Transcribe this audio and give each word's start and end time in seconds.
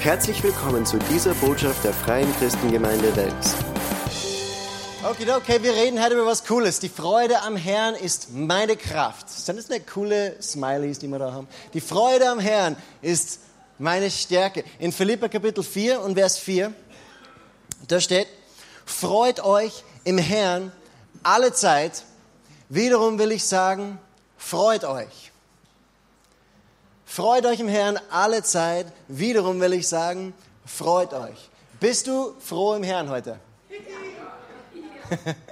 Herzlich 0.00 0.42
willkommen 0.42 0.86
zu 0.86 0.98
dieser 1.10 1.34
Botschaft 1.34 1.84
der 1.84 1.92
Freien 1.92 2.34
Christengemeinde 2.38 3.14
Wels. 3.16 3.54
Okay, 5.02 5.30
okay, 5.30 5.62
wir 5.62 5.74
reden 5.74 6.02
heute 6.02 6.14
über 6.14 6.24
was 6.24 6.46
Cooles. 6.46 6.80
Die 6.80 6.88
Freude 6.88 7.42
am 7.42 7.54
Herrn 7.54 7.94
ist 7.96 8.32
meine 8.32 8.78
Kraft. 8.78 9.28
Sind 9.28 9.58
das 9.58 9.68
nicht 9.68 9.86
coole 9.86 10.42
Smileys, 10.42 11.00
die 11.00 11.06
wir 11.06 11.18
da 11.18 11.34
haben? 11.34 11.48
Die 11.74 11.82
Freude 11.82 12.30
am 12.30 12.38
Herrn 12.38 12.76
ist 13.02 13.40
meine 13.78 14.10
Stärke. 14.10 14.64
In 14.78 14.90
Philippa 14.90 15.28
Kapitel 15.28 15.62
4 15.62 16.00
und 16.00 16.14
Vers 16.14 16.38
4, 16.38 16.72
da 17.86 18.00
steht, 18.00 18.28
freut 18.86 19.44
euch 19.44 19.84
im 20.04 20.16
Herrn 20.16 20.72
alle 21.22 21.52
Zeit. 21.52 22.04
Wiederum 22.70 23.18
will 23.18 23.32
ich 23.32 23.44
sagen, 23.44 23.98
freut 24.38 24.84
euch. 24.84 25.29
Freut 27.10 27.44
euch 27.44 27.58
im 27.58 27.66
Herrn 27.66 27.98
alle 28.08 28.44
Zeit. 28.44 28.86
Wiederum 29.08 29.60
will 29.60 29.72
ich 29.72 29.88
sagen, 29.88 30.32
freut 30.64 31.12
euch. 31.12 31.50
Bist 31.80 32.06
du 32.06 32.36
froh 32.38 32.74
im 32.74 32.84
Herrn 32.84 33.10
heute? 33.10 33.40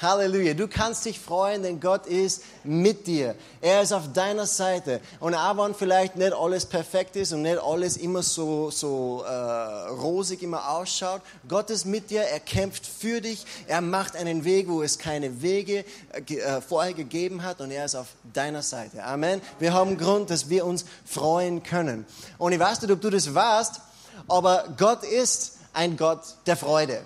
Halleluja. 0.00 0.54
Du 0.54 0.68
kannst 0.68 1.04
dich 1.04 1.20
freuen, 1.20 1.62
denn 1.62 1.80
Gott 1.80 2.06
ist 2.06 2.42
mit 2.64 3.06
dir. 3.06 3.34
Er 3.60 3.82
ist 3.82 3.92
auf 3.92 4.12
deiner 4.12 4.46
Seite. 4.46 5.00
Und 5.20 5.34
auch 5.34 5.56
wenn 5.56 5.74
vielleicht 5.74 6.16
nicht 6.16 6.32
alles 6.32 6.66
perfekt 6.66 7.16
ist 7.16 7.32
und 7.32 7.42
nicht 7.42 7.58
alles 7.58 7.96
immer 7.96 8.22
so, 8.22 8.70
so 8.70 9.22
äh, 9.26 9.30
rosig 9.30 10.42
immer 10.42 10.70
ausschaut, 10.70 11.22
Gott 11.48 11.70
ist 11.70 11.84
mit 11.86 12.10
dir. 12.10 12.22
Er 12.22 12.40
kämpft 12.40 12.86
für 12.86 13.20
dich. 13.20 13.44
Er 13.66 13.80
macht 13.80 14.16
einen 14.16 14.44
Weg, 14.44 14.68
wo 14.68 14.82
es 14.82 14.98
keine 14.98 15.42
Wege 15.42 15.84
äh, 16.12 16.34
äh 16.34 16.60
vorher 16.60 16.94
gegeben 16.94 17.42
hat. 17.42 17.60
Und 17.60 17.70
er 17.70 17.84
ist 17.84 17.94
auf 17.94 18.08
deiner 18.32 18.62
Seite. 18.62 19.04
Amen. 19.04 19.40
Wir 19.58 19.72
haben 19.72 19.96
Grund, 19.98 20.30
dass 20.30 20.48
wir 20.48 20.66
uns 20.66 20.84
freuen 21.04 21.62
können. 21.62 22.06
Und 22.38 22.52
ich 22.52 22.58
weiß 22.58 22.82
nicht, 22.82 22.90
ob 22.90 23.00
du 23.00 23.10
das 23.10 23.34
weißt, 23.34 23.80
aber 24.28 24.64
Gott 24.76 25.02
ist 25.04 25.58
ein 25.72 25.96
Gott 25.96 26.20
der 26.46 26.56
Freude. 26.56 27.02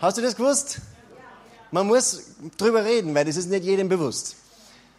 Hast 0.00 0.16
du 0.16 0.22
das 0.22 0.36
gewusst? 0.36 0.80
Man 1.70 1.86
muss 1.86 2.22
drüber 2.56 2.84
reden, 2.84 3.14
weil 3.14 3.24
das 3.24 3.36
ist 3.36 3.48
nicht 3.48 3.64
jedem 3.64 3.88
bewusst. 3.88 4.36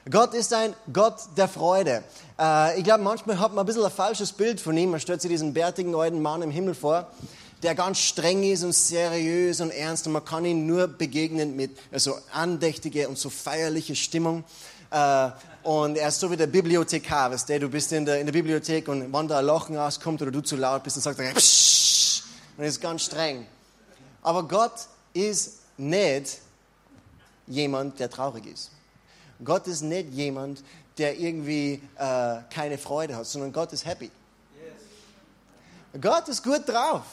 Gott 0.09 0.33
ist 0.33 0.53
ein 0.53 0.73
Gott 0.91 1.16
der 1.38 1.47
Freude. 1.47 2.03
Äh, 2.39 2.80
ich 2.80 2.83
glaube, 2.83 3.03
manchmal 3.03 3.39
hat 3.39 3.53
man 3.53 3.64
ein 3.64 3.66
bisschen 3.66 3.83
ein 3.83 3.91
falsches 3.91 4.31
Bild 4.31 4.59
von 4.59 4.75
ihm. 4.75 4.92
Man 4.92 4.99
stellt 4.99 5.22
sich 5.22 5.30
diesen 5.30 5.53
bärtigen 5.53 5.94
alten 5.94 6.22
Mann 6.22 6.42
im 6.42 6.49
Himmel 6.49 6.73
vor, 6.73 7.08
der 7.61 7.75
ganz 7.75 7.99
streng 7.99 8.44
ist 8.44 8.64
und 8.64 8.73
seriös 8.73 9.61
und 9.61 9.69
ernst 9.69 10.08
und 10.08 10.14
man 10.14 10.25
kann 10.25 10.45
ihm 10.45 10.66
nur 10.66 10.88
begegnen 10.88 11.55
mit 11.55 11.77
so 11.94 12.16
andächtige 12.31 13.08
und 13.09 13.19
so 13.19 13.30
feierliche 13.30 13.95
Stimmung. 13.95 14.44
Äh, 14.89 15.30
und 15.64 15.97
er 15.97 16.08
ist 16.08 16.19
so 16.19 16.31
wie 16.31 16.38
der 16.38 16.47
Bibliothekar, 16.47 17.31
weißt 17.31 17.49
du, 17.49 17.59
du 17.59 17.69
bist 17.69 17.92
in 17.92 18.05
der, 18.05 18.19
in 18.19 18.25
der 18.25 18.33
Bibliothek 18.33 18.88
und 18.88 19.14
wenn 19.14 19.27
da 19.27 19.39
ein 19.39 19.45
Lachen 19.45 19.77
rauskommt 19.77 20.22
oder 20.22 20.31
du 20.31 20.42
zu 20.42 20.55
laut 20.55 20.83
bist, 20.83 20.95
dann 20.95 21.03
sagt 21.03 21.19
er, 21.19 21.33
Psch! 21.33 22.23
und 22.58 22.64
ist 22.64 22.81
ganz 22.81 23.03
streng. 23.03 23.45
Aber 24.23 24.47
Gott 24.47 24.73
ist 25.14 25.59
nicht 25.77 26.39
jemand, 27.52 28.00
der 28.00 28.10
traurig 28.10 28.46
ist. 28.46 28.72
Gott 29.44 29.68
ist 29.68 29.82
nicht 29.82 30.10
jemand, 30.12 30.64
der 30.98 31.20
irgendwie 31.20 31.82
äh, 31.98 32.38
keine 32.54 32.78
Freude 32.78 33.16
hat, 33.16 33.26
sondern 33.26 33.52
Gott 33.52 33.74
ist 33.74 33.86
happy. 33.86 34.12
Yes. 35.96 36.02
Gott 36.02 36.28
ist 36.28 36.44
gut 36.44 36.68
drauf. 36.68 37.04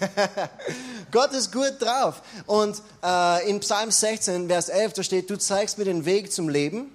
Gott 1.10 1.32
ist 1.32 1.52
gut 1.52 1.74
drauf. 1.80 2.22
Und 2.46 2.82
äh, 3.02 3.48
in 3.48 3.60
Psalm 3.60 3.90
16, 3.90 4.48
Vers 4.48 4.68
11, 4.68 4.92
da 4.94 5.02
steht, 5.02 5.30
du 5.30 5.38
zeigst 5.38 5.78
mir 5.78 5.84
den 5.84 6.04
Weg 6.04 6.32
zum 6.32 6.48
Leben. 6.48 6.92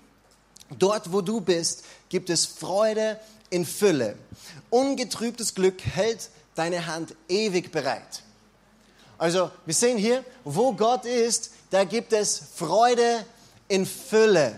Dort, 0.77 1.11
wo 1.11 1.21
du 1.21 1.41
bist, 1.41 1.83
gibt 2.09 2.29
es 2.29 2.45
Freude 2.45 3.19
in 3.49 3.65
Fülle. 3.65 4.15
Ungetrübtes 4.69 5.55
Glück 5.55 5.81
hält 5.83 6.29
deine 6.55 6.87
Hand 6.87 7.15
ewig 7.27 7.71
bereit. 7.71 8.23
Also 9.17 9.51
wir 9.65 9.73
sehen 9.73 9.97
hier, 9.97 10.23
wo 10.43 10.73
Gott 10.73 11.05
ist, 11.05 11.51
da 11.71 11.85
gibt 11.85 12.13
es 12.13 12.39
Freude 12.55 13.25
in 13.67 13.85
Fülle. 13.85 14.55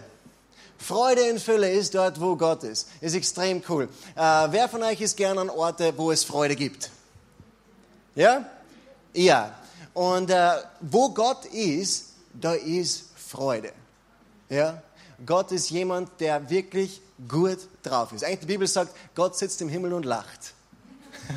Freude 0.77 1.21
in 1.21 1.39
Fülle 1.39 1.71
ist 1.71 1.95
dort, 1.95 2.19
wo 2.19 2.35
Gott 2.35 2.63
ist. 2.63 2.89
Ist 2.99 3.15
extrem 3.15 3.63
cool. 3.69 3.87
Äh, 4.15 4.19
wer 4.49 4.67
von 4.67 4.83
euch 4.83 4.99
ist 4.99 5.15
gerne 5.15 5.39
an 5.39 5.49
Orte, 5.49 5.93
wo 5.95 6.11
es 6.11 6.25
Freude 6.25 6.55
gibt? 6.55 6.89
Ja? 8.15 8.45
Ja. 9.13 9.55
Und 9.93 10.29
äh, 10.29 10.51
wo 10.81 11.09
Gott 11.09 11.45
ist, 11.45 12.13
da 12.33 12.53
ist 12.53 13.05
Freude. 13.15 13.71
Ja? 14.49 14.81
Gott 15.25 15.51
ist 15.51 15.69
jemand, 15.69 16.19
der 16.19 16.49
wirklich 16.49 16.99
gut 17.27 17.59
drauf 17.83 18.11
ist. 18.11 18.23
Eigentlich 18.23 18.39
die 18.39 18.45
Bibel 18.47 18.67
sagt, 18.67 18.93
Gott 19.15 19.37
sitzt 19.37 19.61
im 19.61 19.69
Himmel 19.69 19.93
und 19.93 20.03
lacht. 20.03 20.53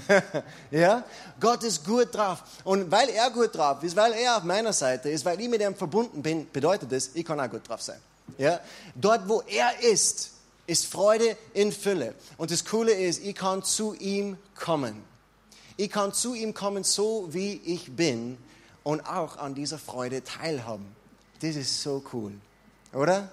ja? 0.70 1.04
Gott 1.41 1.62
ist 1.62 1.84
gut 1.84 2.14
drauf. 2.14 2.42
Und 2.64 2.91
weil 2.91 3.08
er 3.10 3.30
gut 3.30 3.54
drauf 3.54 3.82
ist, 3.82 3.97
weil 3.97 4.12
er 4.12 4.36
auf 4.36 4.44
meiner 4.44 4.72
Seite 4.72 5.10
ist, 5.10 5.24
weil 5.24 5.41
ich 5.41 5.48
mit 5.48 5.60
ihm 5.60 5.74
verbunden 5.74 6.22
bin, 6.22 6.50
bedeutet 6.50 6.91
das, 6.92 7.10
ich 7.14 7.24
kann 7.24 7.41
auch 7.41 7.50
gut 7.50 7.69
drauf 7.69 7.82
sein. 7.82 8.00
Ja? 8.38 8.60
Dort, 8.94 9.28
wo 9.28 9.42
er 9.47 9.80
ist, 9.80 10.30
ist 10.66 10.86
Freude 10.86 11.36
in 11.54 11.72
Fülle. 11.72 12.14
Und 12.36 12.50
das 12.50 12.64
Coole 12.64 12.92
ist, 12.92 13.22
ich 13.22 13.34
kann 13.34 13.62
zu 13.62 13.94
ihm 13.94 14.36
kommen. 14.54 15.02
Ich 15.76 15.91
kann 15.91 16.12
zu 16.12 16.34
ihm 16.34 16.54
kommen, 16.54 16.84
so 16.84 17.28
wie 17.32 17.60
ich 17.64 17.94
bin 17.94 18.38
und 18.82 19.06
auch 19.06 19.36
an 19.36 19.54
dieser 19.54 19.78
Freude 19.78 20.24
teilhaben. 20.24 20.86
Das 21.41 21.54
ist 21.54 21.82
so 21.82 22.03
cool, 22.12 22.32
oder? 22.94 23.28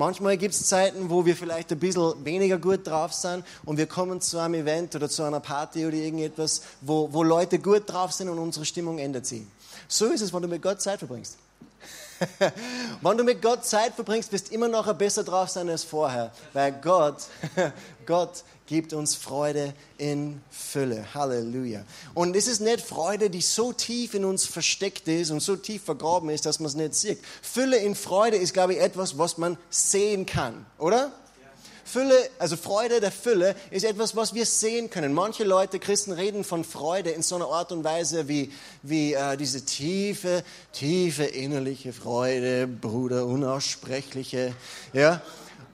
Manchmal 0.00 0.38
gibt 0.38 0.54
es 0.54 0.66
Zeiten, 0.66 1.10
wo 1.10 1.26
wir 1.26 1.36
vielleicht 1.36 1.70
ein 1.72 1.78
bisschen 1.78 2.24
weniger 2.24 2.56
gut 2.56 2.86
drauf 2.86 3.12
sind 3.12 3.44
und 3.66 3.76
wir 3.76 3.84
kommen 3.84 4.22
zu 4.22 4.38
einem 4.38 4.54
Event 4.54 4.96
oder 4.96 5.10
zu 5.10 5.22
einer 5.24 5.40
Party 5.40 5.84
oder 5.84 5.94
irgendetwas, 5.94 6.62
wo, 6.80 7.12
wo 7.12 7.22
Leute 7.22 7.58
gut 7.58 7.82
drauf 7.84 8.10
sind 8.10 8.30
und 8.30 8.38
unsere 8.38 8.64
Stimmung 8.64 8.98
ändert 8.98 9.26
sich. 9.26 9.42
So 9.88 10.06
ist 10.06 10.22
es, 10.22 10.32
wenn 10.32 10.40
du 10.40 10.48
mit 10.48 10.62
Gott 10.62 10.80
Zeit 10.80 11.00
verbringst. 11.00 11.36
Wenn 13.02 13.16
du 13.16 13.24
mit 13.24 13.40
Gott 13.42 13.64
Zeit 13.64 13.94
verbringst, 13.94 14.30
wirst 14.32 14.50
du 14.50 14.54
immer 14.54 14.68
noch 14.68 14.90
besser 14.94 15.24
drauf 15.24 15.48
sein 15.50 15.68
als 15.68 15.84
vorher, 15.84 16.30
weil 16.52 16.72
Gott, 16.72 17.16
Gott 18.06 18.42
gibt 18.70 18.92
uns 18.92 19.16
Freude 19.16 19.74
in 19.98 20.40
Fülle. 20.48 21.04
Halleluja. 21.12 21.82
Und 22.14 22.36
es 22.36 22.46
ist 22.46 22.60
nicht 22.60 22.80
Freude, 22.80 23.28
die 23.28 23.40
so 23.40 23.72
tief 23.72 24.14
in 24.14 24.24
uns 24.24 24.46
versteckt 24.46 25.08
ist 25.08 25.32
und 25.32 25.40
so 25.40 25.56
tief 25.56 25.82
vergraben 25.82 26.30
ist, 26.30 26.46
dass 26.46 26.60
man 26.60 26.68
es 26.68 26.76
nicht 26.76 26.94
sieht. 26.94 27.18
Fülle 27.42 27.78
in 27.78 27.96
Freude 27.96 28.36
ist, 28.36 28.54
glaube 28.54 28.74
ich, 28.74 28.80
etwas, 28.80 29.18
was 29.18 29.38
man 29.38 29.58
sehen 29.70 30.24
kann, 30.24 30.64
oder? 30.78 31.10
Fülle, 31.84 32.14
also 32.38 32.56
Freude 32.56 33.00
der 33.00 33.10
Fülle 33.10 33.56
ist 33.72 33.84
etwas, 33.84 34.14
was 34.14 34.34
wir 34.34 34.46
sehen 34.46 34.88
können. 34.88 35.14
Manche 35.14 35.42
Leute, 35.42 35.80
Christen, 35.80 36.12
reden 36.12 36.44
von 36.44 36.62
Freude 36.62 37.10
in 37.10 37.22
so 37.22 37.34
einer 37.34 37.48
Art 37.48 37.72
und 37.72 37.82
Weise 37.82 38.28
wie, 38.28 38.52
wie 38.84 39.14
äh, 39.14 39.36
diese 39.36 39.64
tiefe, 39.64 40.44
tiefe 40.72 41.24
innerliche 41.24 41.92
Freude, 41.92 42.68
Bruder, 42.68 43.26
unaussprechliche. 43.26 44.54
Ja? 44.92 45.22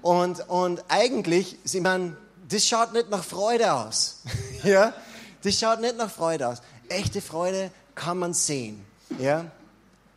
Und, 0.00 0.48
und 0.48 0.82
eigentlich, 0.88 1.58
sie 1.64 1.82
man, 1.82 2.16
das 2.48 2.66
schaut 2.66 2.92
nicht 2.92 3.10
nach 3.10 3.24
Freude 3.24 3.72
aus. 3.72 4.22
ja? 4.62 4.94
Das 5.42 5.58
schaut 5.58 5.80
nicht 5.80 5.96
nach 5.96 6.10
Freude 6.10 6.48
aus. 6.48 6.58
Echte 6.88 7.20
Freude 7.20 7.70
kann 7.94 8.18
man 8.18 8.34
sehen. 8.34 8.84
Ja? 9.18 9.50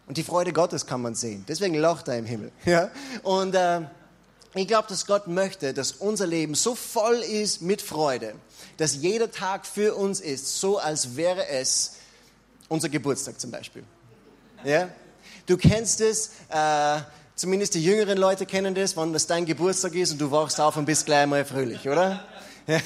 Und 0.07 0.17
die 0.17 0.23
Freude 0.23 0.53
Gottes 0.53 0.85
kann 0.85 1.01
man 1.01 1.15
sehen. 1.15 1.45
Deswegen 1.47 1.75
lacht 1.75 2.07
er 2.07 2.17
im 2.17 2.25
Himmel. 2.25 2.51
Ja? 2.65 2.89
Und 3.23 3.55
äh, 3.55 3.81
ich 4.55 4.67
glaube, 4.67 4.87
dass 4.87 5.05
Gott 5.05 5.27
möchte, 5.27 5.73
dass 5.73 5.91
unser 5.93 6.25
Leben 6.25 6.55
so 6.55 6.75
voll 6.75 7.17
ist 7.17 7.61
mit 7.61 7.81
Freude, 7.81 8.33
dass 8.77 8.95
jeder 8.95 9.31
Tag 9.31 9.65
für 9.65 9.95
uns 9.95 10.19
ist, 10.19 10.59
so 10.59 10.79
als 10.79 11.15
wäre 11.15 11.47
es 11.47 11.97
unser 12.67 12.89
Geburtstag 12.89 13.39
zum 13.39 13.51
Beispiel. 13.51 13.83
Ja? 14.63 14.89
Du 15.45 15.57
kennst 15.57 16.01
es, 16.01 16.31
äh, 16.49 16.99
zumindest 17.39 17.73
die 17.73 17.83
jüngeren 17.83 18.17
Leute 18.17 18.45
kennen 18.45 18.75
das, 18.75 18.97
wenn 18.97 19.13
das 19.13 19.25
dein 19.25 19.45
Geburtstag 19.45 19.95
ist 19.95 20.11
und 20.11 20.19
du 20.19 20.29
wachst 20.29 20.59
auf 20.59 20.75
und 20.75 20.83
bist 20.83 21.05
gleich 21.05 21.25
mal 21.25 21.45
fröhlich, 21.45 21.87
oder? 21.87 22.19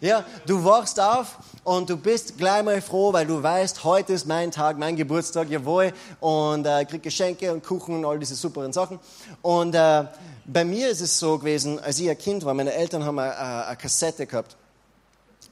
Ja, 0.00 0.24
du 0.44 0.62
wachst 0.62 0.98
auf 1.00 1.38
und 1.62 1.88
du 1.88 1.96
bist 1.96 2.36
gleich 2.36 2.64
mal 2.64 2.82
froh, 2.82 3.12
weil 3.12 3.24
du 3.26 3.40
weißt, 3.40 3.84
heute 3.84 4.12
ist 4.12 4.26
mein 4.26 4.50
Tag, 4.50 4.76
mein 4.76 4.96
Geburtstag, 4.96 5.48
jawohl, 5.48 5.92
und 6.18 6.66
äh, 6.66 6.84
krieg 6.84 7.02
Geschenke 7.02 7.50
und 7.52 7.64
Kuchen 7.64 7.94
und 7.94 8.04
all 8.04 8.18
diese 8.18 8.34
superen 8.34 8.72
Sachen. 8.72 8.98
Und 9.40 9.74
äh, 9.74 10.04
bei 10.44 10.64
mir 10.64 10.90
ist 10.90 11.00
es 11.00 11.18
so 11.18 11.38
gewesen, 11.38 11.78
als 11.78 11.98
ich 12.00 12.10
ein 12.10 12.18
Kind 12.18 12.44
war, 12.44 12.52
meine 12.52 12.74
Eltern 12.74 13.04
haben 13.04 13.20
eine, 13.20 13.32
äh, 13.32 13.68
eine 13.68 13.76
Kassette 13.76 14.26
gehabt, 14.26 14.56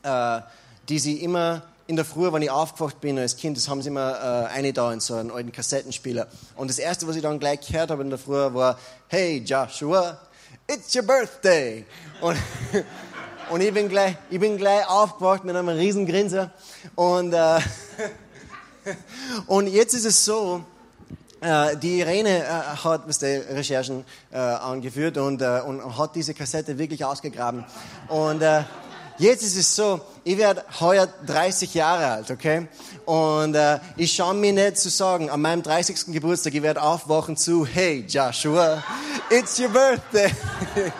äh, 0.02 0.40
die 0.88 0.98
sie 0.98 1.22
immer 1.22 1.62
in 1.90 1.96
der 1.96 2.04
Früh, 2.04 2.32
wenn 2.32 2.40
ich 2.40 2.52
aufgewacht 2.52 3.00
bin 3.00 3.18
als 3.18 3.36
Kind, 3.36 3.56
das 3.56 3.68
haben 3.68 3.82
sie 3.82 3.88
immer 3.88 4.46
äh, 4.48 4.54
eine 4.54 4.72
da 4.72 4.92
in 4.92 5.00
so 5.00 5.14
einen 5.14 5.32
alten 5.32 5.50
Kassettenspieler. 5.50 6.28
Und 6.54 6.70
das 6.70 6.78
erste, 6.78 7.08
was 7.08 7.16
ich 7.16 7.22
dann 7.22 7.40
gleich 7.40 7.66
gehört 7.66 7.90
habe 7.90 8.04
in 8.04 8.10
der 8.10 8.18
Früh, 8.18 8.54
war, 8.54 8.78
hey 9.08 9.42
Joshua, 9.44 10.16
it's 10.68 10.94
your 10.94 11.02
birthday. 11.02 11.84
Und, 12.20 12.38
und 13.50 13.60
ich 13.60 13.74
bin 13.74 13.88
gleich, 13.88 14.16
ich 14.30 14.38
bin 14.38 14.56
gleich 14.56 14.88
aufgewacht 14.88 15.42
mit 15.42 15.56
einem 15.56 15.68
riesen 15.68 16.06
Grinser. 16.06 16.52
Und, 16.94 17.32
äh, 17.32 17.58
und 19.48 19.66
jetzt 19.66 19.92
ist 19.94 20.04
es 20.04 20.24
so, 20.24 20.62
äh, 21.40 21.76
die 21.76 21.98
Irene 21.98 22.44
äh, 22.44 22.48
hat 22.48 23.08
was 23.08 23.18
die 23.18 23.26
Recherchen 23.26 24.04
äh, 24.30 24.38
angeführt 24.38 25.18
und, 25.18 25.42
und 25.42 25.98
hat 25.98 26.14
diese 26.14 26.34
Kassette 26.34 26.78
wirklich 26.78 27.04
ausgegraben. 27.04 27.64
Und 28.06 28.42
äh, 28.42 28.62
Jetzt 29.20 29.42
ist 29.42 29.54
es 29.54 29.76
so, 29.76 30.00
ich 30.24 30.38
werde 30.38 30.64
heuer 30.80 31.06
30 31.26 31.74
Jahre 31.74 32.06
alt, 32.06 32.30
okay? 32.30 32.66
Und 33.04 33.54
äh, 33.54 33.78
ich 33.98 34.14
schaue 34.14 34.32
mir 34.32 34.54
nicht 34.54 34.78
zu 34.78 34.88
sagen, 34.88 35.28
an 35.28 35.42
meinem 35.42 35.62
30. 35.62 36.06
Geburtstag, 36.06 36.54
ich 36.54 36.62
werde 36.62 36.80
aufwachen 36.80 37.36
zu, 37.36 37.66
hey 37.66 38.02
Joshua, 38.08 38.82
it's 39.28 39.60
your 39.60 39.68
birthday. 39.68 40.32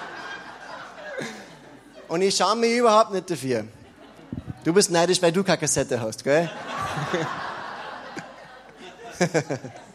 Und 2.08 2.20
ich 2.20 2.36
schaue 2.36 2.56
mich 2.56 2.76
überhaupt 2.76 3.12
nicht 3.12 3.30
dafür. 3.30 3.64
Du 4.64 4.74
bist 4.74 4.90
neidisch, 4.90 5.22
weil 5.22 5.32
du 5.32 5.42
keine 5.42 5.56
Kassette 5.56 5.98
hast, 5.98 6.22
gell? 6.22 6.50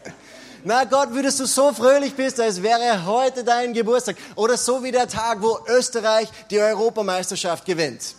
Na 0.68 0.82
Gott, 0.82 1.12
würdest 1.12 1.38
du 1.38 1.46
so 1.46 1.72
fröhlich 1.72 2.16
bist, 2.16 2.40
als 2.40 2.60
wäre 2.60 3.06
heute 3.06 3.44
dein 3.44 3.72
Geburtstag. 3.72 4.16
Oder 4.34 4.56
so 4.56 4.82
wie 4.82 4.90
der 4.90 5.06
Tag, 5.06 5.40
wo 5.40 5.60
Österreich 5.68 6.28
die 6.50 6.58
Europameisterschaft 6.58 7.64
gewinnt. 7.64 8.16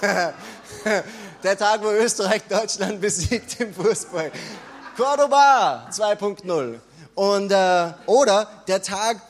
der 1.44 1.56
Tag, 1.56 1.84
wo 1.84 1.92
Österreich 1.92 2.42
Deutschland 2.48 3.00
besiegt 3.00 3.60
im 3.60 3.72
Fußball. 3.72 4.32
Cordoba 4.96 5.88
2.0. 5.92 6.80
Und, 7.14 7.52
äh, 7.52 7.92
oder 8.06 8.50
der 8.66 8.82
Tag, 8.82 9.20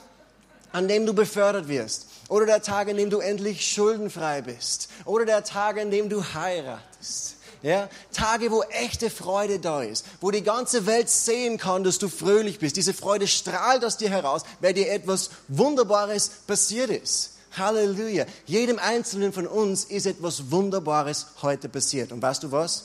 an 0.73 0.89
dem 0.89 1.05
du 1.05 1.13
befördert 1.13 1.69
wirst. 1.69 2.07
Oder 2.31 2.47
der 2.47 2.63
Tag, 2.63 2.89
an 2.89 2.97
dem 2.97 3.11
du 3.11 3.19
endlich 3.19 3.67
schuldenfrei 3.67 4.41
bist. 4.41 4.89
Oder 5.05 5.27
der 5.27 5.45
Tag, 5.45 5.79
an 5.79 5.91
dem 5.91 6.09
du 6.09 6.25
heiratest. 6.25 7.36
Ja? 7.67 7.89
Tage, 8.13 8.53
wo 8.53 8.63
echte 8.63 9.11
Freude 9.11 9.59
da 9.59 9.83
ist, 9.83 10.07
wo 10.21 10.31
die 10.31 10.45
ganze 10.45 10.87
Welt 10.87 11.11
sehen 11.11 11.59
kann, 11.59 11.83
dass 11.83 11.99
du 11.99 12.09
fröhlich 12.09 12.61
bist. 12.61 12.77
Diese 12.77 12.95
Freude 12.95 13.27
strahlt 13.27 13.85
aus 13.85 13.97
dir 13.97 14.09
heraus, 14.09 14.43
weil 14.61 14.73
dir 14.73 14.93
etwas 14.93 15.31
Wunderbares 15.49 16.29
passiert 16.47 16.91
ist. 16.91 17.33
Halleluja. 17.57 18.25
Jedem 18.47 18.79
Einzelnen 18.79 19.33
von 19.33 19.49
uns 19.49 19.83
ist 19.83 20.07
etwas 20.07 20.53
Wunderbares 20.53 21.27
heute 21.43 21.69
passiert. 21.69 22.13
Und 22.13 22.23
weißt 22.23 22.45
du 22.45 22.53
was? 22.53 22.85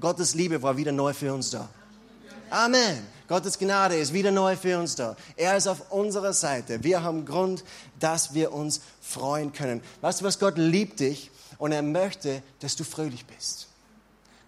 Gottes 0.00 0.34
Liebe 0.34 0.62
war 0.62 0.76
wieder 0.76 0.90
neu 0.90 1.12
für 1.14 1.32
uns 1.32 1.50
da. 1.50 1.68
Amen. 2.50 3.06
Gottes 3.28 3.56
Gnade 3.56 3.96
ist 3.98 4.12
wieder 4.12 4.32
neu 4.32 4.56
für 4.56 4.80
uns 4.80 4.96
da. 4.96 5.16
Er 5.36 5.56
ist 5.56 5.68
auf 5.68 5.92
unserer 5.92 6.32
Seite. 6.32 6.82
Wir 6.82 7.04
haben 7.04 7.24
Grund, 7.24 7.62
dass 8.00 8.34
wir 8.34 8.52
uns 8.52 8.80
freuen 9.00 9.52
können. 9.52 9.80
Weißt 10.00 10.22
du 10.22 10.24
was? 10.24 10.40
Gott 10.40 10.58
liebt 10.58 10.98
dich 10.98 11.30
und 11.58 11.70
er 11.70 11.82
möchte, 11.82 12.42
dass 12.58 12.74
du 12.74 12.82
fröhlich 12.82 13.24
bist. 13.24 13.67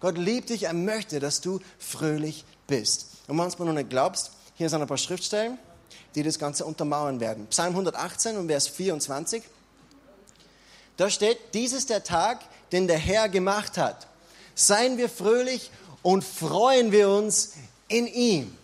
Gott 0.01 0.17
liebt 0.17 0.49
dich, 0.49 0.63
er 0.63 0.73
möchte, 0.73 1.19
dass 1.19 1.41
du 1.41 1.59
fröhlich 1.79 2.43
bist. 2.67 3.07
Und 3.27 3.37
wenn 3.37 3.49
du 3.49 3.63
noch 3.65 3.73
nicht 3.73 3.89
glaubst, 3.89 4.31
hier 4.55 4.67
sind 4.67 4.81
ein 4.81 4.87
paar 4.87 4.97
Schriftstellen, 4.97 5.57
die 6.15 6.23
das 6.23 6.37
Ganze 6.37 6.65
untermauern 6.65 7.19
werden. 7.19 7.47
Psalm 7.47 7.69
118 7.69 8.35
und 8.35 8.47
Vers 8.47 8.67
24. 8.67 9.43
Da 10.97 11.09
steht, 11.09 11.37
dies 11.53 11.73
ist 11.73 11.89
der 11.89 12.03
Tag, 12.03 12.39
den 12.71 12.87
der 12.87 12.97
Herr 12.97 13.29
gemacht 13.29 13.77
hat. 13.77 14.07
Seien 14.55 14.97
wir 14.97 15.07
fröhlich 15.07 15.71
und 16.01 16.23
freuen 16.23 16.91
wir 16.91 17.09
uns 17.09 17.53
in 17.87 18.07
ihm. 18.07 18.57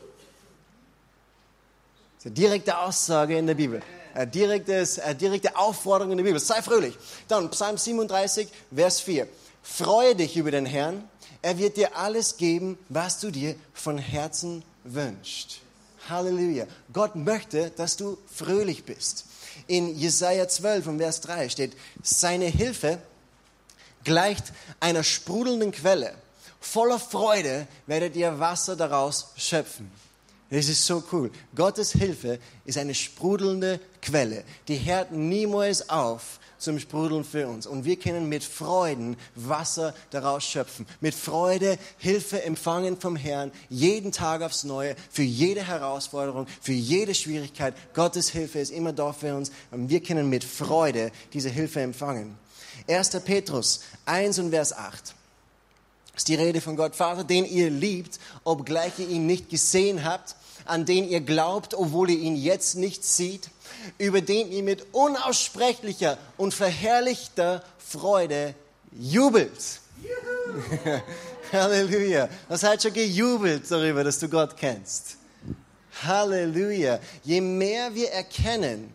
Das 2.16 2.20
ist 2.20 2.26
eine 2.26 2.36
direkte 2.36 2.78
Aussage 2.80 3.38
in 3.38 3.48
der 3.48 3.56
Bibel. 3.56 3.82
Eine, 4.14 4.28
direktes, 4.28 5.00
eine 5.00 5.16
direkte 5.16 5.56
Aufforderung 5.56 6.12
in 6.12 6.18
der 6.18 6.26
Bibel. 6.26 6.40
Sei 6.40 6.62
fröhlich. 6.62 6.98
Dann 7.28 7.50
Psalm 7.52 7.78
37, 7.78 8.50
Vers 8.74 9.02
4. 9.02 9.28
Freue 9.62 10.16
dich 10.16 10.36
über 10.36 10.52
den 10.52 10.66
Herrn 10.66 11.08
er 11.42 11.58
wird 11.58 11.78
dir 11.78 11.96
alles 11.96 12.38
geben, 12.38 12.78
was 12.90 13.20
du 13.20 13.32
dir 13.32 13.56
von 13.74 13.98
Herzen 13.98 14.64
wünschst. 14.84 15.60
Halleluja. 16.10 16.66
Gott 16.94 17.16
möchte, 17.16 17.72
dass 17.72 17.98
du 17.98 18.18
fröhlich 18.34 18.86
bist. 18.86 19.26
In 19.68 19.96
Jesaja 19.96 20.48
12 20.48 20.88
und 20.88 21.00
Vers 21.00 21.22
3 21.22 21.50
steht, 21.50 21.74
seine 22.02 22.46
Hilfe 22.46 23.00
gleicht 24.04 24.54
einer 24.80 25.04
sprudelnden 25.04 25.72
Quelle. 25.72 26.14
Voller 26.60 27.00
Freude 27.00 27.68
werdet 27.86 28.16
ihr 28.16 28.40
Wasser 28.40 28.76
daraus 28.76 29.32
schöpfen. 29.36 29.92
Das 30.50 30.70
ist 30.70 30.86
so 30.86 31.04
cool. 31.12 31.30
Gottes 31.56 31.92
Hilfe 31.92 32.40
ist 32.64 32.78
eine 32.78 32.96
sprudelnde 32.96 33.82
Quelle. 34.02 34.46
Die 34.70 34.78
hört 34.86 35.12
niemals 35.12 35.90
auf, 35.90 36.40
zum 36.58 36.80
Sprudeln 36.80 37.24
für 37.24 37.48
uns. 37.48 37.68
Und 37.68 37.86
wir 37.86 37.98
können 37.98 38.30
mit 38.30 38.44
Freuden 38.44 39.18
Wasser 39.36 39.94
daraus 40.10 40.44
schöpfen. 40.44 40.86
Mit 41.02 41.14
Freude 41.14 41.78
Hilfe 41.98 42.44
empfangen 42.44 43.00
vom 43.00 43.16
Herrn, 43.16 43.52
jeden 43.70 44.12
Tag 44.12 44.42
aufs 44.42 44.64
Neue, 44.64 44.96
für 45.10 45.24
jede 45.24 45.66
Herausforderung, 45.66 46.48
für 46.62 46.74
jede 46.74 47.14
Schwierigkeit. 47.14 47.74
Gottes 47.94 48.30
Hilfe 48.30 48.60
ist 48.60 48.72
immer 48.72 48.94
da 48.94 49.14
für 49.14 49.36
uns. 49.36 49.52
Und 49.72 49.90
wir 49.90 50.02
können 50.02 50.30
mit 50.30 50.44
Freude 50.44 51.12
diese 51.34 51.50
Hilfe 51.50 51.82
empfangen. 51.82 52.38
1. 52.88 53.10
Petrus 53.26 53.82
1 54.06 54.40
und 54.40 54.52
Vers 54.52 54.74
8 54.74 55.16
ist 56.16 56.28
die 56.28 56.36
Rede 56.36 56.62
von 56.62 56.76
Gott, 56.76 56.96
Vater, 56.96 57.24
den 57.24 57.46
ihr 57.46 57.70
liebt, 57.70 58.20
obgleich 58.44 58.94
ihr 58.98 59.08
ihn 59.08 59.28
nicht 59.28 59.50
gesehen 59.50 60.04
habt, 60.04 60.36
an 60.70 60.86
den 60.86 61.08
ihr 61.10 61.22
glaubt, 61.22 61.74
obwohl 61.74 62.10
ihr 62.10 62.20
ihn 62.20 62.36
jetzt 62.36 62.76
nicht 62.76 63.04
seht 63.04 63.50
über 63.98 64.22
den 64.22 64.52
ihr 64.52 64.64
mit 64.64 64.94
unaussprechlicher 64.94 66.18
und 66.38 66.54
verherrlichter 66.54 67.64
Freude 67.78 68.54
jubelt. 68.92 69.82
Halleluja. 71.52 72.30
Was 72.48 72.64
hat 72.64 72.82
schon 72.82 72.94
gejubelt 72.94 73.70
darüber, 73.70 74.04
dass 74.04 74.20
du 74.20 74.28
Gott 74.28 74.58
kennst? 74.58 75.18
Halleluja. 76.04 77.00
Je 77.24 77.42
mehr 77.42 77.96
wir 77.96 78.12
erkennen, 78.12 78.94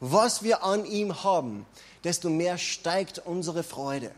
was 0.00 0.42
wir 0.42 0.62
an 0.62 0.84
ihm 0.84 1.24
haben, 1.24 1.66
desto 2.04 2.30
mehr 2.30 2.56
steigt 2.56 3.18
unsere 3.18 3.62
Freude 3.62 4.12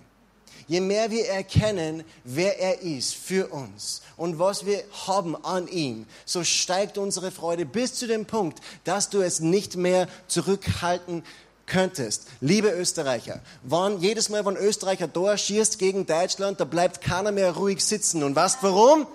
je 0.66 0.80
mehr 0.80 1.10
wir 1.10 1.26
erkennen, 1.28 2.04
wer 2.24 2.58
er 2.58 2.82
ist 2.82 3.14
für 3.14 3.48
uns 3.48 4.02
und 4.16 4.38
was 4.38 4.66
wir 4.66 4.82
haben 5.06 5.36
an 5.44 5.68
ihm, 5.68 6.06
so 6.24 6.44
steigt 6.44 6.98
unsere 6.98 7.30
Freude 7.30 7.66
bis 7.66 7.94
zu 7.94 8.06
dem 8.06 8.26
Punkt, 8.26 8.60
dass 8.84 9.10
du 9.10 9.20
es 9.20 9.40
nicht 9.40 9.76
mehr 9.76 10.08
zurückhalten 10.28 11.22
könntest. 11.66 12.26
Liebe 12.40 12.68
Österreicher, 12.70 13.40
wann, 13.62 14.00
jedes 14.00 14.28
Mal, 14.28 14.44
wenn 14.44 14.56
Österreicher 14.56 15.08
da 15.08 15.38
schießt 15.38 15.78
gegen 15.78 16.04
Deutschland, 16.04 16.60
da 16.60 16.64
bleibt 16.64 17.00
keiner 17.00 17.32
mehr 17.32 17.52
ruhig 17.52 17.84
sitzen. 17.84 18.22
Und 18.22 18.36
weißt 18.36 18.58
warum? 18.62 19.06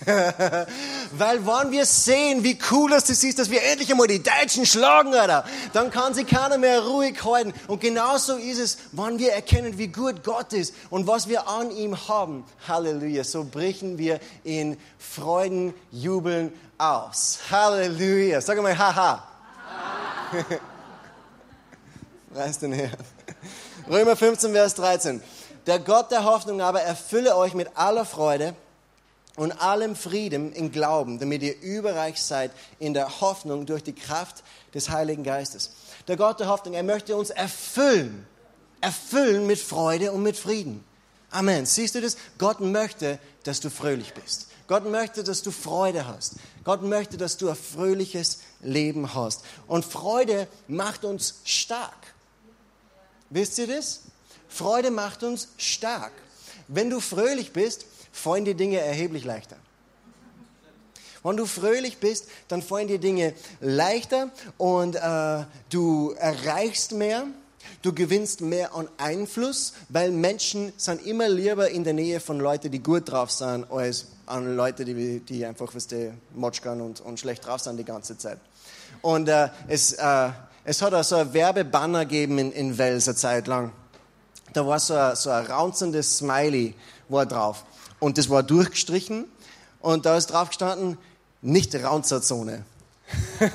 Weil 0.06 1.46
wenn 1.46 1.70
wir 1.70 1.86
sehen, 1.86 2.42
wie 2.44 2.58
cool 2.70 2.92
es 2.92 3.04
das 3.04 3.22
ist, 3.24 3.38
dass 3.38 3.50
wir 3.50 3.62
endlich 3.62 3.90
einmal 3.90 4.06
die 4.06 4.22
Deutschen 4.22 4.66
schlagen, 4.66 5.10
oder, 5.10 5.44
dann 5.72 5.90
kann 5.90 6.14
sich 6.14 6.26
keiner 6.26 6.58
mehr 6.58 6.80
ruhig 6.80 7.24
halten. 7.24 7.54
Und 7.68 7.80
genauso 7.80 8.36
ist 8.36 8.58
es, 8.58 8.78
wenn 8.92 9.18
wir 9.18 9.32
erkennen, 9.32 9.78
wie 9.78 9.88
gut 9.88 10.22
Gott 10.24 10.52
ist 10.52 10.74
und 10.90 11.06
was 11.06 11.28
wir 11.28 11.48
an 11.48 11.70
ihm 11.70 11.96
haben. 12.08 12.44
Halleluja. 12.68 13.24
So 13.24 13.44
brechen 13.44 13.98
wir 13.98 14.20
in 14.42 14.76
Freuden, 14.98 15.74
Jubeln 15.90 16.52
aus. 16.78 17.38
Halleluja. 17.50 18.40
Sag 18.40 18.60
mal, 18.62 18.76
haha. 18.76 19.26
Preis 22.34 22.58
den 22.58 22.72
Herrn. 22.72 22.96
Römer 23.88 24.16
15, 24.16 24.52
Vers 24.52 24.74
13. 24.74 25.22
Der 25.66 25.78
Gott 25.78 26.10
der 26.10 26.24
Hoffnung 26.24 26.60
aber 26.60 26.82
erfülle 26.82 27.36
euch 27.36 27.54
mit 27.54 27.68
aller 27.76 28.04
Freude 28.04 28.54
und 29.36 29.52
allem 29.52 29.96
Frieden 29.96 30.52
im 30.52 30.70
Glauben, 30.70 31.18
damit 31.18 31.42
ihr 31.42 31.60
überreich 31.60 32.22
seid 32.22 32.52
in 32.78 32.94
der 32.94 33.20
Hoffnung 33.20 33.66
durch 33.66 33.82
die 33.82 33.94
Kraft 33.94 34.44
des 34.74 34.90
Heiligen 34.90 35.24
Geistes. 35.24 35.72
Der 36.06 36.16
Gott 36.16 36.40
der 36.40 36.48
Hoffnung, 36.48 36.74
er 36.74 36.82
möchte 36.82 37.16
uns 37.16 37.30
erfüllen, 37.30 38.26
erfüllen 38.80 39.46
mit 39.46 39.58
Freude 39.58 40.12
und 40.12 40.22
mit 40.22 40.36
Frieden. 40.36 40.84
Amen. 41.30 41.66
Siehst 41.66 41.96
du 41.96 42.00
das? 42.00 42.16
Gott 42.38 42.60
möchte, 42.60 43.18
dass 43.42 43.60
du 43.60 43.70
fröhlich 43.70 44.14
bist. 44.14 44.48
Gott 44.66 44.88
möchte, 44.88 45.24
dass 45.24 45.42
du 45.42 45.50
Freude 45.50 46.06
hast. 46.06 46.34
Gott 46.62 46.82
möchte, 46.82 47.16
dass 47.16 47.36
du 47.36 47.50
ein 47.50 47.56
fröhliches 47.56 48.38
Leben 48.60 49.14
hast. 49.14 49.44
Und 49.66 49.84
Freude 49.84 50.46
macht 50.68 51.04
uns 51.04 51.40
stark. 51.44 52.14
Wisst 53.30 53.58
ihr 53.58 53.66
das? 53.66 54.02
Freude 54.48 54.90
macht 54.90 55.22
uns 55.24 55.48
stark. 55.58 56.12
Wenn 56.68 56.88
du 56.88 57.00
fröhlich 57.00 57.52
bist, 57.52 57.84
fallen 58.14 58.44
dir 58.44 58.54
Dinge 58.54 58.78
erheblich 58.78 59.24
leichter. 59.24 59.56
Wenn 61.24 61.36
du 61.36 61.46
fröhlich 61.46 61.98
bist, 61.98 62.28
dann 62.48 62.62
fallen 62.62 62.86
dir 62.86 62.98
Dinge 62.98 63.34
leichter 63.60 64.30
und 64.56 64.94
äh, 64.94 65.44
du 65.70 66.14
erreichst 66.18 66.92
mehr, 66.92 67.24
du 67.82 67.92
gewinnst 67.92 68.40
mehr 68.40 68.74
an 68.74 68.88
Einfluss, 68.98 69.72
weil 69.88 70.10
Menschen 70.10 70.72
sind 70.76 71.04
immer 71.04 71.28
lieber 71.28 71.70
in 71.70 71.82
der 71.82 71.94
Nähe 71.94 72.20
von 72.20 72.38
Leuten, 72.38 72.70
die 72.70 72.82
gut 72.82 73.10
drauf 73.10 73.30
sind, 73.30 73.70
als 73.70 74.08
an 74.26 74.54
Leute, 74.54 74.84
die, 74.84 75.20
die 75.20 75.44
einfach 75.44 75.74
was 75.74 75.86
die 75.86 76.12
motschkern 76.34 76.80
und, 76.80 77.00
und 77.00 77.18
schlecht 77.18 77.46
drauf 77.46 77.60
sind 77.60 77.78
die 77.78 77.84
ganze 77.84 78.16
Zeit. 78.16 78.38
Und 79.00 79.28
äh, 79.28 79.48
es, 79.66 79.94
äh, 79.94 80.30
es 80.62 80.82
hat 80.82 80.94
auch 80.94 81.04
so 81.04 81.16
ein 81.16 81.32
Werbebanner 81.32 82.04
gegeben 82.04 82.38
in, 82.38 82.52
in 82.52 82.78
Wels 82.78 83.08
eine 83.08 83.16
Zeit 83.16 83.46
lang. 83.46 83.72
Da 84.52 84.66
war 84.66 84.78
so 84.78 84.94
ein, 84.94 85.16
so 85.16 85.30
ein 85.30 85.46
raunzendes 85.46 86.18
Smiley 86.18 86.74
war 87.08 87.26
drauf 87.26 87.64
und 88.04 88.18
das 88.18 88.28
war 88.28 88.42
durchgestrichen 88.42 89.24
und 89.80 90.04
da 90.04 90.18
ist 90.18 90.26
drauf 90.26 90.48
gestanden, 90.48 90.98
nicht 91.40 91.74
Raunzerzone. 91.74 92.62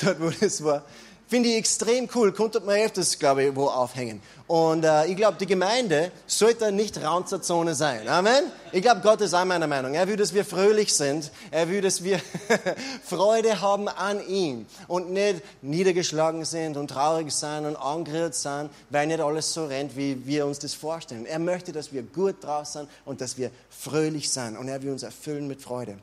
Dort, 0.00 0.20
wo 0.20 0.30
das 0.30 0.62
war. 0.62 0.84
Finde 1.30 1.48
ich 1.48 1.58
extrem 1.58 2.08
cool. 2.16 2.32
Konnte 2.32 2.58
man 2.58 2.76
öfters, 2.80 3.16
glaube 3.16 3.44
ich, 3.44 3.54
wo 3.54 3.68
aufhängen. 3.68 4.20
Und 4.48 4.84
äh, 4.84 5.06
ich 5.06 5.14
glaube, 5.14 5.36
die 5.38 5.46
Gemeinde 5.46 6.10
sollte 6.26 6.72
nicht 6.72 7.00
Raunzerzone 7.00 7.76
sein. 7.76 8.08
Amen. 8.08 8.50
Ich 8.72 8.82
glaube, 8.82 9.00
Gott 9.00 9.20
ist 9.20 9.32
auch 9.32 9.44
meiner 9.44 9.68
Meinung. 9.68 9.94
Er 9.94 10.08
will, 10.08 10.16
dass 10.16 10.34
wir 10.34 10.44
fröhlich 10.44 10.92
sind. 10.92 11.30
Er 11.52 11.68
will, 11.68 11.82
dass 11.82 12.02
wir 12.02 12.20
Freude 13.04 13.60
haben 13.60 13.86
an 13.86 14.26
ihm 14.26 14.66
und 14.88 15.12
nicht 15.12 15.42
niedergeschlagen 15.62 16.44
sind 16.44 16.76
und 16.76 16.88
traurig 16.88 17.30
sein 17.30 17.64
und 17.64 17.76
angerührt 17.76 18.34
sein, 18.34 18.68
weil 18.88 19.06
nicht 19.06 19.20
alles 19.20 19.54
so 19.54 19.66
rennt, 19.66 19.96
wie 19.96 20.26
wir 20.26 20.46
uns 20.46 20.58
das 20.58 20.74
vorstellen. 20.74 21.26
Er 21.26 21.38
möchte, 21.38 21.70
dass 21.70 21.92
wir 21.92 22.02
gut 22.02 22.42
drauf 22.42 22.66
sind 22.66 22.88
und 23.04 23.20
dass 23.20 23.38
wir 23.38 23.52
fröhlich 23.68 24.30
sind. 24.30 24.56
Und 24.56 24.66
er 24.66 24.82
will 24.82 24.90
uns 24.90 25.04
erfüllen 25.04 25.46
mit 25.46 25.62
Freude. 25.62 25.96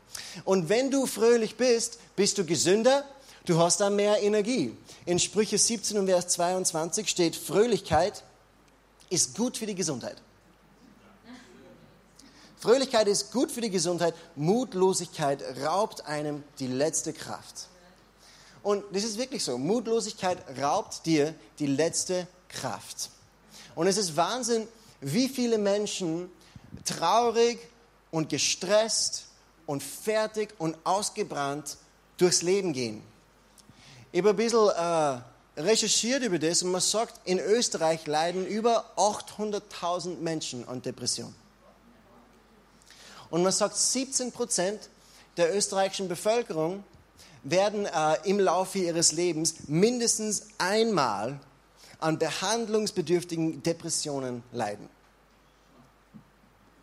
Und 0.46 0.70
wenn 0.70 0.90
du 0.90 1.06
fröhlich 1.06 1.58
bist, 1.58 2.00
bist 2.16 2.38
du 2.38 2.46
gesünder, 2.46 3.04
Du 3.48 3.58
hast 3.58 3.80
da 3.80 3.90
mehr 3.90 4.22
Energie. 4.22 4.76
In 5.06 5.20
Sprüche 5.20 5.58
17 5.58 5.98
und 5.98 6.08
Vers 6.08 6.28
22 6.28 7.08
steht, 7.08 7.34
Fröhlichkeit 7.34 8.26
ist 9.10 9.38
gut 9.38 9.56
für 9.56 9.66
die 9.66 9.74
Gesundheit. 9.74 10.18
Fröhlichkeit 12.58 13.08
ist 13.08 13.32
gut 13.32 13.50
für 13.50 13.62
die 13.62 13.70
Gesundheit, 13.70 14.16
Mutlosigkeit 14.36 15.42
raubt 15.64 16.06
einem 16.06 16.44
die 16.60 16.68
letzte 16.68 17.14
Kraft. 17.14 17.70
Und 18.64 18.84
das 18.92 19.06
ist 19.06 19.18
wirklich 19.18 19.46
so, 19.46 19.58
Mutlosigkeit 19.58 20.40
raubt 20.62 21.06
dir 21.06 21.34
die 21.60 21.68
letzte 21.68 22.28
Kraft. 22.50 23.12
Und 23.76 23.88
es 23.88 23.96
ist 23.96 24.18
Wahnsinn, 24.18 24.68
wie 25.00 25.30
viele 25.30 25.58
Menschen 25.58 26.30
traurig 26.84 27.60
und 28.12 28.28
gestresst 28.28 29.28
und 29.66 29.82
fertig 29.82 30.54
und 30.58 30.76
ausgebrannt 30.84 31.78
durchs 32.18 32.42
Leben 32.42 32.74
gehen. 32.74 33.02
Ich 34.12 34.20
habe 34.20 34.30
ein 34.30 34.36
bisschen 34.36 34.70
äh, 34.70 35.62
recherchiert 35.62 36.24
über 36.24 36.40
das 36.40 36.64
und 36.64 36.72
man 36.72 36.82
sagt, 36.82 37.20
in 37.26 37.40
Österreich 37.40 38.08
leiden 38.08 38.46
über 38.46 38.86
800.000 38.96 40.20
Menschen 40.20 40.68
an 40.68 40.82
Depression. 40.82 41.34
Und 43.30 43.44
man 43.44 43.52
sagt, 43.52 43.76
17 43.76 44.32
Prozent 44.32 44.90
der 45.36 45.56
österreichischen 45.56 46.08
Bevölkerung 46.08 46.84
werden 47.44 47.86
äh, 47.86 48.18
im 48.24 48.40
Laufe 48.40 48.80
ihres 48.80 49.12
Lebens 49.12 49.56
mindestens 49.68 50.48
einmal 50.58 51.40
an 52.00 52.18
behandlungsbedürftigen 52.18 53.62
Depressionen 53.64 54.44
leiden 54.52 54.90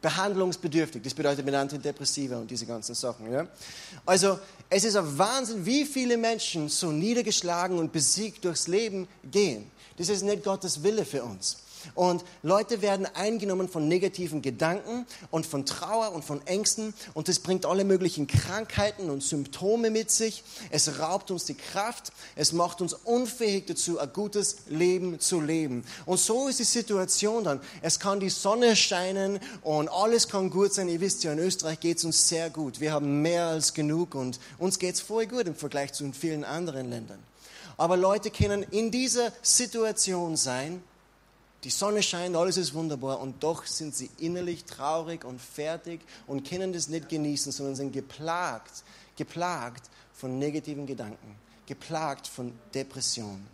behandlungsbedürftig. 0.05 1.03
Das 1.03 1.15
bedeutet 1.15 1.47
mit 1.47 1.55
Antidepressiva 1.55 2.37
und 2.37 2.51
diese 2.51 2.67
ganzen 2.67 2.95
Sachen. 2.95 3.33
Ja? 3.33 3.49
Also 4.05 4.39
es 4.69 4.85
ist 4.85 4.97
ein 4.97 5.19
Wahnsinn, 5.19 5.65
wie 5.65 5.87
viele 5.87 6.19
Menschen 6.19 6.69
so 6.69 6.93
niedergeschlagen 6.93 7.79
und 7.79 7.91
besiegt 7.91 8.45
durchs 8.45 8.69
Leben 8.69 9.09
gehen. 9.25 9.71
Das 9.97 10.11
ist 10.11 10.23
nicht 10.23 10.45
Gottes 10.45 10.83
Wille 10.83 11.07
für 11.07 11.25
uns. 11.25 11.57
Und 11.95 12.25
Leute 12.43 12.83
werden 12.83 13.07
eingenommen 13.15 13.69
von 13.69 13.89
negativen 13.89 14.43
Gedanken 14.43 15.07
und 15.31 15.47
von 15.47 15.67
Trauer 15.67 16.13
und 16.13 16.25
von 16.25 16.45
Ängsten. 16.47 16.95
Und 17.15 17.29
das 17.29 17.39
bringt 17.39 17.67
alle 17.67 17.85
möglichen 17.85 18.27
Krankheiten 18.27 19.11
und 19.11 19.23
Symptome 19.23 19.91
mit 19.91 20.11
sich. 20.11 20.45
Es 20.71 20.99
raubt 20.99 21.31
uns 21.31 21.45
die 21.45 21.55
Kraft. 21.55 22.13
Es 22.37 22.53
macht 22.53 22.81
uns 22.81 22.95
unfähig 22.95 23.67
dazu, 23.67 23.99
ein 23.99 24.13
gutes 24.13 24.57
Leben 24.69 25.21
zu 25.21 25.41
leben. 25.41 25.85
Und 26.07 26.19
so 26.19 26.49
ist 26.49 26.59
die 26.59 26.65
Situation 26.65 27.45
dann. 27.45 27.61
Es 27.83 28.01
kann 28.01 28.21
die 28.21 28.31
Sonne 28.31 28.77
scheinen 28.77 29.41
und 29.63 29.89
alles 29.89 30.29
kann 30.29 30.51
gut 30.51 30.73
sein. 30.73 30.89
Ihr 30.89 31.01
wisst 31.01 31.25
ja, 31.25 31.33
in 31.33 31.39
Österreich 31.39 31.81
geht 31.81 31.99
es 31.99 32.05
uns 32.05 32.29
sehr 32.29 32.51
gut. 32.51 32.81
Wir 32.81 32.93
haben 32.93 33.23
mehr 33.23 33.47
als 33.47 33.75
genug 33.75 34.15
und 34.15 34.39
uns 34.59 34.79
geht 34.79 34.95
es 34.95 35.01
voll 35.01 35.27
gut 35.27 35.47
im 35.47 35.55
Vergleich 35.55 35.93
zu 35.93 36.11
vielen 36.13 36.45
anderen 36.45 36.91
Ländern. 36.91 37.19
Aber 37.77 37.97
Leute 37.97 38.31
können 38.31 38.63
in 38.71 38.91
dieser 38.91 39.33
Situation 39.43 40.37
sein 40.37 40.83
die 41.65 41.71
Sonne 41.71 42.03
scheint, 42.03 42.37
alles 42.37 42.59
ist 42.59 42.75
wunderbar 42.75 43.21
und 43.21 43.43
doch 43.43 43.65
sind 43.65 43.97
sie 43.97 44.11
innerlich 44.19 44.65
traurig 44.65 45.25
und 45.25 45.41
fertig 45.41 46.03
und 46.27 46.47
können 46.47 46.75
das 46.75 46.89
nicht 46.89 47.09
genießen, 47.09 47.53
sondern 47.53 47.75
sind 47.75 47.93
geplagt, 47.93 48.85
geplagt 49.17 49.89
von 50.13 50.39
negativen 50.39 50.87
Gedanken, 50.87 51.37
geplagt 51.67 52.29
von 52.29 52.53
Depression. 52.75 53.47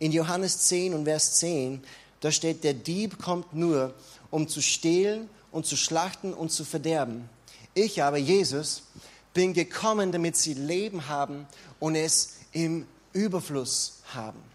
In 0.00 0.10
Johannes 0.10 0.58
10 0.62 0.94
und 0.94 1.04
Vers 1.04 1.34
10, 1.34 1.82
da 2.20 2.32
steht, 2.32 2.64
der 2.64 2.74
Dieb 2.74 3.22
kommt 3.22 3.54
nur, 3.54 3.94
um 4.32 4.48
zu 4.48 4.60
stehlen 4.60 5.30
und 5.52 5.64
zu 5.64 5.76
schlachten 5.76 6.34
und 6.34 6.50
zu 6.50 6.64
verderben. 6.64 7.28
Ich 7.74 8.02
aber, 8.02 8.18
Jesus, 8.18 8.82
bin 9.32 9.54
gekommen, 9.54 10.10
damit 10.10 10.36
sie 10.36 10.54
Leben 10.54 11.08
haben 11.08 11.46
und 11.78 11.94
es 11.94 12.34
im 12.52 12.86
Überfluss 13.12 14.00
haben. 14.12 14.51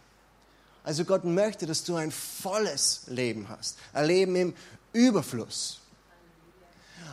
Also 0.88 1.04
Gott 1.04 1.26
möchte, 1.26 1.66
dass 1.66 1.84
du 1.84 1.98
ein 1.98 2.14
volles 2.14 3.02
Leben 3.08 3.50
hast, 3.50 3.78
ein 3.92 4.06
Leben 4.06 4.36
im 4.38 4.54
Überfluss. 4.94 5.82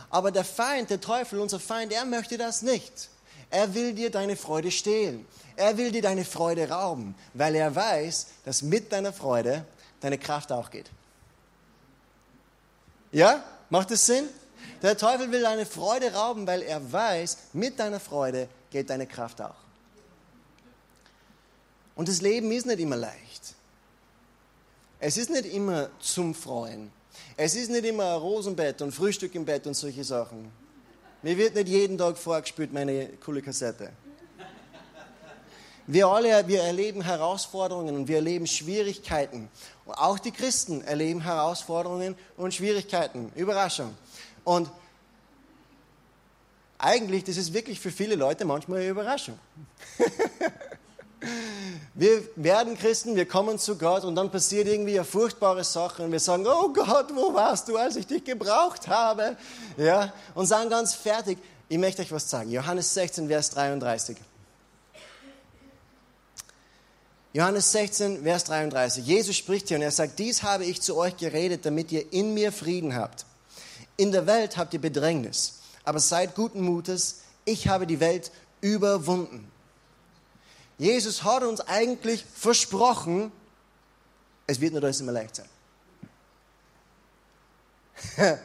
Aber 0.09 0.31
der 0.31 0.45
Feind, 0.45 0.89
der 0.91 1.01
Teufel, 1.01 1.41
unser 1.41 1.59
Feind, 1.59 1.91
er 1.91 2.05
möchte 2.05 2.37
das 2.37 2.61
nicht. 2.61 3.09
Er 3.49 3.73
will 3.73 3.93
dir 3.93 4.09
deine 4.09 4.37
Freude 4.37 4.71
stehlen. 4.71 5.25
Er 5.57 5.75
will 5.75 5.91
dir 5.91 6.01
deine 6.01 6.23
Freude 6.23 6.69
rauben, 6.69 7.15
weil 7.33 7.53
er 7.53 7.75
weiß, 7.75 8.27
dass 8.45 8.61
mit 8.61 8.93
deiner 8.93 9.11
Freude 9.11 9.65
deine 9.99 10.17
Kraft 10.17 10.53
auch 10.53 10.71
geht. 10.71 10.89
Ja? 13.11 13.43
Macht 13.69 13.91
das 13.91 14.05
Sinn? 14.05 14.29
Der 14.83 14.97
Teufel 14.97 15.33
will 15.33 15.41
deine 15.41 15.65
Freude 15.65 16.13
rauben, 16.13 16.47
weil 16.47 16.61
er 16.61 16.93
weiß, 16.93 17.37
mit 17.51 17.77
deiner 17.77 17.99
Freude 17.99 18.47
geht 18.71 18.89
deine 18.89 19.05
Kraft 19.05 19.41
auch. 19.41 19.57
Und 21.93 22.07
das 22.07 22.21
Leben 22.21 22.49
ist 22.53 22.65
nicht 22.65 22.79
immer 22.79 22.95
leicht. 22.95 23.54
Es 24.99 25.17
ist 25.17 25.29
nicht 25.29 25.45
immer 25.45 25.89
zum 25.99 26.33
Freuen. 26.33 26.91
Es 27.37 27.55
ist 27.55 27.69
nicht 27.69 27.85
immer 27.85 28.13
ein 28.15 28.19
Rosenbett 28.19 28.81
und 28.81 28.91
Frühstück 28.91 29.35
im 29.35 29.45
Bett 29.45 29.67
und 29.67 29.73
solche 29.73 30.03
Sachen. 30.03 30.51
Mir 31.21 31.37
wird 31.37 31.55
nicht 31.55 31.67
jeden 31.67 31.97
Tag 31.97 32.17
vorgespielt, 32.17 32.71
meine 32.71 33.09
coole 33.23 33.41
Kassette. 33.41 33.91
Wir 35.87 36.07
alle, 36.07 36.47
wir 36.47 36.63
erleben 36.63 37.01
Herausforderungen 37.01 37.95
und 37.95 38.07
wir 38.07 38.15
erleben 38.15 38.47
Schwierigkeiten. 38.47 39.49
Und 39.85 39.93
auch 39.93 40.17
die 40.17 40.31
Christen 40.31 40.81
erleben 40.81 41.21
Herausforderungen 41.21 42.15
und 42.37 42.53
Schwierigkeiten. 42.53 43.31
Überraschung. 43.35 43.95
Und 44.43 44.69
eigentlich, 46.77 47.23
das 47.23 47.37
ist 47.37 47.53
wirklich 47.53 47.79
für 47.79 47.91
viele 47.91 48.15
Leute 48.15 48.45
manchmal 48.45 48.79
eine 48.79 48.89
Überraschung. 48.89 49.37
Wir 51.93 52.23
werden 52.35 52.77
Christen, 52.77 53.15
wir 53.15 53.25
kommen 53.25 53.57
zu 53.57 53.77
Gott 53.77 54.03
und 54.03 54.15
dann 54.15 54.29
passiert 54.29 54.67
irgendwie 54.67 54.95
eine 54.95 55.05
furchtbare 55.05 55.63
Sache 55.63 56.03
und 56.03 56.11
wir 56.11 56.19
sagen, 56.19 56.45
oh 56.45 56.73
Gott, 56.73 57.07
wo 57.15 57.33
warst 57.33 57.69
du, 57.69 57.77
als 57.77 57.95
ich 57.95 58.05
dich 58.05 58.23
gebraucht 58.23 58.87
habe? 58.87 59.37
Ja, 59.77 60.13
und 60.33 60.45
sagen 60.45 60.69
ganz 60.69 60.93
fertig, 60.93 61.37
ich 61.69 61.77
möchte 61.77 62.01
euch 62.01 62.11
was 62.11 62.29
sagen. 62.29 62.51
Johannes 62.51 62.93
16, 62.93 63.27
Vers 63.27 63.49
33. 63.51 64.17
Johannes 67.31 67.71
16, 67.71 68.23
Vers 68.23 68.43
33. 68.45 69.05
Jesus 69.05 69.35
spricht 69.35 69.67
hier 69.67 69.77
und 69.77 69.83
er 69.83 69.91
sagt, 69.91 70.19
dies 70.19 70.43
habe 70.43 70.65
ich 70.65 70.81
zu 70.81 70.97
euch 70.97 71.17
geredet, 71.17 71.65
damit 71.65 71.91
ihr 71.91 72.13
in 72.13 72.33
mir 72.33 72.51
Frieden 72.51 72.95
habt. 72.95 73.25
In 73.97 74.11
der 74.11 74.27
Welt 74.27 74.57
habt 74.57 74.73
ihr 74.73 74.81
Bedrängnis, 74.81 75.59
aber 75.83 75.99
seid 75.99 76.35
guten 76.35 76.61
Mutes, 76.61 77.21
ich 77.45 77.67
habe 77.67 77.87
die 77.87 77.99
Welt 77.99 78.31
überwunden. 78.61 79.51
Jesus 80.77 81.23
hat 81.23 81.43
uns 81.43 81.61
eigentlich 81.61 82.25
versprochen, 82.33 83.31
es 84.47 84.59
wird 84.59 84.73
nicht 84.73 84.83
alles 84.83 84.99
immer 84.99 85.13
leicht 85.13 85.35
sein. 85.37 85.49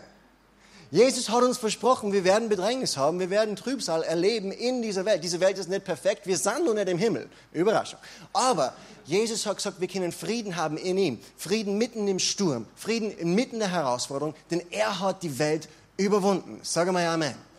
Jesus 0.93 1.29
hat 1.29 1.45
uns 1.45 1.59
versprochen, 1.59 2.13
wir 2.13 2.25
werden 2.25 2.49
Bedrängnis 2.49 2.97
haben, 2.97 3.21
wir 3.21 3.31
werden 3.31 3.55
Trübsal 3.55 4.03
erleben 4.03 4.51
in 4.51 4.83
dieser 4.83 5.05
Welt. 5.05 5.23
Diese 5.23 5.39
Welt 5.39 5.57
ist 5.57 5.69
nicht 5.69 5.85
perfekt, 5.85 6.27
wir 6.27 6.37
sind 6.37 6.65
noch 6.65 6.75
nicht 6.75 6.89
im 6.89 6.99
Himmel. 6.99 7.29
Überraschung. 7.53 8.01
Aber 8.33 8.75
Jesus 9.05 9.47
hat 9.47 9.59
gesagt, 9.59 9.81
wir 9.81 9.87
können 9.87 10.11
Frieden 10.11 10.57
haben 10.57 10.77
in 10.77 10.99
ihm. 10.99 11.21
Frieden 11.37 11.79
mitten 11.79 12.09
im 12.09 12.19
Sturm, 12.19 12.67
Frieden 12.75 13.13
inmitten 13.13 13.61
der 13.61 13.71
Herausforderung, 13.71 14.35
denn 14.51 14.63
er 14.71 14.99
hat 14.99 15.23
die 15.23 15.39
Welt 15.39 15.69
überwunden. 15.97 16.59
Sage 16.63 16.91
mal 16.91 17.07
Amen. 17.07 17.50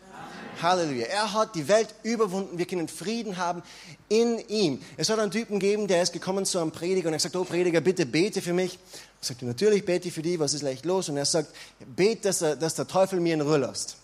Halleluja. 0.62 1.05
Er 1.08 1.34
hat 1.34 1.55
die 1.55 1.67
Welt 1.67 1.93
überwunden. 2.03 2.58
Wir 2.58 2.65
können 2.65 2.88
Frieden 2.88 3.38
haben 3.38 3.62
in 4.10 4.39
ihm. 4.48 4.81
Es 4.98 5.10
hat 5.10 5.20
einen 5.20 5.31
Typen 5.31 5.60
gegeben, 5.60 5.88
der 5.88 6.01
ist 6.01 6.13
gekommen 6.13 6.46
zu 6.46 6.60
einem 6.60 6.72
Prediger 6.72 7.08
und 7.08 7.13
er 7.13 7.20
sagt, 7.20 7.36
oh 7.36 7.43
Prediger, 7.43 7.81
bitte 7.81 8.05
bete 8.05 8.41
für 8.41 8.53
mich. 8.53 8.79
Ich 9.22 9.27
sagte, 9.27 9.46
natürlich 9.46 9.86
bete 9.86 10.08
ich 10.08 10.13
für 10.13 10.22
dich, 10.22 10.39
was 10.39 10.53
ist 10.53 10.62
leicht 10.62 10.86
los? 10.86 11.10
Und 11.10 11.17
er 11.17 11.25
sagt, 11.25 11.53
bete, 11.96 12.24
dass, 12.24 12.39
dass 12.39 12.75
der 12.75 12.88
Teufel 12.88 13.20
mir 13.20 13.34
in 13.34 13.41
Ruhe 13.41 13.58
lässt. 13.58 13.98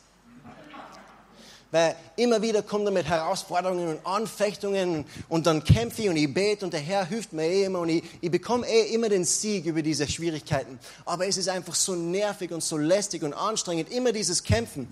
Weil 1.69 1.97
immer 2.15 2.41
wieder 2.41 2.61
kommt 2.61 2.85
er 2.85 2.91
mit 2.91 3.07
Herausforderungen 3.07 3.89
und 3.89 4.05
Anfechtungen 4.05 5.03
und 5.27 5.47
dann 5.47 5.65
kämpfe 5.65 6.03
ich 6.03 6.09
und 6.09 6.15
ich 6.15 6.33
bete 6.33 6.63
und 6.63 6.73
der 6.73 6.79
Herr 6.79 7.05
hilft 7.05 7.33
mir 7.33 7.43
eh 7.43 7.65
immer 7.65 7.79
und 7.79 7.89
ich, 7.89 8.03
ich 8.21 8.31
bekomme 8.31 8.65
eh 8.65 8.93
immer 8.93 9.09
den 9.09 9.25
Sieg 9.25 9.65
über 9.65 9.81
diese 9.81 10.07
Schwierigkeiten. 10.07 10.79
Aber 11.03 11.27
es 11.27 11.35
ist 11.35 11.49
einfach 11.49 11.75
so 11.75 11.93
nervig 11.93 12.51
und 12.51 12.63
so 12.63 12.77
lästig 12.77 13.23
und 13.23 13.33
anstrengend, 13.33 13.91
immer 13.91 14.13
dieses 14.13 14.43
Kämpfen 14.43 14.87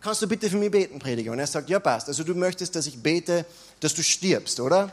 kannst 0.00 0.22
du 0.22 0.26
bitte 0.26 0.48
für 0.48 0.56
mich 0.56 0.70
beten, 0.70 0.98
Prediger? 0.98 1.32
Und 1.32 1.38
er 1.38 1.46
sagt, 1.46 1.68
ja, 1.68 1.78
passt. 1.78 2.08
Also 2.08 2.24
du 2.24 2.34
möchtest, 2.34 2.74
dass 2.76 2.86
ich 2.86 3.02
bete, 3.02 3.44
dass 3.80 3.94
du 3.94 4.02
stirbst, 4.02 4.60
oder? 4.60 4.90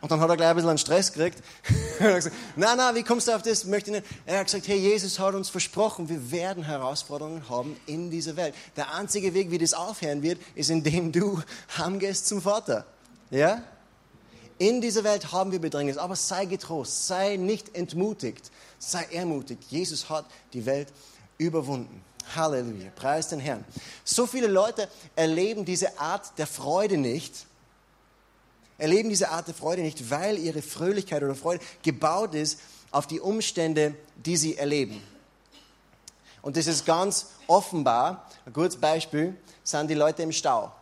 Und 0.00 0.10
dann 0.10 0.20
hat 0.20 0.30
er 0.30 0.36
gleich 0.36 0.48
ein 0.48 0.56
bisschen 0.56 0.70
einen 0.70 0.78
Stress 0.78 1.12
gekriegt. 1.12 1.42
er 1.98 2.08
hat 2.08 2.16
gesagt, 2.16 2.36
na, 2.56 2.74
na, 2.74 2.94
wie 2.94 3.02
kommst 3.02 3.28
du 3.28 3.32
auf 3.32 3.42
das? 3.42 3.64
Möchte 3.66 3.90
nicht. 3.90 4.06
Er 4.24 4.38
hat 4.38 4.46
gesagt, 4.46 4.66
hey, 4.66 4.78
Jesus 4.78 5.18
hat 5.18 5.34
uns 5.34 5.50
versprochen, 5.50 6.08
wir 6.08 6.30
werden 6.30 6.64
Herausforderungen 6.64 7.48
haben 7.50 7.76
in 7.86 8.10
dieser 8.10 8.36
Welt. 8.36 8.54
Der 8.76 8.94
einzige 8.94 9.34
Weg, 9.34 9.50
wie 9.50 9.58
das 9.58 9.74
aufhören 9.74 10.22
wird, 10.22 10.40
ist, 10.54 10.70
indem 10.70 11.12
du 11.12 11.42
heimgehst 11.76 12.26
zum 12.26 12.40
Vater. 12.40 12.86
Ja? 13.30 13.62
In 14.56 14.80
dieser 14.80 15.04
Welt 15.04 15.32
haben 15.32 15.52
wir 15.52 15.58
Bedrängnis, 15.58 15.98
aber 15.98 16.16
sei 16.16 16.46
getrost, 16.46 17.06
sei 17.06 17.36
nicht 17.36 17.74
entmutigt, 17.76 18.50
sei 18.78 19.06
ermutigt. 19.10 19.64
Jesus 19.68 20.08
hat 20.08 20.24
die 20.52 20.64
Welt 20.66 20.88
überwunden. 21.38 22.02
Halleluja, 22.34 22.90
preis 22.94 23.28
den 23.28 23.40
Herrn. 23.40 23.64
So 24.04 24.26
viele 24.26 24.46
Leute 24.46 24.88
erleben 25.16 25.64
diese 25.64 25.98
Art 25.98 26.38
der 26.38 26.46
Freude 26.46 26.96
nicht, 26.96 27.46
erleben 28.78 29.08
diese 29.08 29.30
Art 29.30 29.48
der 29.48 29.54
Freude 29.54 29.82
nicht, 29.82 30.10
weil 30.10 30.38
ihre 30.38 30.62
Fröhlichkeit 30.62 31.22
oder 31.22 31.34
Freude 31.34 31.64
gebaut 31.82 32.34
ist 32.34 32.60
auf 32.90 33.06
die 33.06 33.20
Umstände, 33.20 33.94
die 34.16 34.36
sie 34.36 34.56
erleben. 34.56 35.02
Und 36.42 36.56
das 36.56 36.66
ist 36.66 36.86
ganz 36.86 37.26
offenbar, 37.46 38.26
ein 38.46 38.52
gutes 38.52 38.76
Beispiel, 38.76 39.36
sind 39.62 39.88
die 39.88 39.94
Leute 39.94 40.22
im 40.22 40.32
Stau. 40.32 40.72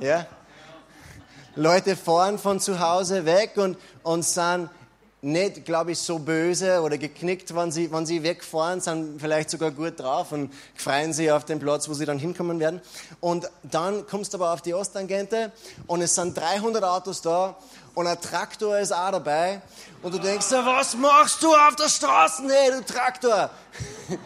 Ja? 0.00 0.26
Leute 1.56 1.96
fahren 1.96 2.38
von 2.38 2.60
zu 2.60 2.78
Hause 2.78 3.24
weg 3.24 3.56
und, 3.56 3.76
und 4.04 4.22
sind 4.22 4.70
nicht, 5.20 5.64
glaube 5.64 5.92
ich, 5.92 5.98
so 5.98 6.18
böse 6.18 6.80
oder 6.80 6.96
geknickt, 6.96 7.54
wenn 7.54 7.72
sie, 7.72 7.90
wenn 7.90 8.06
sie 8.06 8.22
wegfahren, 8.22 8.80
sind 8.80 9.20
vielleicht 9.20 9.50
sogar 9.50 9.72
gut 9.72 9.98
drauf 9.98 10.30
und 10.30 10.52
freuen 10.76 11.12
sich 11.12 11.32
auf 11.32 11.44
den 11.44 11.58
Platz, 11.58 11.88
wo 11.88 11.94
sie 11.94 12.04
dann 12.04 12.18
hinkommen 12.18 12.60
werden. 12.60 12.80
Und 13.20 13.50
dann 13.64 14.06
kommst 14.06 14.32
du 14.32 14.38
aber 14.38 14.52
auf 14.52 14.62
die 14.62 14.74
Osttangente 14.74 15.50
und 15.86 16.02
es 16.02 16.14
sind 16.14 16.36
300 16.36 16.84
Autos 16.84 17.20
da 17.20 17.56
und 17.94 18.06
ein 18.06 18.20
Traktor 18.20 18.78
ist 18.78 18.92
auch 18.92 19.10
dabei 19.10 19.60
und 20.02 20.14
du 20.14 20.18
denkst, 20.18 20.46
was 20.52 20.96
machst 20.96 21.42
du 21.42 21.52
auf 21.52 21.74
der 21.74 21.88
Straße, 21.88 22.44
hey, 22.48 22.70
du 22.70 22.84
Traktor? 22.84 23.50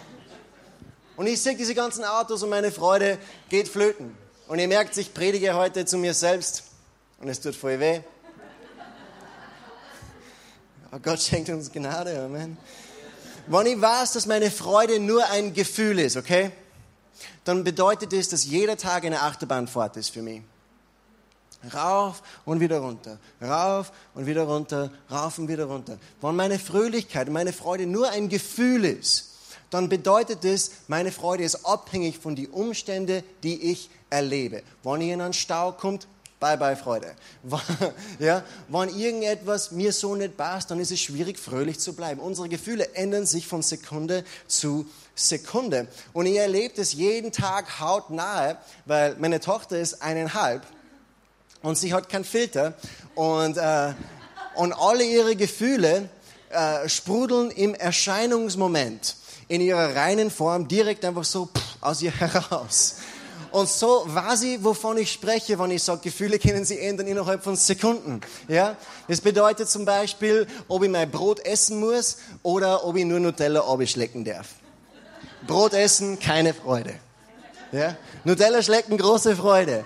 Und 1.14 1.26
ich 1.26 1.40
sehe 1.42 1.54
diese 1.54 1.74
ganzen 1.74 2.04
Autos 2.04 2.42
und 2.42 2.48
meine 2.48 2.72
Freude 2.72 3.18
geht 3.50 3.68
flöten. 3.68 4.16
Und 4.48 4.58
ihr 4.58 4.66
merkt, 4.66 4.96
ich 4.96 5.12
predige 5.12 5.54
heute 5.54 5.84
zu 5.84 5.98
mir 5.98 6.14
selbst 6.14 6.64
und 7.20 7.28
es 7.28 7.38
tut 7.38 7.54
voll 7.54 7.78
weh. 7.78 8.00
Aber 10.92 11.00
Gott 11.00 11.22
schenkt 11.22 11.48
uns 11.48 11.72
Gnade, 11.72 12.22
Amen. 12.22 12.58
Wenn 13.46 13.66
ich 13.66 13.80
weiß, 13.80 14.12
dass 14.12 14.26
meine 14.26 14.50
Freude 14.50 15.00
nur 15.00 15.24
ein 15.30 15.54
Gefühl 15.54 15.98
ist, 15.98 16.18
okay, 16.18 16.52
dann 17.44 17.64
bedeutet 17.64 18.12
es, 18.12 18.28
dass 18.28 18.44
jeder 18.44 18.76
Tag 18.76 19.06
eine 19.06 19.22
Achterbahnfahrt 19.22 19.96
ist 19.96 20.10
für 20.10 20.20
mich. 20.20 20.42
Rauf 21.74 22.22
und 22.44 22.60
wieder 22.60 22.80
runter, 22.80 23.18
rauf 23.40 23.90
und 24.14 24.26
wieder 24.26 24.42
runter, 24.42 24.90
rauf 25.10 25.38
und 25.38 25.48
wieder 25.48 25.64
runter. 25.64 25.96
Wenn 26.20 26.36
meine 26.36 26.58
Fröhlichkeit 26.58 27.30
meine 27.30 27.54
Freude 27.54 27.86
nur 27.86 28.10
ein 28.10 28.28
Gefühl 28.28 28.84
ist, 28.84 29.30
dann 29.70 29.88
bedeutet 29.88 30.44
es, 30.44 30.72
meine 30.88 31.10
Freude 31.10 31.44
ist 31.44 31.64
abhängig 31.64 32.18
von 32.18 32.36
den 32.36 32.48
Umständen, 32.48 33.22
die 33.42 33.72
ich 33.72 33.88
erlebe. 34.10 34.62
Wenn 34.82 35.00
ihr 35.00 35.14
in 35.14 35.22
einen 35.22 35.32
Stau 35.32 35.72
kommt, 35.72 36.06
Bye 36.42 36.56
bye 36.56 36.74
Freude. 36.74 37.14
Ja, 38.18 38.42
wenn 38.66 38.88
irgendetwas 38.88 39.70
mir 39.70 39.92
so 39.92 40.16
nicht 40.16 40.36
passt, 40.36 40.72
dann 40.72 40.80
ist 40.80 40.90
es 40.90 40.98
schwierig, 40.98 41.38
fröhlich 41.38 41.78
zu 41.78 41.94
bleiben. 41.94 42.20
Unsere 42.20 42.48
Gefühle 42.48 42.96
ändern 42.96 43.26
sich 43.26 43.46
von 43.46 43.62
Sekunde 43.62 44.24
zu 44.48 44.84
Sekunde. 45.14 45.86
Und 46.12 46.26
ihr 46.26 46.42
erlebt 46.42 46.80
es 46.80 46.94
jeden 46.94 47.30
Tag 47.30 47.78
hautnahe, 47.78 48.58
weil 48.86 49.14
meine 49.20 49.38
Tochter 49.38 49.78
ist 49.78 50.02
eineinhalb 50.02 50.66
und 51.62 51.78
sie 51.78 51.94
hat 51.94 52.08
keinen 52.08 52.24
Filter 52.24 52.74
und, 53.14 53.56
äh, 53.56 53.94
und 54.56 54.72
alle 54.72 55.04
ihre 55.04 55.36
Gefühle 55.36 56.08
äh, 56.50 56.88
sprudeln 56.88 57.52
im 57.52 57.72
Erscheinungsmoment 57.76 59.14
in 59.46 59.60
ihrer 59.60 59.94
reinen 59.94 60.28
Form 60.28 60.66
direkt 60.66 61.04
einfach 61.04 61.24
so 61.24 61.46
pff, 61.46 61.76
aus 61.80 62.02
ihr 62.02 62.10
heraus. 62.18 62.96
Und 63.52 63.68
so 63.68 64.04
weiß 64.06 64.42
ich, 64.44 64.64
wovon 64.64 64.96
ich 64.96 65.12
spreche, 65.12 65.58
wenn 65.58 65.70
ich 65.70 65.82
sage, 65.82 66.00
Gefühle 66.04 66.38
können 66.38 66.64
sich 66.64 66.82
ändern 66.82 67.06
innerhalb 67.06 67.44
von 67.44 67.54
Sekunden. 67.54 68.22
Ja? 68.48 68.76
Das 69.08 69.20
bedeutet 69.20 69.68
zum 69.68 69.84
Beispiel, 69.84 70.46
ob 70.68 70.82
ich 70.82 70.90
mein 70.90 71.10
Brot 71.10 71.38
essen 71.44 71.78
muss 71.78 72.16
oder 72.42 72.84
ob 72.84 72.96
ich 72.96 73.04
nur 73.04 73.20
Nutella 73.20 73.60
abschlecken 73.60 74.24
darf. 74.24 74.48
Brot 75.46 75.74
essen, 75.74 76.18
keine 76.18 76.54
Freude. 76.54 76.94
Ja? 77.72 77.94
Nutella 78.24 78.62
schlecken, 78.62 78.96
große 78.96 79.36
Freude. 79.36 79.84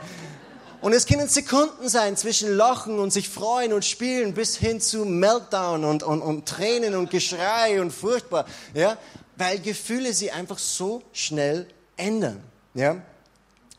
Und 0.80 0.92
es 0.92 1.04
können 1.04 1.28
Sekunden 1.28 1.88
sein 1.88 2.16
zwischen 2.16 2.56
Lachen 2.56 3.00
und 3.00 3.12
sich 3.12 3.28
freuen 3.28 3.72
und 3.72 3.84
spielen 3.84 4.32
bis 4.32 4.56
hin 4.56 4.80
zu 4.80 5.04
Meltdown 5.04 5.84
und, 5.84 6.04
und, 6.04 6.22
und 6.22 6.46
Tränen 6.46 6.94
und 6.94 7.10
Geschrei 7.10 7.80
und 7.80 7.90
furchtbar. 7.90 8.46
Ja? 8.74 8.96
Weil 9.36 9.58
Gefühle 9.58 10.12
sie 10.12 10.30
einfach 10.30 10.58
so 10.58 11.02
schnell 11.12 11.66
ändern. 11.96 12.40
Ja? 12.74 13.02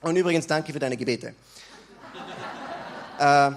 Und 0.01 0.15
übrigens, 0.15 0.47
danke 0.47 0.73
für 0.73 0.79
deine 0.79 0.97
Gebete. 0.97 1.33
äh, 3.19 3.51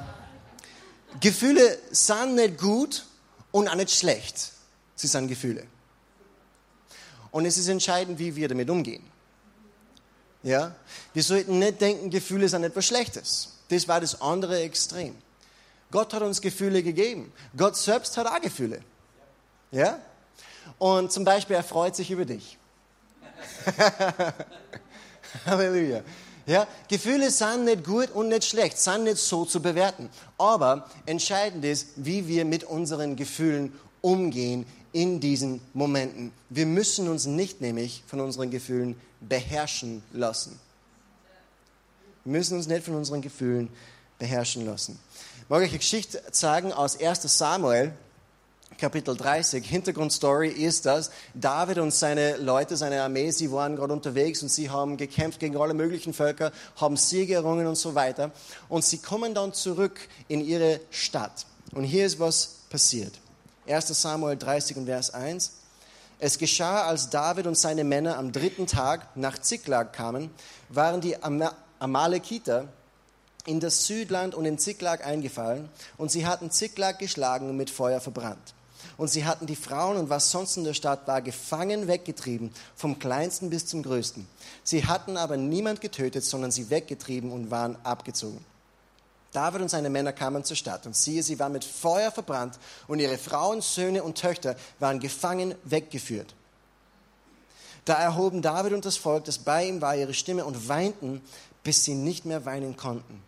Gefühle 1.20 1.78
sind 1.90 2.34
nicht 2.34 2.58
gut 2.58 3.04
und 3.50 3.68
auch 3.68 3.74
nicht 3.74 3.90
schlecht. 3.90 4.52
Sie 4.94 5.06
sind 5.06 5.28
Gefühle. 5.28 5.66
Und 7.30 7.46
es 7.46 7.58
ist 7.58 7.68
entscheidend, 7.68 8.18
wie 8.18 8.34
wir 8.34 8.48
damit 8.48 8.68
umgehen. 8.70 9.04
Ja? 10.42 10.74
Wir 11.12 11.22
sollten 11.22 11.58
nicht 11.58 11.80
denken, 11.80 12.10
Gefühle 12.10 12.48
sind 12.48 12.64
etwas 12.64 12.86
Schlechtes. 12.86 13.56
Das 13.68 13.86
war 13.86 14.00
das 14.00 14.20
andere 14.20 14.60
Extrem. 14.60 15.16
Gott 15.90 16.12
hat 16.14 16.22
uns 16.22 16.40
Gefühle 16.40 16.82
gegeben. 16.82 17.32
Gott 17.56 17.76
selbst 17.76 18.16
hat 18.16 18.26
auch 18.26 18.40
Gefühle. 18.40 18.80
Ja? 19.70 20.00
Und 20.78 21.12
zum 21.12 21.24
Beispiel, 21.24 21.56
er 21.56 21.64
freut 21.64 21.96
sich 21.96 22.10
über 22.10 22.24
dich. 22.24 22.56
Halleluja. 25.46 26.02
Ja, 26.50 26.66
Gefühle 26.88 27.30
sind 27.30 27.64
nicht 27.64 27.84
gut 27.84 28.10
und 28.10 28.28
nicht 28.28 28.44
schlecht, 28.44 28.76
sind 28.76 29.04
nicht 29.04 29.18
so 29.18 29.44
zu 29.44 29.62
bewerten. 29.62 30.10
Aber 30.36 30.88
entscheidend 31.06 31.64
ist, 31.64 31.90
wie 31.94 32.26
wir 32.26 32.44
mit 32.44 32.64
unseren 32.64 33.14
Gefühlen 33.14 33.72
umgehen 34.00 34.66
in 34.92 35.20
diesen 35.20 35.60
Momenten. 35.74 36.32
Wir 36.48 36.66
müssen 36.66 37.06
uns 37.08 37.24
nicht 37.24 37.60
nämlich 37.60 38.02
von 38.08 38.18
unseren 38.18 38.50
Gefühlen 38.50 39.00
beherrschen 39.20 40.02
lassen. 40.12 40.58
Wir 42.24 42.32
müssen 42.32 42.56
uns 42.56 42.66
nicht 42.66 42.84
von 42.84 42.96
unseren 42.96 43.22
Gefühlen 43.22 43.68
beherrschen 44.18 44.66
lassen. 44.66 44.98
Ich 45.44 45.48
mag 45.48 45.60
euch 45.62 45.68
eine 45.68 45.78
Geschichte 45.78 46.20
sagen 46.32 46.72
aus 46.72 46.98
1 46.98 47.22
Samuel. 47.38 47.92
Kapitel 48.80 49.14
30. 49.14 49.62
Hintergrundstory 49.64 50.48
ist, 50.48 50.86
dass 50.86 51.10
David 51.34 51.78
und 51.78 51.92
seine 51.92 52.38
Leute, 52.38 52.78
seine 52.78 53.02
Armee, 53.02 53.30
sie 53.30 53.52
waren 53.52 53.76
gerade 53.76 53.92
unterwegs 53.92 54.42
und 54.42 54.48
sie 54.48 54.70
haben 54.70 54.96
gekämpft 54.96 55.38
gegen 55.38 55.58
alle 55.58 55.74
möglichen 55.74 56.14
Völker, 56.14 56.50
haben 56.76 56.96
Siege 56.96 57.34
errungen 57.34 57.66
und 57.66 57.76
so 57.76 57.94
weiter. 57.94 58.30
Und 58.70 58.82
sie 58.82 58.96
kommen 58.96 59.34
dann 59.34 59.52
zurück 59.52 60.00
in 60.28 60.42
ihre 60.42 60.80
Stadt. 60.90 61.44
Und 61.74 61.84
hier 61.84 62.06
ist 62.06 62.18
was 62.18 62.56
passiert. 62.70 63.12
1 63.68 63.88
Samuel 63.88 64.38
30 64.38 64.78
und 64.78 64.86
Vers 64.86 65.12
1. 65.12 65.52
Es 66.18 66.38
geschah, 66.38 66.84
als 66.84 67.10
David 67.10 67.46
und 67.46 67.58
seine 67.58 67.84
Männer 67.84 68.16
am 68.16 68.32
dritten 68.32 68.66
Tag 68.66 69.14
nach 69.14 69.38
Ziklag 69.38 69.92
kamen, 69.92 70.30
waren 70.70 71.02
die 71.02 71.22
Am 71.22 71.44
Amalekiter 71.78 72.68
in 73.44 73.60
das 73.60 73.86
Südland 73.86 74.34
und 74.34 74.46
in 74.46 74.58
Ziklag 74.58 75.06
eingefallen 75.06 75.68
und 75.98 76.10
sie 76.10 76.26
hatten 76.26 76.50
Ziklag 76.50 76.98
geschlagen 76.98 77.50
und 77.50 77.58
mit 77.58 77.68
Feuer 77.68 78.00
verbrannt 78.00 78.54
und 78.96 79.08
sie 79.08 79.24
hatten 79.24 79.46
die 79.46 79.56
Frauen 79.56 79.96
und 79.96 80.10
was 80.10 80.30
sonst 80.30 80.56
in 80.56 80.64
der 80.64 80.74
Stadt 80.74 81.06
war, 81.06 81.22
gefangen 81.22 81.88
weggetrieben, 81.88 82.52
vom 82.74 82.98
kleinsten 82.98 83.50
bis 83.50 83.66
zum 83.66 83.82
größten. 83.82 84.26
Sie 84.62 84.86
hatten 84.86 85.16
aber 85.16 85.36
niemand 85.36 85.80
getötet, 85.80 86.24
sondern 86.24 86.50
sie 86.50 86.70
weggetrieben 86.70 87.32
und 87.32 87.50
waren 87.50 87.76
abgezogen. 87.84 88.44
David 89.32 89.62
und 89.62 89.68
seine 89.68 89.90
Männer 89.90 90.12
kamen 90.12 90.44
zur 90.44 90.56
Stadt 90.56 90.86
und 90.86 90.96
siehe, 90.96 91.22
sie 91.22 91.38
waren 91.38 91.52
mit 91.52 91.64
Feuer 91.64 92.10
verbrannt 92.10 92.58
und 92.88 92.98
ihre 92.98 93.16
Frauen, 93.16 93.60
Söhne 93.60 94.02
und 94.02 94.18
Töchter 94.18 94.56
waren 94.80 94.98
gefangen 94.98 95.54
weggeführt. 95.64 96.34
Da 97.84 97.94
erhoben 97.94 98.42
David 98.42 98.72
und 98.72 98.84
das 98.84 98.96
Volk, 98.96 99.24
das 99.24 99.38
bei 99.38 99.66
ihm 99.66 99.80
war, 99.80 99.96
ihre 99.96 100.14
Stimme 100.14 100.44
und 100.44 100.68
weinten, 100.68 101.22
bis 101.62 101.84
sie 101.84 101.94
nicht 101.94 102.24
mehr 102.24 102.44
weinen 102.44 102.76
konnten. 102.76 103.22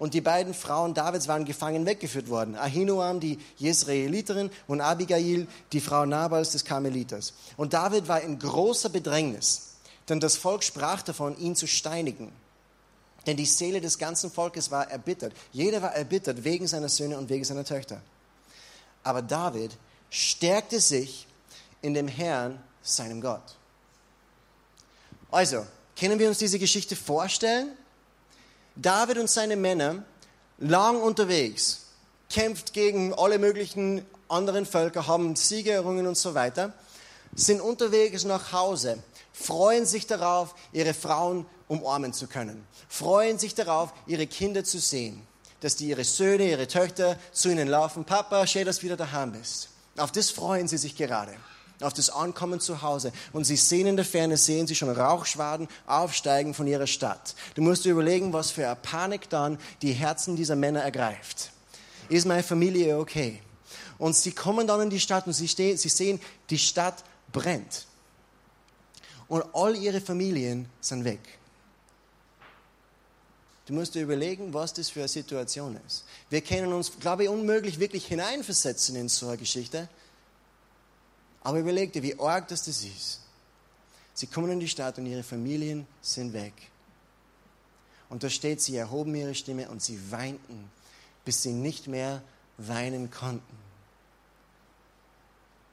Und 0.00 0.14
die 0.14 0.22
beiden 0.22 0.54
Frauen 0.54 0.94
Davids 0.94 1.28
waren 1.28 1.44
gefangen 1.44 1.84
weggeführt 1.84 2.30
worden. 2.30 2.56
Ahinoam, 2.56 3.20
die 3.20 3.38
Jezreeliterin, 3.58 4.50
und 4.66 4.80
Abigail, 4.80 5.46
die 5.72 5.80
Frau 5.82 6.06
Nabals 6.06 6.52
des 6.52 6.64
Karmeliters. 6.64 7.34
Und 7.58 7.74
David 7.74 8.08
war 8.08 8.22
in 8.22 8.38
großer 8.38 8.88
Bedrängnis, 8.88 9.74
denn 10.08 10.18
das 10.18 10.38
Volk 10.38 10.64
sprach 10.64 11.02
davon, 11.02 11.36
ihn 11.38 11.54
zu 11.54 11.66
steinigen. 11.66 12.32
Denn 13.26 13.36
die 13.36 13.44
Seele 13.44 13.82
des 13.82 13.98
ganzen 13.98 14.30
Volkes 14.30 14.70
war 14.70 14.90
erbittert. 14.90 15.34
Jeder 15.52 15.82
war 15.82 15.94
erbittert 15.94 16.44
wegen 16.44 16.66
seiner 16.66 16.88
Söhne 16.88 17.18
und 17.18 17.28
wegen 17.28 17.44
seiner 17.44 17.64
Töchter. 17.64 18.00
Aber 19.02 19.20
David 19.20 19.76
stärkte 20.08 20.80
sich 20.80 21.26
in 21.82 21.92
dem 21.92 22.08
Herrn, 22.08 22.58
seinem 22.80 23.20
Gott. 23.20 23.58
Also, 25.30 25.66
können 25.98 26.18
wir 26.18 26.28
uns 26.28 26.38
diese 26.38 26.58
Geschichte 26.58 26.96
vorstellen? 26.96 27.76
David 28.76 29.18
und 29.18 29.28
seine 29.28 29.56
Männer 29.56 30.04
lang 30.58 31.00
unterwegs, 31.00 31.86
kämpft 32.28 32.72
gegen 32.72 33.14
alle 33.14 33.38
möglichen 33.38 34.04
anderen 34.28 34.66
Völker, 34.66 35.06
haben 35.06 35.34
Siege 35.36 35.72
errungen 35.72 36.06
und 36.06 36.16
so 36.16 36.34
weiter, 36.34 36.72
sind 37.34 37.60
unterwegs 37.60 38.24
nach 38.24 38.52
Hause, 38.52 38.98
freuen 39.32 39.86
sich 39.86 40.06
darauf, 40.06 40.54
ihre 40.72 40.94
Frauen 40.94 41.46
umarmen 41.68 42.12
zu 42.12 42.26
können, 42.26 42.66
freuen 42.88 43.38
sich 43.38 43.54
darauf, 43.54 43.92
ihre 44.06 44.26
Kinder 44.26 44.64
zu 44.64 44.78
sehen, 44.78 45.26
dass 45.60 45.76
die 45.76 45.88
ihre 45.88 46.04
Söhne, 46.04 46.48
ihre 46.48 46.68
Töchter 46.68 47.18
zu 47.32 47.50
ihnen 47.50 47.68
laufen. 47.68 48.04
Papa, 48.04 48.46
schön, 48.46 48.66
dass 48.66 48.78
du 48.78 48.82
wieder 48.84 48.96
daheim 48.96 49.32
bist. 49.32 49.68
Auf 49.96 50.12
das 50.12 50.30
freuen 50.30 50.68
sie 50.68 50.78
sich 50.78 50.96
gerade 50.96 51.34
auf 51.80 51.92
das 51.92 52.10
Ankommen 52.10 52.60
zu 52.60 52.82
Hause. 52.82 53.12
Und 53.32 53.44
sie 53.44 53.56
sehen 53.56 53.86
in 53.86 53.96
der 53.96 54.04
Ferne, 54.04 54.36
sehen 54.36 54.66
sie 54.66 54.74
schon 54.74 54.90
Rauchschwaden 54.90 55.68
aufsteigen 55.86 56.54
von 56.54 56.66
ihrer 56.66 56.86
Stadt. 56.86 57.34
Du 57.54 57.62
musst 57.62 57.84
dir 57.84 57.92
überlegen, 57.92 58.32
was 58.32 58.50
für 58.50 58.66
eine 58.66 58.76
Panik 58.76 59.28
dann 59.30 59.58
die 59.82 59.92
Herzen 59.92 60.36
dieser 60.36 60.56
Männer 60.56 60.80
ergreift. 60.80 61.50
Ist 62.08 62.26
meine 62.26 62.42
Familie 62.42 62.98
okay? 62.98 63.40
Und 63.98 64.16
sie 64.16 64.32
kommen 64.32 64.66
dann 64.66 64.80
in 64.80 64.90
die 64.90 65.00
Stadt 65.00 65.26
und 65.26 65.32
sie, 65.32 65.48
stehen, 65.48 65.76
sie 65.76 65.88
sehen, 65.88 66.20
die 66.48 66.58
Stadt 66.58 67.04
brennt. 67.32 67.86
Und 69.28 69.44
all 69.52 69.76
ihre 69.76 70.00
Familien 70.00 70.68
sind 70.80 71.04
weg. 71.04 71.20
Du 73.66 73.74
musst 73.74 73.94
dir 73.94 74.02
überlegen, 74.02 74.52
was 74.52 74.74
das 74.74 74.90
für 74.90 74.98
eine 74.98 75.08
Situation 75.08 75.78
ist. 75.86 76.04
Wir 76.28 76.40
können 76.40 76.72
uns, 76.72 76.90
glaube 76.98 77.22
ich, 77.22 77.28
unmöglich 77.28 77.78
wirklich 77.78 78.06
hineinversetzen 78.06 78.96
in 78.96 79.08
so 79.08 79.28
eine 79.28 79.36
Geschichte. 79.36 79.88
Aber 81.42 81.58
überleg 81.58 81.92
dir, 81.92 82.02
wie 82.02 82.18
arg 82.18 82.48
das, 82.48 82.64
das 82.64 82.82
ist. 82.82 83.20
Sie 84.14 84.26
kommen 84.26 84.50
in 84.50 84.60
die 84.60 84.68
Stadt 84.68 84.98
und 84.98 85.06
ihre 85.06 85.22
Familien 85.22 85.86
sind 86.02 86.32
weg. 86.32 86.52
Und 88.08 88.22
da 88.22 88.28
steht, 88.28 88.60
sie 88.60 88.76
erhoben 88.76 89.14
ihre 89.14 89.34
Stimme 89.34 89.70
und 89.70 89.80
sie 89.80 90.10
weinten, 90.10 90.70
bis 91.24 91.42
sie 91.42 91.52
nicht 91.52 91.86
mehr 91.86 92.22
weinen 92.58 93.10
konnten. 93.10 93.56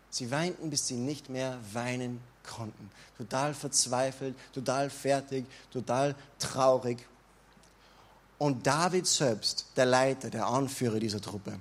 Sie 0.10 0.32
weinten, 0.32 0.70
bis 0.70 0.88
sie 0.88 0.96
nicht 0.96 1.30
mehr 1.30 1.60
weinen 1.74 2.22
konnten. 2.44 2.90
Total 3.18 3.54
verzweifelt, 3.54 4.36
total 4.54 4.90
fertig, 4.90 5.46
total 5.72 6.16
traurig. 6.40 7.06
Und 8.38 8.66
David 8.66 9.08
selbst, 9.08 9.66
der 9.76 9.86
Leiter, 9.86 10.30
der 10.30 10.48
Anführer 10.48 11.00
dieser 11.00 11.20
Truppe, 11.20 11.60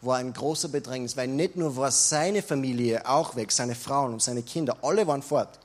war 0.00 0.18
ein 0.18 0.32
großer 0.32 0.68
Bedrängnis, 0.68 1.16
weil 1.16 1.28
nicht 1.28 1.56
nur 1.56 1.76
war 1.76 1.90
seine 1.90 2.42
Familie 2.42 3.08
auch 3.08 3.36
weg, 3.36 3.50
seine 3.50 3.74
Frauen 3.74 4.12
und 4.12 4.22
seine 4.22 4.42
Kinder, 4.42 4.76
alle 4.82 5.06
waren 5.06 5.22
fort. 5.22 5.58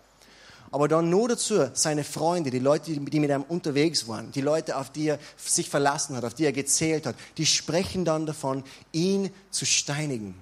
Aber 0.72 0.88
dann 0.88 1.12
nur 1.12 1.30
dazu 1.30 1.70
seine 1.74 2.04
Freunde, 2.04 2.50
die 2.50 2.58
Leute, 2.58 2.92
die 2.92 3.00
mit 3.00 3.14
ihm 3.14 3.46
unterwegs 3.48 4.08
waren, 4.08 4.32
die 4.32 4.42
Leute, 4.42 4.76
auf 4.76 4.90
die 4.90 5.10
er 5.10 5.20
sich 5.38 5.70
verlassen 5.70 6.16
hat, 6.16 6.26
auf 6.26 6.34
die 6.34 6.46
er 6.46 6.52
gezählt 6.52 7.06
hat, 7.06 7.16
die 7.38 7.46
sprechen 7.46 8.06
dann 8.06 8.26
davon, 8.26 8.64
ihn 8.92 9.30
zu 9.52 9.68
steinigen. 9.68 10.34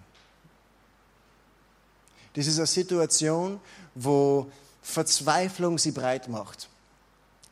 Das 2.34 2.48
ist 2.48 2.60
eine 2.60 2.68
Situation, 2.68 3.60
wo 3.94 4.50
Verzweiflung 4.82 5.78
sie 5.78 5.92
breit 5.92 6.30
macht. 6.30 6.70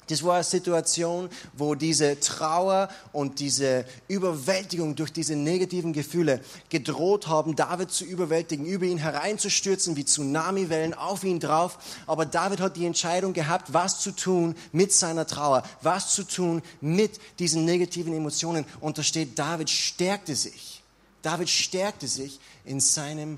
Das 0.09 0.23
war 0.23 0.35
eine 0.35 0.43
Situation, 0.43 1.29
wo 1.53 1.75
diese 1.75 2.19
Trauer 2.19 2.89
und 3.11 3.39
diese 3.39 3.85
Überwältigung 4.07 4.95
durch 4.95 5.13
diese 5.13 5.35
negativen 5.35 5.93
Gefühle 5.93 6.41
gedroht 6.69 7.27
haben, 7.27 7.55
David 7.55 7.91
zu 7.91 8.05
überwältigen, 8.05 8.65
über 8.65 8.85
ihn 8.85 8.97
hereinzustürzen 8.97 9.95
wie 9.95 10.05
Tsunamiwellen 10.05 10.95
auf 10.95 11.23
ihn 11.23 11.39
drauf. 11.39 11.77
Aber 12.07 12.25
David 12.25 12.59
hat 12.59 12.75
die 12.75 12.87
Entscheidung 12.87 13.33
gehabt, 13.33 13.71
was 13.71 13.99
zu 13.99 14.11
tun 14.11 14.55
mit 14.71 14.91
seiner 14.91 15.27
Trauer, 15.27 15.61
was 15.83 16.15
zu 16.15 16.23
tun 16.23 16.63
mit 16.81 17.19
diesen 17.37 17.65
negativen 17.65 18.11
Emotionen. 18.11 18.65
Und 18.79 18.97
da 18.97 19.03
steht, 19.03 19.37
David 19.37 19.69
stärkte 19.69 20.35
sich. 20.35 20.81
David 21.21 21.49
stärkte 21.49 22.07
sich 22.07 22.39
in 22.65 22.79
seinem 22.79 23.37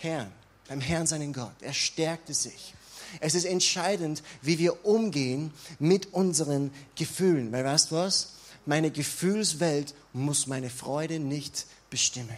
Herrn, 0.00 0.32
beim 0.66 0.80
Herrn 0.80 1.06
seinen 1.06 1.34
Gott. 1.34 1.52
Er 1.60 1.74
stärkte 1.74 2.32
sich. 2.32 2.72
Es 3.20 3.34
ist 3.34 3.44
entscheidend, 3.44 4.22
wie 4.42 4.58
wir 4.58 4.84
umgehen 4.84 5.52
mit 5.78 6.12
unseren 6.12 6.70
Gefühlen. 6.94 7.52
Weil 7.52 7.64
weißt 7.64 7.90
du 7.90 7.96
was? 7.96 8.34
Meine 8.64 8.90
Gefühlswelt 8.90 9.94
muss 10.12 10.46
meine 10.46 10.70
Freude 10.70 11.20
nicht 11.20 11.66
bestimmen. 11.90 12.36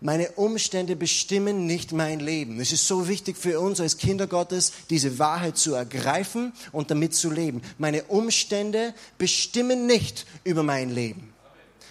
Meine 0.00 0.30
Umstände 0.32 0.94
bestimmen 0.94 1.66
nicht 1.66 1.90
mein 1.90 2.20
Leben. 2.20 2.60
Es 2.60 2.70
ist 2.70 2.86
so 2.86 3.08
wichtig 3.08 3.36
für 3.36 3.58
uns 3.58 3.80
als 3.80 3.96
Kinder 3.96 4.28
Gottes, 4.28 4.72
diese 4.90 5.18
Wahrheit 5.18 5.58
zu 5.58 5.74
ergreifen 5.74 6.52
und 6.70 6.92
damit 6.92 7.14
zu 7.14 7.30
leben. 7.30 7.62
Meine 7.78 8.04
Umstände 8.04 8.94
bestimmen 9.18 9.86
nicht 9.86 10.24
über 10.44 10.62
mein 10.62 10.94
Leben. 10.94 11.32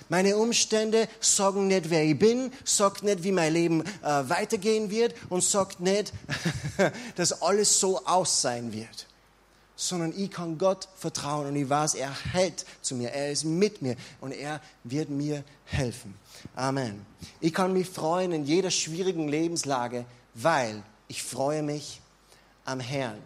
Meine 0.10 0.38
Umstände 0.38 1.08
sagen 1.20 1.68
nicht, 1.68 1.90
wer 1.90 2.04
ich 2.04 2.18
bin, 2.18 2.52
sagt 2.64 3.04
nicht, 3.04 3.24
wie 3.24 3.32
mein 3.32 3.54
Leben 3.54 3.82
äh, 3.82 4.30
weitergehen 4.30 4.90
wird 4.90 5.16
und 5.30 5.44
sagt 5.44 5.80
nicht, 5.80 6.14
dass 7.16 7.42
alles 7.42 7.80
so 7.80 8.06
aus 8.06 8.42
sein 8.42 8.74
wird. 8.74 9.08
Sondern 9.76 10.14
ich 10.18 10.32
kann 10.32 10.58
Gott 10.58 10.88
vertrauen 10.96 11.48
und 11.48 11.56
ich 11.56 11.70
weiß, 11.70 11.96
er 11.96 12.12
hält 12.34 12.66
zu 12.82 12.96
mir, 12.96 13.12
er 13.12 13.32
ist 13.32 13.44
mit 13.44 13.82
mir 13.82 13.96
und 14.22 14.32
er 14.32 14.60
wird 14.84 15.10
mir 15.10 15.44
helfen. 15.66 16.16
Amen. 16.56 17.06
Ich 17.42 17.54
kann 17.54 17.74
mich 17.74 17.88
freuen 17.88 18.32
in 18.32 18.46
jeder 18.46 18.72
schwierigen 18.72 19.28
Lebenslage, 19.28 20.06
weil 20.34 20.82
ich 21.08 21.22
freue 21.24 21.64
mich 21.64 22.02
am 22.66 22.80
Herrn. 22.80 23.18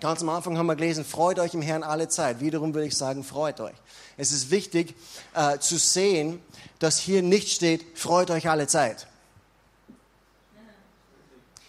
Ganz 0.00 0.22
am 0.22 0.30
Anfang 0.30 0.56
haben 0.56 0.66
wir 0.66 0.76
gelesen, 0.76 1.04
freut 1.04 1.38
euch 1.38 1.52
im 1.52 1.60
Herrn 1.60 1.82
alle 1.82 2.08
Zeit. 2.08 2.40
Wiederum 2.40 2.72
würde 2.72 2.86
ich 2.86 2.96
sagen, 2.96 3.22
freut 3.22 3.60
euch. 3.60 3.74
Es 4.16 4.32
ist 4.32 4.50
wichtig 4.50 4.94
äh, 5.34 5.58
zu 5.58 5.76
sehen, 5.76 6.40
dass 6.78 6.98
hier 6.98 7.22
nicht 7.22 7.50
steht, 7.50 7.98
freut 7.98 8.30
euch 8.30 8.48
alle 8.48 8.66
Zeit. 8.66 9.06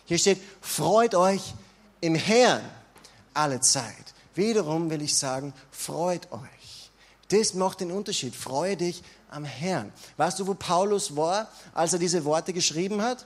Hier 0.06 0.18
steht, 0.18 0.40
freut 0.62 1.14
euch 1.14 1.54
im 2.00 2.16
Herrn 2.16 2.62
alle 3.34 3.60
Zeit. 3.60 4.14
Wiederum 4.34 4.90
will 4.90 5.02
ich 5.02 5.16
sagen, 5.18 5.54
freut 5.70 6.32
euch. 6.32 6.90
Das 7.30 7.54
macht 7.54 7.82
den 7.82 7.92
Unterschied. 7.92 8.36
Freue 8.36 8.78
dich 8.78 9.04
am 9.30 9.46
Herrn. 9.46 9.92
Weißt 10.18 10.40
du, 10.40 10.48
wo 10.48 10.54
Paulus 10.54 11.16
war, 11.16 11.50
als 11.74 11.94
er 11.94 12.00
diese 12.00 12.26
Worte 12.26 12.54
geschrieben 12.54 13.02
hat? 13.02 13.26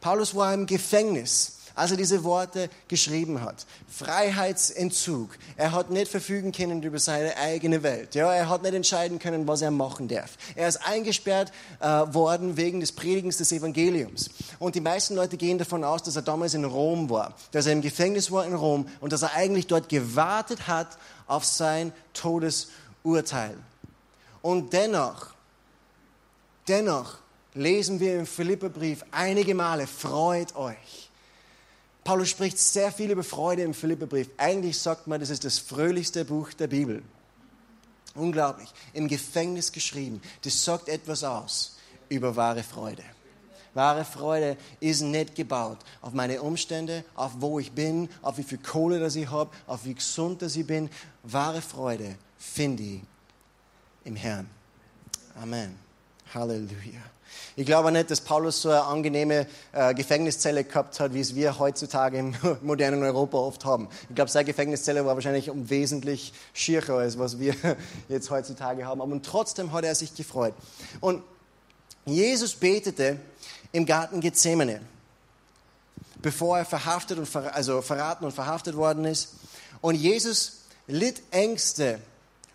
Paulus 0.00 0.34
war 0.34 0.52
im 0.54 0.66
Gefängnis 0.66 1.55
als 1.76 1.90
er 1.90 1.96
diese 1.98 2.24
Worte 2.24 2.70
geschrieben 2.88 3.42
hat. 3.42 3.66
Freiheitsentzug. 3.88 5.36
Er 5.56 5.72
hat 5.72 5.90
nicht 5.90 6.10
verfügen 6.10 6.50
können 6.50 6.82
über 6.82 6.98
seine 6.98 7.36
eigene 7.36 7.82
Welt. 7.82 8.14
Ja, 8.14 8.32
er 8.32 8.48
hat 8.48 8.62
nicht 8.62 8.74
entscheiden 8.74 9.18
können, 9.18 9.46
was 9.46 9.62
er 9.62 9.70
machen 9.70 10.08
darf. 10.08 10.36
Er 10.54 10.68
ist 10.68 10.78
eingesperrt 10.78 11.52
äh, 11.80 11.86
worden 11.86 12.56
wegen 12.56 12.80
des 12.80 12.92
Predigens 12.92 13.36
des 13.36 13.52
Evangeliums. 13.52 14.30
Und 14.58 14.74
die 14.74 14.80
meisten 14.80 15.14
Leute 15.14 15.36
gehen 15.36 15.58
davon 15.58 15.84
aus, 15.84 16.02
dass 16.02 16.16
er 16.16 16.22
damals 16.22 16.54
in 16.54 16.64
Rom 16.64 17.10
war, 17.10 17.34
dass 17.52 17.66
er 17.66 17.72
im 17.72 17.82
Gefängnis 17.82 18.32
war 18.32 18.46
in 18.46 18.54
Rom 18.54 18.88
und 19.00 19.12
dass 19.12 19.22
er 19.22 19.34
eigentlich 19.34 19.66
dort 19.66 19.88
gewartet 19.90 20.66
hat 20.66 20.98
auf 21.26 21.44
sein 21.44 21.92
Todesurteil. 22.14 23.56
Und 24.40 24.72
dennoch, 24.72 25.34
dennoch 26.68 27.18
lesen 27.52 28.00
wir 28.00 28.18
im 28.18 28.26
Philipperbrief 28.26 29.04
einige 29.10 29.54
Male, 29.54 29.86
freut 29.86 30.56
euch. 30.56 31.10
Paulus 32.06 32.28
spricht 32.28 32.56
sehr 32.56 32.92
viel 32.92 33.10
über 33.10 33.24
Freude 33.24 33.62
im 33.62 33.74
Philipperbrief. 33.74 34.30
Eigentlich 34.36 34.78
sagt 34.78 35.08
man, 35.08 35.18
das 35.18 35.28
ist 35.28 35.44
das 35.44 35.58
fröhlichste 35.58 36.24
Buch 36.24 36.52
der 36.52 36.68
Bibel. 36.68 37.02
Unglaublich. 38.14 38.72
Im 38.92 39.08
Gefängnis 39.08 39.72
geschrieben. 39.72 40.22
Das 40.42 40.64
sagt 40.64 40.88
etwas 40.88 41.24
aus 41.24 41.76
über 42.08 42.36
wahre 42.36 42.62
Freude. 42.62 43.02
Wahre 43.74 44.04
Freude 44.04 44.56
ist 44.78 45.00
nicht 45.00 45.34
gebaut 45.34 45.78
auf 46.00 46.12
meine 46.12 46.40
Umstände, 46.42 47.04
auf 47.16 47.32
wo 47.40 47.58
ich 47.58 47.72
bin, 47.72 48.08
auf 48.22 48.38
wie 48.38 48.44
viel 48.44 48.58
Kohle 48.58 49.00
das 49.00 49.16
ich 49.16 49.28
habe, 49.28 49.50
auf 49.66 49.84
wie 49.84 49.94
gesund 49.94 50.42
das 50.42 50.54
ich 50.54 50.64
bin. 50.64 50.88
Wahre 51.24 51.60
Freude 51.60 52.14
finde 52.38 52.84
ich 52.84 53.00
im 54.04 54.14
Herrn. 54.14 54.48
Amen. 55.34 55.76
Halleluja. 56.32 57.15
Ich 57.56 57.64
glaube 57.64 57.90
nicht, 57.90 58.10
dass 58.10 58.20
Paulus 58.20 58.60
so 58.60 58.70
eine 58.70 58.82
angenehme 58.82 59.46
äh, 59.72 59.94
Gefängniszelle 59.94 60.64
gehabt 60.64 61.00
hat, 61.00 61.14
wie 61.14 61.20
es 61.20 61.34
wir 61.34 61.58
heutzutage 61.58 62.18
im 62.18 62.34
modernen 62.62 63.02
Europa 63.02 63.38
oft 63.38 63.64
haben. 63.64 63.88
Ich 64.08 64.14
glaube, 64.14 64.30
seine 64.30 64.44
Gefängniszelle 64.44 65.06
war 65.06 65.14
wahrscheinlich 65.14 65.48
um 65.48 65.70
wesentlich 65.70 66.32
schiercher, 66.52 66.94
als 66.94 67.18
was 67.18 67.38
wir 67.38 67.54
jetzt 68.08 68.30
heutzutage 68.30 68.86
haben. 68.86 69.00
Aber 69.00 69.22
trotzdem 69.22 69.72
hat 69.72 69.84
er 69.84 69.94
sich 69.94 70.14
gefreut. 70.14 70.54
Und 71.00 71.22
Jesus 72.04 72.54
betete 72.54 73.18
im 73.72 73.86
Garten 73.86 74.20
Gethsemane, 74.20 74.80
bevor 76.22 76.58
er 76.58 76.64
verhaftet 76.64 77.18
und 77.18 77.26
ver 77.26 77.54
also 77.54 77.82
verraten 77.82 78.24
und 78.24 78.32
verhaftet 78.32 78.76
worden 78.76 79.04
ist. 79.04 79.30
Und 79.80 79.94
Jesus 79.94 80.62
litt 80.86 81.22
Ängste 81.30 82.00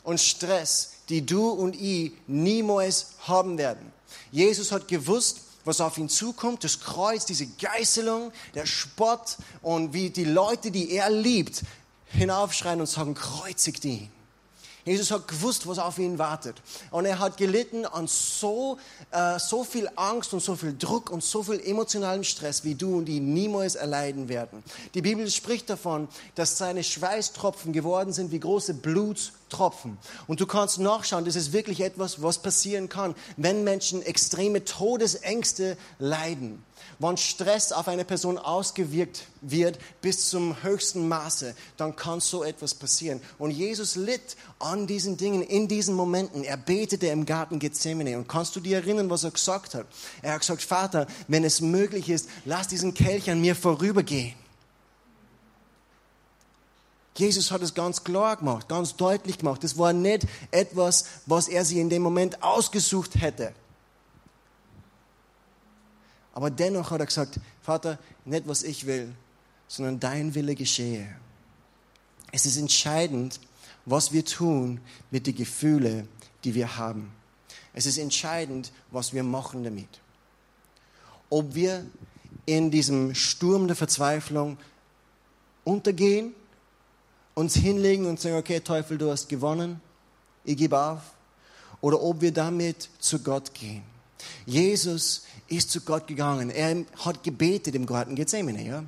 und 0.04 0.20
Stress, 0.20 0.92
die 1.10 1.26
du 1.26 1.50
und 1.50 1.76
ich 1.76 2.14
niemals 2.28 3.14
haben 3.28 3.58
werden. 3.58 3.92
Jesus 4.32 4.72
hat 4.72 4.88
gewusst, 4.88 5.42
was 5.66 5.82
auf 5.82 5.98
ihn 5.98 6.10
zukommt, 6.10 6.64
das 6.64 6.80
Kreuz, 6.80 7.26
diese 7.26 7.46
Geißelung, 7.46 8.32
der 8.56 8.66
Spott 8.66 9.38
und 9.62 9.94
wie 9.94 10.10
die 10.10 10.26
Leute, 10.26 10.72
die 10.72 10.92
er 10.92 11.10
liebt, 11.10 11.62
hinaufschreien 12.08 12.80
und 12.80 12.88
sagen, 12.88 13.14
kreuzigt 13.14 13.86
ihn. 13.86 14.10
Jesus 14.84 15.12
hat 15.12 15.28
gewusst, 15.28 15.68
was 15.68 15.78
auf 15.78 16.00
ihn 16.00 16.18
wartet. 16.18 16.56
Und 16.90 17.06
er 17.06 17.20
hat 17.20 17.38
gelitten 17.38 17.86
an 17.86 18.08
so, 18.08 18.80
äh, 19.12 19.38
so 19.38 19.64
viel 19.64 19.88
Angst 19.96 20.34
und 20.34 20.42
so 20.42 20.56
viel 20.56 20.76
Druck 20.76 21.12
und 21.12 21.24
so 21.24 21.44
viel 21.44 21.60
emotionalen 21.60 22.24
Stress, 22.24 22.64
wie 22.64 22.74
du 22.74 22.98
und 22.98 23.06
die 23.06 23.20
niemals 23.20 23.76
erleiden 23.76 24.28
werden. 24.28 24.64
Die 24.96 25.04
Bibel 25.04 25.30
spricht 25.30 25.70
davon, 25.70 26.08
dass 26.34 26.58
seine 26.58 26.84
Schweißtropfen 26.84 27.74
geworden 27.74 28.12
sind 28.12 28.32
wie 28.32 28.40
große 28.40 28.74
Blutstropfen. 29.52 29.98
Und 30.28 30.40
du 30.40 30.48
kannst 30.48 30.80
nachschauen, 30.80 31.26
das 31.26 31.36
ist 31.36 31.54
wirklich 31.54 31.82
etwas, 31.82 32.22
was 32.22 32.40
passieren 32.40 32.90
kann, 32.90 33.16
wenn 33.38 33.64
Menschen 33.64 34.02
extreme 34.02 34.64
Todesängste 34.64 35.78
leiden 36.00 36.64
wenn 37.00 37.18
Stress 37.18 37.72
auf 37.72 37.88
eine 37.88 38.06
Person 38.06 38.38
ausgewirkt 38.38 39.24
wird 39.42 39.80
bis 40.02 40.30
zum 40.30 40.62
höchsten 40.62 41.08
Maße, 41.08 41.56
dann 41.78 41.96
kann 41.96 42.20
so 42.20 42.44
etwas 42.44 42.76
passieren. 42.76 43.22
Und 43.40 43.52
Jesus 43.52 43.96
litt 43.96 44.36
an 44.60 44.86
diesen 44.86 45.18
Dingen, 45.18 45.42
in 45.42 45.68
diesen 45.68 45.96
Momenten. 45.96 46.44
Er 46.44 46.58
betete 46.58 47.08
im 47.08 47.26
Garten 47.26 47.58
Gethsemane. 47.58 48.18
Und 48.18 48.28
kannst 48.28 48.56
du 48.56 48.60
dir 48.60 48.78
erinnern, 48.78 49.10
was 49.10 49.24
er 49.24 49.32
gesagt 49.32 49.74
hat? 49.74 49.88
Er 50.22 50.34
hat 50.34 50.42
gesagt, 50.42 50.62
Vater, 50.62 51.08
wenn 51.28 51.44
es 51.44 51.60
möglich 51.60 52.08
ist, 52.10 52.30
lass 52.46 52.68
diesen 52.68 52.94
Kelch 52.94 53.32
an 53.32 53.42
mir 53.42 53.56
vorübergehen. 53.56 54.36
Jesus 57.16 57.52
hat 57.52 57.62
es 57.62 57.74
ganz 57.74 58.04
klar 58.04 58.38
gemacht, 58.38 58.70
ganz 58.70 58.96
deutlich 58.96 59.38
gemacht. 59.38 59.64
Das 59.64 59.78
war 59.78 59.94
nicht 59.94 60.28
etwas, 60.50 61.06
was 61.26 61.48
er 61.48 61.66
sich 61.66 61.78
in 61.78 61.90
dem 61.90 62.02
Moment 62.02 62.42
ausgesucht 62.42 63.16
hätte. 63.20 63.54
Aber 66.34 66.50
dennoch 66.50 66.92
hat 66.92 67.02
er 67.02 67.06
gesagt, 67.06 67.40
Vater, 67.62 68.00
nicht 68.24 68.48
was 68.48 68.64
ich 68.64 68.86
will, 68.86 69.14
sondern 69.68 70.00
dein 70.00 70.34
Wille 70.34 70.56
geschehe. 70.56 71.14
Es 72.32 72.46
ist 72.46 72.58
entscheidend, 72.58 73.40
was 73.86 74.14
wir 74.14 74.24
tun 74.24 74.80
mit 75.10 75.28
den 75.28 75.36
Gefühlen, 75.36 76.08
die 76.46 76.56
wir 76.56 76.78
haben. 76.78 77.12
Es 77.74 77.86
ist 77.86 77.98
entscheidend, 77.98 78.72
was 78.92 79.14
wir 79.14 79.24
machen 79.24 79.64
damit. 79.64 79.88
Ob 81.30 81.56
wir 81.56 81.86
in 82.46 82.72
diesem 82.72 83.16
Sturm 83.16 83.68
der 83.68 83.76
Verzweiflung 83.76 84.58
untergehen, 85.64 86.34
uns 87.34 87.56
hinlegen 87.56 88.06
und 88.06 88.20
sagen, 88.20 88.36
okay, 88.36 88.60
Teufel, 88.60 88.98
du 88.98 89.10
hast 89.10 89.30
gewonnen, 89.30 89.82
ich 90.44 90.58
gebe 90.58 90.80
auf, 90.80 91.02
oder 91.82 92.02
ob 92.02 92.22
wir 92.22 92.32
damit 92.32 92.90
zu 93.00 93.20
Gott 93.20 93.54
gehen. 93.54 93.84
Jesus 94.46 95.24
ist 95.48 95.72
zu 95.72 95.82
Gott 95.82 96.08
gegangen. 96.08 96.50
Er 96.50 96.86
hat 96.98 97.24
gebetet 97.24 97.76
im 97.76 97.86
Garten 97.86 98.16
Gethsemane. 98.16 98.66
Ja? 98.66 98.84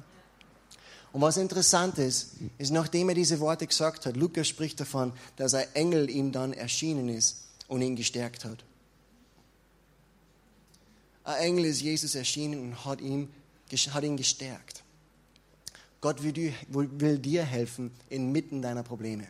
Und 1.11 1.21
was 1.21 1.37
interessant 1.37 1.97
ist, 1.97 2.35
ist, 2.57 2.71
nachdem 2.71 3.09
er 3.09 3.15
diese 3.15 3.39
Worte 3.39 3.67
gesagt 3.67 4.05
hat, 4.05 4.15
Lukas 4.15 4.47
spricht 4.47 4.79
davon, 4.79 5.13
dass 5.35 5.53
ein 5.53 5.67
Engel 5.73 6.09
ihm 6.09 6.31
dann 6.31 6.53
erschienen 6.53 7.09
ist 7.09 7.43
und 7.67 7.81
ihn 7.81 7.95
gestärkt 7.95 8.45
hat. 8.45 8.63
Ein 11.23 11.41
Engel 11.41 11.65
ist 11.65 11.81
Jesus 11.81 12.15
erschienen 12.15 12.61
und 12.61 12.85
hat 12.85 13.01
ihn, 13.01 13.29
hat 13.91 14.03
ihn 14.03 14.17
gestärkt. 14.17 14.82
Gott 16.03 16.21
will 16.21 17.17
dir, 17.17 17.43
helfen 17.45 17.89
inmitten 18.09 18.61
deiner 18.61 18.83
Probleme. 18.83 19.25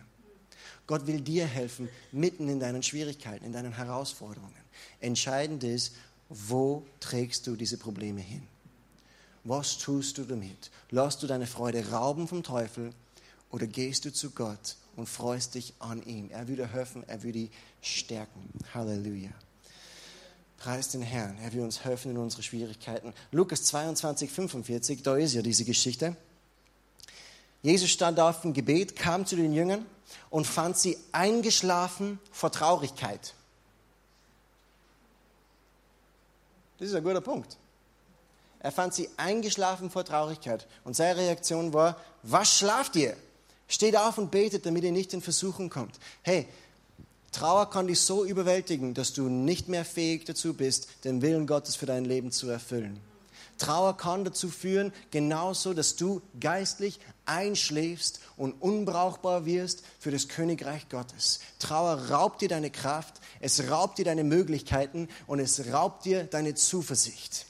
Gott 0.87 1.05
will 1.05 1.21
dir 1.21 1.45
helfen 1.45 1.87
mitten 2.11 2.49
in 2.49 2.59
deinen 2.59 2.81
Schwierigkeiten, 2.81 3.45
in 3.45 3.53
deinen 3.53 3.73
Herausforderungen. 3.73 4.57
Entscheidend 4.99 5.63
ist, 5.63 5.93
wo 6.29 6.83
trägst 6.99 7.45
du 7.45 7.55
diese 7.55 7.77
Probleme 7.77 8.21
hin? 8.21 8.41
Was 9.43 9.77
tust 9.77 10.17
du 10.17 10.23
damit? 10.23 10.71
Lässt 10.89 11.21
du 11.21 11.27
deine 11.27 11.45
Freude 11.45 11.91
rauben 11.91 12.27
vom 12.27 12.41
Teufel 12.41 12.89
oder 13.51 13.67
gehst 13.67 14.05
du 14.05 14.11
zu 14.11 14.31
Gott 14.31 14.77
und 14.95 15.07
freust 15.07 15.53
dich 15.53 15.75
an 15.77 16.01
ihm? 16.01 16.31
Er 16.31 16.47
würde 16.47 16.67
helfen, 16.67 17.03
er 17.07 17.21
würde 17.21 17.49
stärken. 17.83 18.49
Halleluja. 18.73 19.29
Preis 20.57 20.89
den 20.89 21.03
Herrn. 21.03 21.37
Er 21.37 21.53
will 21.53 21.61
uns 21.61 21.85
helfen 21.85 22.09
in 22.09 22.17
unsere 22.17 22.41
Schwierigkeiten. 22.41 23.13
Lukas 23.31 23.63
22, 23.65 24.31
45, 24.31 25.03
da 25.03 25.17
ist 25.17 25.35
ja 25.35 25.43
diese 25.43 25.65
Geschichte. 25.65 26.17
Jesus 27.63 27.89
stand 27.89 28.19
auf 28.19 28.43
im 28.43 28.53
Gebet, 28.53 28.95
kam 28.95 29.25
zu 29.25 29.35
den 29.35 29.53
Jüngern 29.53 29.85
und 30.29 30.45
fand 30.45 30.77
sie 30.77 30.97
eingeschlafen 31.11 32.19
vor 32.31 32.51
Traurigkeit. 32.51 33.33
Das 36.77 36.89
ist 36.89 36.95
ein 36.95 37.03
guter 37.03 37.21
Punkt. 37.21 37.57
Er 38.59 38.71
fand 38.71 38.93
sie 38.93 39.09
eingeschlafen 39.17 39.89
vor 39.89 40.05
Traurigkeit 40.05 40.67
und 40.83 40.95
seine 40.95 41.17
Reaktion 41.17 41.73
war, 41.73 41.97
was 42.21 42.57
schlaft 42.57 42.95
ihr? 42.95 43.15
Steht 43.67 43.95
auf 43.95 44.17
und 44.17 44.31
betet, 44.31 44.65
damit 44.65 44.83
ihr 44.83 44.91
nicht 44.91 45.13
in 45.13 45.21
Versuchung 45.21 45.69
kommt. 45.69 45.97
Hey, 46.21 46.47
Trauer 47.31 47.69
kann 47.69 47.87
dich 47.87 47.99
so 47.99 48.23
überwältigen, 48.25 48.93
dass 48.93 49.13
du 49.13 49.27
nicht 49.27 49.67
mehr 49.67 49.85
fähig 49.85 50.25
dazu 50.25 50.53
bist, 50.53 50.87
den 51.03 51.21
Willen 51.21 51.47
Gottes 51.47 51.75
für 51.75 51.85
dein 51.85 52.05
Leben 52.05 52.31
zu 52.31 52.49
erfüllen. 52.49 52.99
Trauer 53.57 53.97
kann 53.97 54.23
dazu 54.23 54.49
führen, 54.49 54.93
genauso, 55.11 55.73
dass 55.73 55.95
du 55.95 56.21
geistlich 56.39 56.99
einschläfst 57.25 58.19
und 58.37 58.53
unbrauchbar 58.61 59.45
wirst 59.45 59.83
für 59.99 60.11
das 60.11 60.27
Königreich 60.27 60.89
Gottes. 60.89 61.39
Trauer 61.59 62.09
raubt 62.09 62.41
dir 62.41 62.49
deine 62.49 62.69
Kraft, 62.69 63.15
es 63.39 63.69
raubt 63.69 63.97
dir 63.97 64.05
deine 64.05 64.23
Möglichkeiten 64.23 65.07
und 65.27 65.39
es 65.39 65.71
raubt 65.71 66.05
dir 66.05 66.23
deine 66.25 66.55
Zuversicht. 66.55 67.45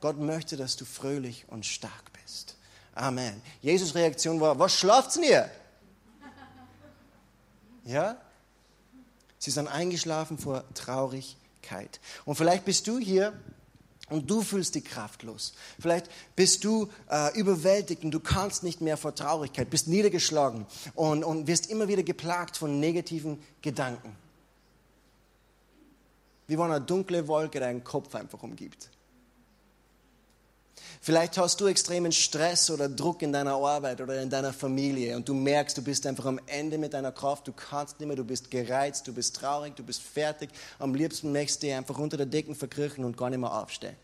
Gott 0.00 0.18
möchte, 0.18 0.56
dass 0.56 0.76
du 0.76 0.84
fröhlich 0.84 1.46
und 1.48 1.66
stark 1.66 2.12
bist. 2.22 2.56
Amen. 2.94 3.42
Jesus 3.60 3.94
Reaktion 3.94 4.40
war, 4.40 4.58
was 4.58 4.78
schlaft 4.78 5.16
ihr? 5.16 5.50
Ja? 7.84 8.16
Sie 9.38 9.52
sind 9.52 9.68
eingeschlafen 9.68 10.38
vor 10.38 10.64
Traurigkeit. 10.74 12.00
Und 12.24 12.34
vielleicht 12.34 12.64
bist 12.64 12.88
du 12.88 12.98
hier 12.98 13.32
und 14.08 14.30
du 14.30 14.42
fühlst 14.42 14.74
dich 14.74 14.84
kraftlos. 14.84 15.54
Vielleicht 15.80 16.08
bist 16.36 16.64
du 16.64 16.88
äh, 17.10 17.38
überwältigt 17.38 18.04
und 18.04 18.12
du 18.12 18.20
kannst 18.20 18.62
nicht 18.62 18.80
mehr 18.80 18.96
vor 18.96 19.14
Traurigkeit, 19.14 19.68
bist 19.70 19.88
niedergeschlagen 19.88 20.66
und, 20.94 21.24
und 21.24 21.46
wirst 21.46 21.70
immer 21.70 21.88
wieder 21.88 22.02
geplagt 22.02 22.56
von 22.56 22.78
negativen 22.78 23.42
Gedanken. 23.62 24.14
Wie 26.46 26.56
wenn 26.56 26.70
eine 26.70 26.80
dunkle 26.80 27.26
Wolke 27.26 27.58
deinen 27.58 27.82
Kopf 27.82 28.14
einfach 28.14 28.42
umgibt. 28.42 28.90
Vielleicht 31.00 31.38
hast 31.38 31.60
du 31.60 31.66
extremen 31.66 32.12
Stress 32.12 32.70
oder 32.70 32.88
Druck 32.88 33.22
in 33.22 33.32
deiner 33.32 33.54
Arbeit 33.54 34.00
oder 34.00 34.20
in 34.20 34.28
deiner 34.28 34.52
Familie 34.52 35.16
und 35.16 35.28
du 35.28 35.34
merkst, 35.34 35.78
du 35.78 35.82
bist 35.82 36.06
einfach 36.06 36.26
am 36.26 36.40
Ende 36.46 36.78
mit 36.78 36.94
deiner 36.94 37.12
Kraft, 37.12 37.46
du 37.48 37.52
kannst 37.52 38.00
nicht 38.00 38.06
mehr, 38.06 38.16
du 38.16 38.24
bist 38.24 38.50
gereizt, 38.50 39.06
du 39.06 39.14
bist 39.14 39.36
traurig, 39.36 39.74
du 39.76 39.82
bist 39.82 40.02
fertig. 40.02 40.50
Am 40.78 40.94
liebsten 40.94 41.32
möchtest 41.32 41.62
du 41.62 41.66
dich 41.68 41.76
einfach 41.76 41.98
unter 41.98 42.16
der 42.16 42.26
Decken 42.26 42.54
verkriechen 42.54 43.04
und 43.04 43.16
gar 43.16 43.30
nicht 43.30 43.38
mehr 43.38 43.52
aufstehen. 43.52 43.96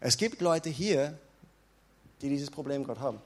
Es 0.00 0.16
gibt 0.16 0.40
Leute 0.40 0.70
hier, 0.70 1.18
die 2.22 2.28
dieses 2.28 2.50
Problem 2.50 2.84
gerade 2.84 3.00
haben. 3.00 3.20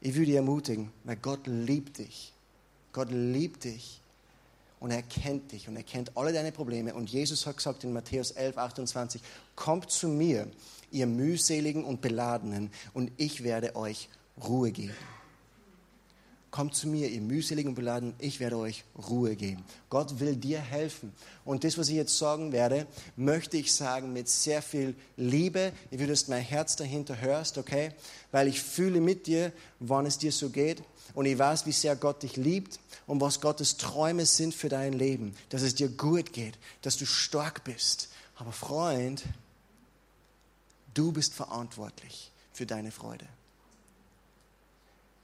Ich 0.00 0.14
würde 0.14 0.26
dich 0.26 0.36
ermutigen, 0.36 0.92
weil 1.04 1.16
Gott 1.16 1.46
liebt 1.46 1.98
dich. 1.98 2.32
Gott 2.92 3.10
liebt 3.10 3.64
dich 3.64 4.00
und 4.80 4.90
er 4.90 5.02
kennt 5.02 5.52
dich 5.52 5.68
und 5.68 5.76
er 5.76 5.82
kennt 5.82 6.16
alle 6.16 6.32
deine 6.32 6.50
Probleme. 6.50 6.94
Und 6.94 7.10
Jesus 7.10 7.46
hat 7.46 7.58
gesagt 7.58 7.84
in 7.84 7.92
Matthäus 7.92 8.32
11, 8.32 8.58
28, 8.58 9.22
kommt 9.54 9.90
zu 9.90 10.08
mir, 10.08 10.48
ihr 10.90 11.06
mühseligen 11.06 11.84
und 11.84 12.00
beladenen, 12.00 12.70
und 12.94 13.12
ich 13.16 13.44
werde 13.44 13.76
euch 13.76 14.08
Ruhe 14.42 14.72
geben. 14.72 14.96
Kommt 16.50 16.74
zu 16.74 16.88
mir, 16.88 17.08
ihr 17.08 17.20
mühseligen 17.20 17.70
und 17.70 17.74
beladenen, 17.76 18.14
ich 18.18 18.40
werde 18.40 18.56
euch 18.56 18.82
Ruhe 19.08 19.36
geben. 19.36 19.64
Gott 19.88 20.18
will 20.18 20.34
dir 20.34 20.58
helfen. 20.58 21.12
Und 21.44 21.62
das, 21.62 21.78
was 21.78 21.88
ich 21.88 21.94
jetzt 21.94 22.18
sagen 22.18 22.50
werde, 22.50 22.88
möchte 23.16 23.56
ich 23.56 23.72
sagen 23.72 24.12
mit 24.12 24.28
sehr 24.28 24.60
viel 24.60 24.96
Liebe. 25.16 25.72
Will, 25.90 26.08
dass 26.08 26.26
mein 26.26 26.42
Herz 26.42 26.74
dahinter 26.74 27.20
hörst, 27.20 27.56
okay? 27.56 27.92
Weil 28.32 28.48
ich 28.48 28.60
fühle 28.60 29.00
mit 29.00 29.28
dir, 29.28 29.52
wann 29.78 30.06
es 30.06 30.18
dir 30.18 30.32
so 30.32 30.50
geht. 30.50 30.82
Und 31.14 31.26
ich 31.26 31.38
weiß, 31.38 31.66
wie 31.66 31.72
sehr 31.72 31.94
Gott 31.94 32.24
dich 32.24 32.36
liebt 32.36 32.80
und 33.06 33.20
was 33.20 33.40
Gottes 33.40 33.76
Träume 33.76 34.26
sind 34.26 34.52
für 34.52 34.68
dein 34.68 34.92
Leben. 34.92 35.36
Dass 35.50 35.62
es 35.62 35.76
dir 35.76 35.88
gut 35.88 36.32
geht, 36.32 36.58
dass 36.82 36.96
du 36.96 37.06
stark 37.06 37.62
bist. 37.62 38.08
Aber 38.34 38.50
Freund, 38.50 39.22
du 40.94 41.12
bist 41.12 41.32
verantwortlich 41.34 42.32
für 42.52 42.66
deine 42.66 42.90
Freude. 42.90 43.26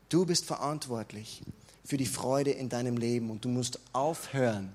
Du 0.09 0.25
bist 0.25 0.45
verantwortlich 0.45 1.43
für 1.85 1.97
die 1.97 2.07
Freude 2.07 2.51
in 2.51 2.69
deinem 2.69 2.97
Leben 2.97 3.31
und 3.31 3.45
du 3.45 3.49
musst 3.49 3.81
aufhören, 3.93 4.75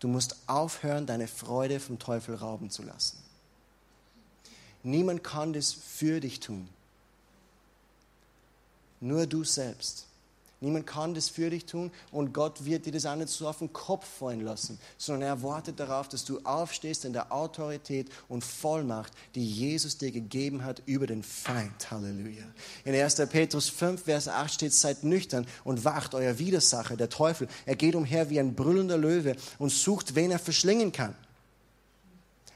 du 0.00 0.08
musst 0.08 0.36
aufhören, 0.46 1.06
deine 1.06 1.28
Freude 1.28 1.80
vom 1.80 1.98
Teufel 1.98 2.34
rauben 2.34 2.70
zu 2.70 2.82
lassen. 2.82 3.18
Niemand 4.82 5.22
kann 5.22 5.52
das 5.52 5.72
für 5.72 6.20
dich 6.20 6.40
tun. 6.40 6.68
Nur 9.00 9.26
du 9.26 9.44
selbst. 9.44 10.06
Niemand 10.62 10.86
kann 10.86 11.12
das 11.12 11.28
für 11.28 11.50
dich 11.50 11.66
tun 11.66 11.90
und 12.12 12.32
Gott 12.32 12.64
wird 12.64 12.86
dir 12.86 12.92
das 12.92 13.04
auch 13.04 13.16
nicht 13.16 13.30
so 13.30 13.48
auf 13.48 13.58
den 13.58 13.72
Kopf 13.72 14.06
fallen 14.06 14.42
lassen, 14.42 14.78
sondern 14.96 15.28
er 15.28 15.42
wartet 15.42 15.80
darauf, 15.80 16.08
dass 16.08 16.24
du 16.24 16.38
aufstehst 16.44 17.04
in 17.04 17.12
der 17.12 17.32
Autorität 17.32 18.08
und 18.28 18.44
Vollmacht, 18.44 19.12
die 19.34 19.44
Jesus 19.44 19.98
dir 19.98 20.12
gegeben 20.12 20.64
hat 20.64 20.80
über 20.86 21.08
den 21.08 21.24
Feind. 21.24 21.90
Halleluja. 21.90 22.44
In 22.84 22.94
1. 22.94 23.16
Petrus 23.28 23.68
5, 23.68 24.04
Vers 24.04 24.28
8 24.28 24.54
steht, 24.54 24.72
seid 24.72 25.02
nüchtern 25.02 25.48
und 25.64 25.84
wacht, 25.84 26.14
euer 26.14 26.38
Widersacher, 26.38 26.96
der 26.96 27.08
Teufel. 27.08 27.48
Er 27.66 27.74
geht 27.74 27.96
umher 27.96 28.30
wie 28.30 28.38
ein 28.38 28.54
brüllender 28.54 28.98
Löwe 28.98 29.34
und 29.58 29.72
sucht, 29.72 30.14
wen 30.14 30.30
er 30.30 30.38
verschlingen 30.38 30.92
kann. 30.92 31.16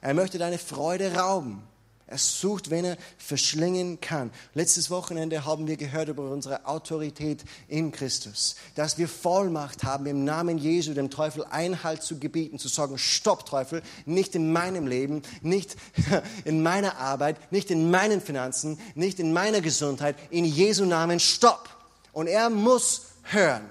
Er 0.01 0.15
möchte 0.15 0.39
deine 0.39 0.59
Freude 0.59 1.13
rauben. 1.15 1.65
Er 2.09 2.19
sucht, 2.19 2.71
wen 2.71 2.85
er 2.85 2.97
verschlingen 3.19 4.01
kann. 4.01 4.31
Letztes 4.55 4.91
Wochenende 4.91 5.45
haben 5.45 5.67
wir 5.67 5.77
gehört 5.77 6.09
über 6.09 6.31
unsere 6.31 6.65
Autorität 6.65 7.45
in 7.67 7.91
Christus, 7.91 8.55
dass 8.77 8.97
wir 8.97 9.09
Vollmacht 9.09 9.83
haben, 9.83 10.07
im 10.07 10.23
Namen 10.23 10.57
Jesu 10.57 10.95
dem 10.95 11.11
Teufel 11.11 11.45
Einhalt 11.51 12.05
zu 12.05 12.21
gebieten, 12.21 12.61
zu 12.61 12.69
sagen, 12.69 12.97
stopp 12.97 13.47
Teufel, 13.47 13.83
nicht 14.05 14.37
in 14.37 14.53
meinem 14.53 14.87
Leben, 14.87 15.23
nicht 15.43 15.77
in 16.45 16.63
meiner 16.63 16.99
Arbeit, 16.99 17.51
nicht 17.51 17.73
in 17.73 17.91
meinen 17.91 18.21
Finanzen, 18.21 18.79
nicht 18.95 19.19
in 19.19 19.33
meiner 19.33 19.61
Gesundheit, 19.61 20.15
in 20.31 20.45
Jesu 20.45 20.85
Namen, 20.85 21.19
stopp. 21.19 21.69
Und 22.13 22.29
er 22.29 22.51
muss 22.51 23.07
hören. 23.25 23.69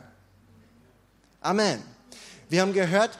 Amen. 1.40 1.82
Wir 2.50 2.62
haben 2.62 2.74
gehört, 2.74 3.18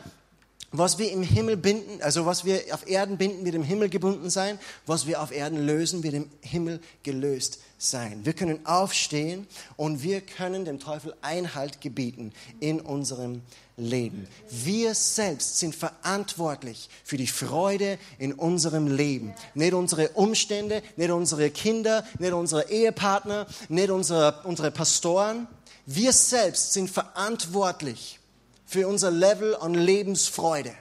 was 0.72 0.98
wir 0.98 1.12
im 1.12 1.24
Himmel 1.24 1.58
binden, 1.58 2.02
also 2.02 2.26
was 2.26 2.46
wir 2.46 2.62
auf 2.72 2.88
Erden 2.88 3.18
binden, 3.18 3.46
wird 3.46 3.56
im 3.56 3.64
Himmel 3.64 3.90
gebunden 3.90 4.30
sein. 4.30 4.60
Was 4.86 5.08
wir 5.08 5.22
auf 5.22 5.32
Erden 5.32 5.66
lösen, 5.66 6.04
wird 6.04 6.14
im 6.14 6.30
Himmel 6.42 6.82
gelöst 7.04 7.60
sein. 7.78 8.26
Wir 8.26 8.34
können 8.34 8.66
aufstehen 8.66 9.48
und 9.78 10.04
wir 10.04 10.22
können 10.22 10.66
dem 10.66 10.80
Teufel 10.80 11.14
Einhalt 11.22 11.82
gebieten 11.82 12.34
in 12.60 12.80
unserem 12.80 13.42
Leben. 13.78 14.28
Wir 14.50 14.96
selbst 14.96 15.60
sind 15.60 15.76
verantwortlich 15.76 16.90
für 17.04 17.18
die 17.18 17.28
Freude 17.28 17.98
in 18.18 18.34
unserem 18.34 18.88
Leben. 18.88 19.34
Nicht 19.54 19.74
unsere 19.74 20.10
Umstände, 20.10 20.82
nicht 20.96 21.12
unsere 21.12 21.50
Kinder, 21.50 22.06
nicht 22.20 22.34
unsere 22.34 22.70
Ehepartner, 22.70 23.48
nicht 23.68 23.90
unsere, 23.90 24.42
unsere 24.44 24.72
Pastoren. 24.72 25.48
Wir 25.86 26.14
selbst 26.14 26.74
sind 26.74 26.90
verantwortlich 26.90 28.20
für 28.66 28.88
unser 28.88 29.12
Level 29.12 29.56
an 29.56 29.74
Lebensfreude. 29.74 30.74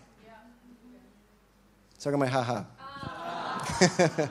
Sag 1.98 2.16
mal, 2.18 2.32
haha. 2.32 2.66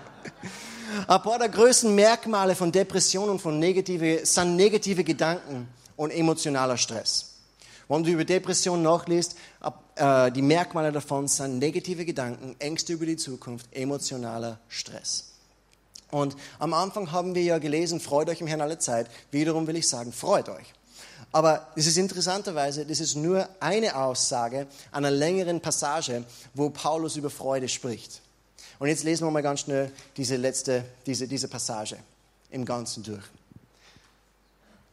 Ein 1.08 1.22
paar 1.22 1.40
der 1.40 1.50
größten 1.50 1.94
Merkmale 1.96 2.56
von 2.56 2.72
Depression 2.72 3.30
und 3.30 3.40
von 3.40 3.58
negative, 3.58 4.26
sind 4.26 4.56
negative 4.56 5.04
Gedanken 5.04 5.68
und 5.96 6.12
emotionaler 6.12 6.78
Stress. 6.78 7.32
Wenn 7.88 8.04
du 8.04 8.12
über 8.12 8.26
Depression 8.26 8.82
nachliest, 8.82 9.36
äh, 9.96 10.32
die 10.32 10.42
Merkmale 10.42 10.92
davon 10.92 11.28
sind 11.28 11.60
negative 11.60 12.06
Gedanken, 12.06 12.56
Ängste 12.60 12.94
über 12.94 13.06
die 13.06 13.18
Zukunft, 13.18 13.68
emotionaler 13.72 14.60
Stress. 14.68 15.32
Und 16.12 16.36
am 16.60 16.74
Anfang 16.74 17.12
haben 17.12 17.34
wir 17.34 17.42
ja 17.42 17.58
gelesen, 17.58 18.00
freut 18.00 18.30
euch 18.30 18.40
im 18.40 18.48
Herrn 18.48 18.62
alle 18.62 18.78
Zeit. 18.78 19.10
Wiederum 19.32 19.66
will 19.66 19.76
ich 19.76 19.88
sagen, 19.88 20.14
freut 20.14 20.48
euch. 20.48 20.74
Aber 21.34 21.68
es 21.76 21.88
ist 21.88 21.98
interessanterweise, 21.98 22.86
das 22.86 23.00
ist 23.00 23.16
nur 23.16 23.50
eine 23.60 23.96
Aussage 23.96 24.68
einer 24.92 25.10
längeren 25.10 25.60
Passage, 25.60 26.24
wo 26.54 26.70
Paulus 26.70 27.16
über 27.16 27.32
Freude 27.32 27.68
spricht. 27.68 28.22
Und 28.78 28.88
jetzt 28.88 29.04
lesen 29.04 29.26
wir 29.26 29.32
mal 29.32 29.42
ganz 29.42 29.62
schnell 29.62 29.92
diese 30.16 30.36
letzte, 30.38 30.86
diese, 31.08 31.28
diese 31.28 31.48
Passage 31.48 31.98
im 32.52 32.66
Ganzen 32.66 33.04
durch. 33.04 33.24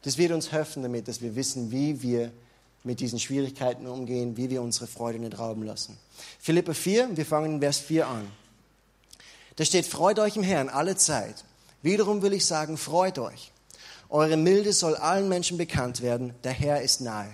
Das 0.02 0.16
wird 0.16 0.32
uns 0.32 0.50
helfen 0.50 0.82
damit, 0.82 1.08
dass 1.08 1.20
wir 1.20 1.36
wissen, 1.36 1.70
wie 1.70 2.00
wir 2.00 2.32
mit 2.84 3.00
diesen 3.00 3.18
Schwierigkeiten 3.18 3.86
umgehen, 3.86 4.38
wie 4.38 4.48
wir 4.48 4.62
unsere 4.62 4.86
Freude 4.86 5.18
nicht 5.18 5.38
rauben 5.38 5.64
lassen. 5.64 5.98
Philippa 6.38 6.72
4, 6.72 7.18
wir 7.18 7.26
fangen 7.26 7.56
in 7.56 7.60
Vers 7.60 7.80
4 7.80 8.06
an. 8.06 8.26
Da 9.56 9.64
steht, 9.66 9.84
freut 9.84 10.18
euch 10.18 10.36
im 10.36 10.42
Herrn 10.42 10.70
alle 10.70 10.96
Zeit. 10.96 11.44
Wiederum 11.82 12.22
will 12.22 12.32
ich 12.32 12.46
sagen, 12.46 12.78
freut 12.78 13.18
euch. 13.18 13.52
Eure 14.10 14.36
Milde 14.36 14.72
soll 14.72 14.96
allen 14.96 15.28
Menschen 15.28 15.56
bekannt 15.56 16.02
werden, 16.02 16.34
der 16.42 16.52
Herr 16.52 16.82
ist 16.82 17.00
nahe. 17.00 17.30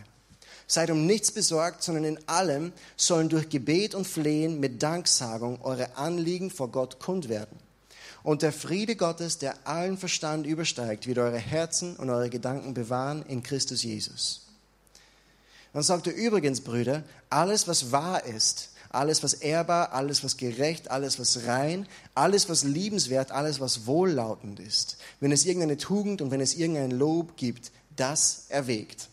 Seid 0.66 0.90
um 0.90 1.06
nichts 1.06 1.32
besorgt, 1.32 1.82
sondern 1.82 2.04
in 2.04 2.28
allem 2.28 2.72
sollen 2.96 3.30
durch 3.30 3.48
Gebet 3.48 3.94
und 3.94 4.06
Flehen 4.06 4.60
mit 4.60 4.82
Danksagung 4.82 5.62
eure 5.62 5.96
Anliegen 5.96 6.50
vor 6.50 6.70
Gott 6.70 6.98
kund 6.98 7.30
werden. 7.30 7.56
Und 8.22 8.42
der 8.42 8.52
Friede 8.52 8.94
Gottes, 8.94 9.38
der 9.38 9.54
allen 9.66 9.96
Verstand 9.96 10.46
übersteigt, 10.46 11.06
wird 11.06 11.18
eure 11.18 11.38
Herzen 11.38 11.96
und 11.96 12.10
eure 12.10 12.28
Gedanken 12.28 12.74
bewahren 12.74 13.24
in 13.26 13.42
Christus 13.42 13.82
Jesus. 13.82 14.42
Dann 15.72 15.82
sagt 15.82 16.08
er 16.08 16.14
übrigens, 16.14 16.60
Brüder, 16.60 17.04
alles, 17.30 17.68
was 17.68 17.92
wahr 17.92 18.24
ist, 18.24 18.70
alles, 18.96 19.22
was 19.22 19.34
ehrbar, 19.34 19.92
alles, 19.92 20.24
was 20.24 20.36
gerecht, 20.36 20.90
alles, 20.90 21.20
was 21.20 21.46
rein, 21.46 21.86
alles, 22.14 22.48
was 22.48 22.64
liebenswert, 22.64 23.30
alles, 23.30 23.60
was 23.60 23.86
wohllautend 23.86 24.58
ist. 24.58 24.96
Wenn 25.20 25.32
es 25.32 25.44
irgendeine 25.44 25.76
Tugend 25.76 26.22
und 26.22 26.30
wenn 26.30 26.40
es 26.40 26.54
irgendein 26.54 26.90
Lob 26.90 27.36
gibt, 27.36 27.70
das 27.94 28.46
erwägt. 28.48 29.08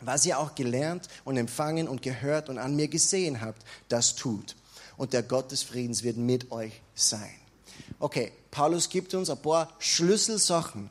Was 0.00 0.26
ihr 0.26 0.38
auch 0.38 0.54
gelernt 0.54 1.08
und 1.24 1.36
empfangen 1.36 1.88
und 1.88 2.02
gehört 2.02 2.48
und 2.48 2.58
an 2.58 2.76
mir 2.76 2.88
gesehen 2.88 3.40
habt, 3.40 3.62
das 3.88 4.14
tut. 4.16 4.56
Und 4.96 5.12
der 5.12 5.22
Gott 5.22 5.50
des 5.52 5.62
Friedens 5.62 6.02
wird 6.02 6.16
mit 6.16 6.50
euch 6.50 6.80
sein. 6.94 7.34
Okay, 7.98 8.32
Paulus 8.50 8.88
gibt 8.88 9.14
uns 9.14 9.30
ein 9.30 9.40
paar 9.40 9.72
Schlüsselsachen 9.78 10.90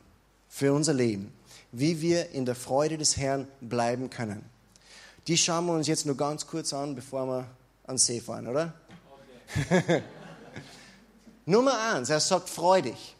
für 0.50 0.74
unser 0.74 0.94
Leben, 0.94 1.34
wie 1.72 2.02
wir 2.02 2.32
in 2.32 2.46
der 2.46 2.56
Freude 2.56 2.98
des 2.98 3.18
Herrn 3.18 3.48
bleiben 3.62 4.10
können. 4.10 4.44
Die 5.28 5.38
schauen 5.38 5.66
wir 5.66 5.74
uns 5.74 5.88
jetzt 5.88 6.06
nur 6.06 6.18
ganz 6.18 6.48
kurz 6.48 6.74
an, 6.74 6.96
bevor 6.96 7.26
wir 7.28 7.48
an 7.86 7.98
See 7.98 8.22
fahren, 8.22 8.48
oder? 8.48 8.74
Okay. 9.68 10.04
Nummer 11.46 11.94
eins, 11.94 12.10
er 12.10 12.20
sagt 12.20 12.50
freudig. 12.50 13.16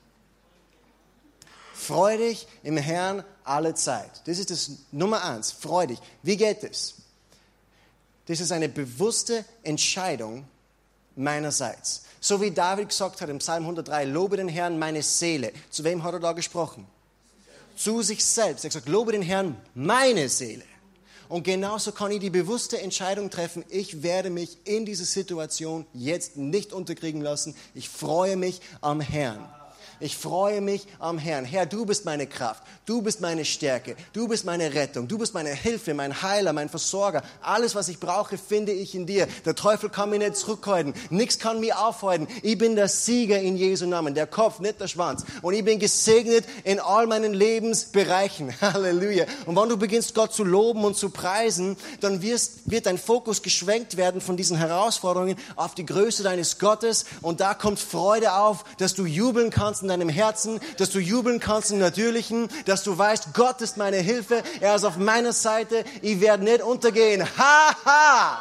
Freudig 1.74 2.48
im 2.64 2.78
Herrn 2.78 3.24
alle 3.44 3.76
Zeit. 3.76 4.22
Das 4.26 4.40
ist 4.40 4.50
das 4.50 4.72
Nummer 4.92 5.24
eins, 5.24 5.52
freudig. 5.52 6.00
Wie 6.22 6.38
geht 6.38 6.64
es? 6.64 6.96
Das 8.26 8.40
ist 8.40 8.54
eine 8.54 8.70
bewusste 8.70 9.44
Entscheidung 9.64 10.46
meinerseits. 11.16 12.04
So 12.22 12.40
wie 12.40 12.52
David 12.52 12.88
gesagt 12.88 13.20
hat 13.20 13.30
im 13.30 13.40
Psalm 13.40 13.64
103, 13.64 14.06
lobe 14.06 14.38
den 14.38 14.48
Herrn 14.48 14.80
meine 14.80 15.04
Seele. 15.04 15.52
Zu 15.70 15.84
wem 15.84 16.04
hat 16.04 16.14
er 16.14 16.22
da 16.22 16.32
gesprochen? 16.32 16.88
Zu 17.76 18.02
sich 18.02 18.24
selbst. 18.24 18.64
Er 18.64 18.70
hat 18.70 18.74
gesagt, 18.76 18.88
lobe 18.88 19.12
den 19.12 19.22
Herrn 19.22 19.58
meine 19.76 20.30
Seele. 20.30 20.64
Und 21.34 21.42
genauso 21.42 21.94
kann 21.94 22.12
ich 22.12 22.20
die 22.20 22.30
bewusste 22.30 22.80
Entscheidung 22.80 23.32
treffen, 23.32 23.66
ich 23.70 24.04
werde 24.04 24.30
mich 24.30 24.56
in 24.66 24.86
diese 24.86 25.04
Situation 25.04 25.88
jetzt 25.92 26.38
nicht 26.38 26.74
unterkriegen 26.74 27.22
lassen. 27.22 27.56
Ich 27.74 27.90
freue 27.90 28.38
mich 28.38 28.62
am 28.82 29.02
Herrn. 29.02 29.44
Ich 30.00 30.18
freue 30.18 30.62
mich 30.62 30.88
am 31.00 31.18
Herrn. 31.18 31.46
Herr, 31.46 31.66
du 31.66 31.86
bist 31.86 32.06
meine 32.06 32.28
Kraft. 32.28 32.64
Du 32.86 33.02
bist 33.02 33.22
meine 33.22 33.46
Stärke. 33.46 33.96
Du 34.12 34.28
bist 34.28 34.44
meine 34.44 34.74
Rettung. 34.74 35.08
Du 35.08 35.18
bist 35.18 35.34
meine 35.34 35.52
Hilfe, 35.52 35.94
mein 35.94 36.22
Heiler, 36.22 36.52
mein 36.52 36.68
Versorger. 36.68 37.24
Alles, 37.42 37.76
was 37.76 37.88
ich 37.88 38.00
brauche, 38.00 38.38
finde 38.38 38.74
ich 38.74 38.94
in 38.96 39.06
dir. 39.06 39.28
Der 39.46 39.56
Teufel 39.56 39.90
kann 39.90 40.10
mich 40.10 40.20
nicht 40.20 40.36
zurückhalten. 40.36 40.94
Nichts 41.10 41.40
kann 41.40 41.60
mich 41.62 41.74
aufhalten. 41.74 42.28
Ich 42.42 42.58
bin 42.58 42.76
der 42.76 42.90
Sieger 42.90 43.40
in 43.40 43.56
Jesu 43.56 43.86
Namen. 43.86 44.16
Der 44.16 44.28
Kopf, 44.28 44.60
nicht 44.60 44.82
der 44.82 44.90
Schwanz. 44.90 45.24
Und 45.42 45.54
ich 45.54 45.64
bin 45.64 45.80
gesegnet 45.80 46.46
in 46.66 46.80
all 46.80 47.08
meinen 47.08 47.34
Lebensbereichen. 47.34 48.54
Halleluja. 48.62 49.26
Und 49.46 49.56
wenn 49.56 49.70
du 49.70 49.78
beginnst, 49.78 50.14
Gott 50.14 50.34
zu 50.34 50.44
loben 50.44 50.84
und 50.84 50.98
zu 50.98 51.10
preisen, 51.10 51.78
dann 52.02 52.22
wirst, 52.22 52.70
wird 52.70 52.86
dein 52.86 52.98
Fokus 52.98 53.42
geschwenkt 53.42 53.96
werden 53.96 54.20
von 54.20 54.36
diesen 54.36 54.58
Herausforderungen 54.58 55.38
auf 55.56 55.76
die 55.76 55.86
Größe 55.86 56.24
deines 56.24 56.60
Gottes. 56.60 57.06
Und 57.22 57.40
da 57.40 57.54
kommt 57.54 57.80
Freude 57.80 58.34
auf, 58.34 58.66
dass 58.78 58.94
du 58.94 59.06
jubeln 59.06 59.50
kannst 59.50 59.83
in 59.84 59.90
deinem 59.90 60.10
Herzen, 60.10 60.60
dass 60.78 60.90
du 60.90 61.00
jubeln 61.00 61.40
kannst 61.40 61.72
im 61.72 61.80
Natürlichen, 61.80 62.50
dass 62.66 62.84
du 62.84 62.98
weißt, 62.98 63.34
Gott 63.34 63.62
ist 63.62 63.78
meine 63.78 63.98
Hilfe, 63.98 64.42
er 64.60 64.76
ist 64.76 64.84
auf 64.84 64.98
meiner 64.98 65.34
Seite, 65.34 65.84
ich 66.02 66.20
werde 66.20 66.44
nicht 66.44 66.62
untergehen. 66.62 67.24
Ha, 67.38 67.76
ha! 67.86 68.40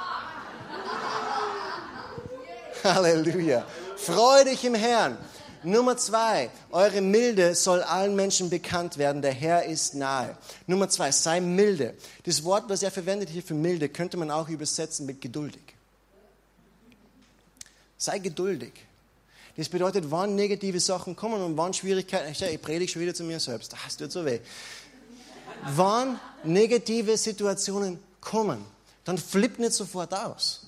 Halleluja. 2.85 3.65
Freu 3.97 4.45
dich 4.45 4.65
im 4.65 4.75
Herrn. 4.75 5.19
Nummer 5.65 5.97
zwei, 5.97 6.51
eure 6.73 7.01
Milde 7.01 7.55
soll 7.55 7.83
allen 7.83 8.17
Menschen 8.17 8.51
bekannt 8.51 8.99
werden. 8.99 9.23
Der 9.23 9.33
Herr 9.33 9.65
ist 9.65 9.95
nahe. 9.95 10.37
Nummer 10.67 10.89
zwei, 10.89 11.13
sei 11.13 11.41
milde. 11.41 11.95
Das 12.25 12.43
Wort, 12.43 12.65
was 12.69 12.83
er 12.83 12.91
verwendet 12.91 13.29
hier 13.29 13.43
für 13.43 13.55
milde, 13.55 13.89
könnte 13.89 14.17
man 14.17 14.31
auch 14.31 14.49
übersetzen 14.49 15.07
mit 15.07 15.21
geduldig. 15.21 15.63
Sei 17.97 18.19
geduldig. 18.19 18.73
Das 19.57 19.69
bedeutet, 19.69 20.11
wann 20.11 20.35
negative 20.35 20.81
Sachen 20.81 21.15
kommen 21.15 21.43
und 21.43 21.57
wann 21.57 21.75
Schwierigkeiten, 21.75 22.33
ich 22.33 22.63
predige 22.63 22.91
schon 22.91 23.03
wieder 23.03 23.15
zu 23.15 23.23
mir 23.25 23.39
selbst, 23.39 23.73
das 23.73 23.97
tut 23.97 24.11
so 24.11 24.25
weh. 24.25 24.41
Wann 25.77 26.19
negative 26.43 27.17
Situationen 27.17 27.99
kommen, 28.21 28.65
dann 29.05 29.19
flipp 29.19 29.59
nicht 29.59 29.75
sofort 29.75 30.15
aus. 30.15 30.67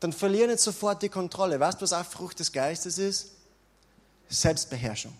Dann 0.00 0.12
verlier 0.12 0.46
nicht 0.46 0.60
sofort 0.60 1.02
die 1.02 1.08
Kontrolle. 1.08 1.58
Weißt 1.58 1.80
du, 1.80 1.82
was 1.82 1.92
auch 1.92 2.04
Frucht 2.04 2.38
des 2.38 2.52
Geistes 2.52 2.98
ist? 2.98 3.32
Selbstbeherrschung. 4.28 5.12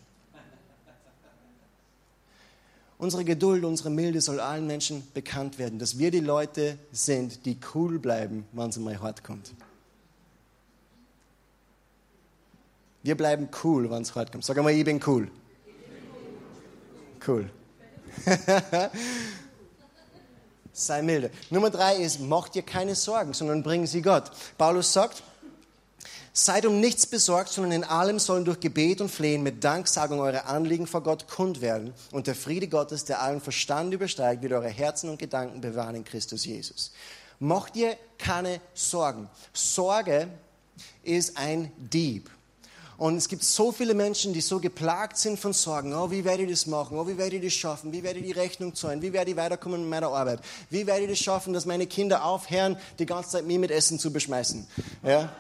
Unsere 2.99 3.25
Geduld, 3.25 3.65
unsere 3.65 3.91
Milde 3.91 4.21
soll 4.21 4.41
allen 4.41 4.67
Menschen 4.67 5.07
bekannt 5.15 5.59
werden, 5.59 5.79
dass 5.79 5.99
wir 5.99 6.11
die 6.11 6.21
Leute 6.21 6.79
sind, 6.93 7.45
die 7.47 7.57
cool 7.75 7.99
bleiben, 7.99 8.45
wenn 8.53 8.71
es 8.71 8.77
mal 8.77 9.01
hart 9.01 9.23
kommt. 9.23 9.53
Wir 13.09 13.17
bleiben 13.17 13.49
cool, 13.65 13.91
wenn 13.91 14.03
es 14.03 14.15
hart 14.15 14.31
kommt. 14.33 14.45
Sag 14.45 14.59
einmal, 14.59 14.75
ich 14.75 14.85
bin 14.85 15.01
cool. 15.07 15.31
Cool. 17.27 17.49
Sei 20.75 21.01
milde. 21.01 21.31
Nummer 21.49 21.71
drei 21.71 21.97
ist, 21.97 22.21
mach 22.21 22.51
dir 22.51 22.63
keine 22.63 22.95
Sorgen, 22.95 23.33
sondern 23.33 23.63
bring 23.63 23.87
sie 23.87 24.03
Gott. 24.03 24.31
Paulus 24.59 24.93
sagt, 24.93 25.23
Seid 26.35 26.67
um 26.67 26.81
nichts 26.81 27.07
besorgt, 27.07 27.49
sondern 27.49 27.73
in 27.73 27.85
allem 27.85 28.19
sollen 28.19 28.45
durch 28.45 28.61
Gebet 28.61 29.01
und 29.01 29.09
Flehen 29.09 29.43
mit 29.43 29.65
Danksagung 29.65 30.21
eure 30.21 30.45
Anliegen 30.45 30.87
vor 30.87 31.03
Gott 31.03 31.29
kund 31.29 31.63
werden. 31.63 31.95
Und 32.13 32.27
der 32.27 32.35
Friede 32.35 32.69
Gottes, 32.69 33.07
der 33.07 33.23
allen 33.23 33.41
Verstand 33.41 33.95
übersteigt, 33.95 34.43
wird 34.43 34.53
eure 34.53 34.69
Herzen 34.69 35.09
und 35.09 35.19
Gedanken 35.19 35.63
bewahren 35.63 35.95
in 35.95 36.05
Christus 36.05 36.45
Jesus. 36.45 36.93
Macht 37.39 37.75
dir 37.75 37.97
keine 38.19 38.61
Sorgen. 38.75 39.31
Sorge 39.55 40.29
ist 41.03 41.39
ein 41.39 41.73
Dieb. 41.79 42.29
Und 42.99 43.17
es 43.17 43.29
gibt 43.29 43.45
so 43.45 43.71
viele 43.71 43.95
Menschen, 43.95 44.33
die 44.33 44.41
so 44.41 44.59
geplagt 44.59 45.17
sind 45.19 45.39
von 45.39 45.53
Sorgen. 45.53 45.95
Oh, 45.95 46.11
wie 46.11 46.25
werde 46.25 46.43
ich 46.43 46.51
das 46.51 46.67
machen? 46.67 46.99
Oh, 46.99 47.07
wie 47.07 47.17
werde 47.17 47.37
ich 47.37 47.45
das 47.45 47.53
schaffen? 47.53 47.93
Wie 47.93 48.03
werde 48.03 48.19
ich 48.19 48.27
die 48.27 48.33
Rechnung 48.33 48.75
zahlen? 48.75 49.01
Wie 49.01 49.13
werde 49.13 49.31
ich 49.31 49.37
weiterkommen 49.37 49.83
mit 49.83 49.89
meiner 49.89 50.09
Arbeit? 50.09 50.41
Wie 50.69 50.85
werde 50.85 51.05
ich 51.05 51.11
das 51.11 51.21
schaffen, 51.21 51.53
dass 51.53 51.65
meine 51.65 51.87
Kinder 51.87 52.25
aufhören, 52.25 52.77
die 52.99 53.07
ganze 53.07 53.31
Zeit 53.31 53.47
mich 53.47 53.59
mit 53.59 53.71
Essen 53.71 54.01
zu 54.01 54.13
beschmeißen? 54.13 54.67
Ja? 55.05 55.33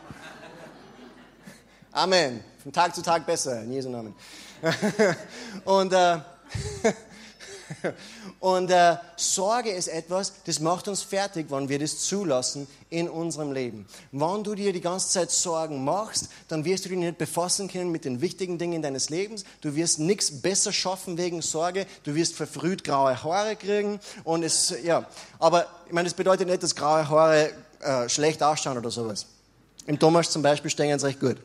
Amen. 1.91 2.45
Von 2.63 2.73
Tag 2.73 2.95
zu 2.95 3.03
Tag 3.03 3.27
besser, 3.27 3.61
in 3.63 3.73
Jesu 3.73 3.89
Namen. 3.89 4.15
und 5.65 5.93
äh, 5.93 6.19
und 8.41 8.71
äh, 8.71 8.97
Sorge 9.17 9.71
ist 9.71 9.89
etwas, 9.89 10.33
das 10.45 10.61
macht 10.61 10.89
uns 10.89 11.03
fertig, 11.03 11.47
wenn 11.51 11.69
wir 11.69 11.79
das 11.79 12.01
zulassen 12.01 12.67
in 12.91 13.09
unserem 13.09 13.53
Leben. 13.53 13.87
Wenn 14.13 14.45
du 14.45 14.55
dir 14.55 14.73
die 14.73 14.81
ganze 14.81 15.09
Zeit 15.11 15.31
Sorgen 15.31 15.85
machst, 15.85 16.29
dann 16.49 16.65
wirst 16.65 16.85
du 16.85 16.89
dich 16.89 16.99
nicht 16.99 17.19
befassen 17.19 17.69
können 17.69 17.91
mit 17.91 18.05
den 18.05 18.21
wichtigen 18.21 18.59
Dingen 18.59 18.83
deines 18.83 19.11
Lebens. 19.11 19.45
Du 19.61 19.75
wirst 19.75 19.99
nichts 19.99 20.41
besser 20.41 20.73
schaffen 20.73 21.19
wegen 21.19 21.43
Sorge. 21.43 21.87
Du 22.05 22.15
wirst 22.15 22.35
verfrüht 22.35 22.85
graue 22.85 23.23
Haare 23.23 23.57
kriegen. 23.57 24.01
Und 24.25 24.43
es, 24.43 24.75
ja, 24.83 25.07
aber 25.39 25.67
ich 25.87 25.93
meine, 25.93 26.07
das 26.07 26.15
bedeutet 26.15 26.49
nicht, 26.49 26.63
dass 26.63 26.75
graue 26.75 27.09
Haare 27.09 27.51
äh, 27.81 28.09
schlecht 28.09 28.43
ausschauen 28.43 28.79
oder 28.79 28.91
sowas. 28.91 29.27
Im 29.87 29.99
Thomas 29.99 30.31
zum 30.31 30.43
Beispiel 30.43 30.71
stehen 30.71 30.99
sie 30.99 31.07
recht 31.07 31.21
gut. 31.21 31.37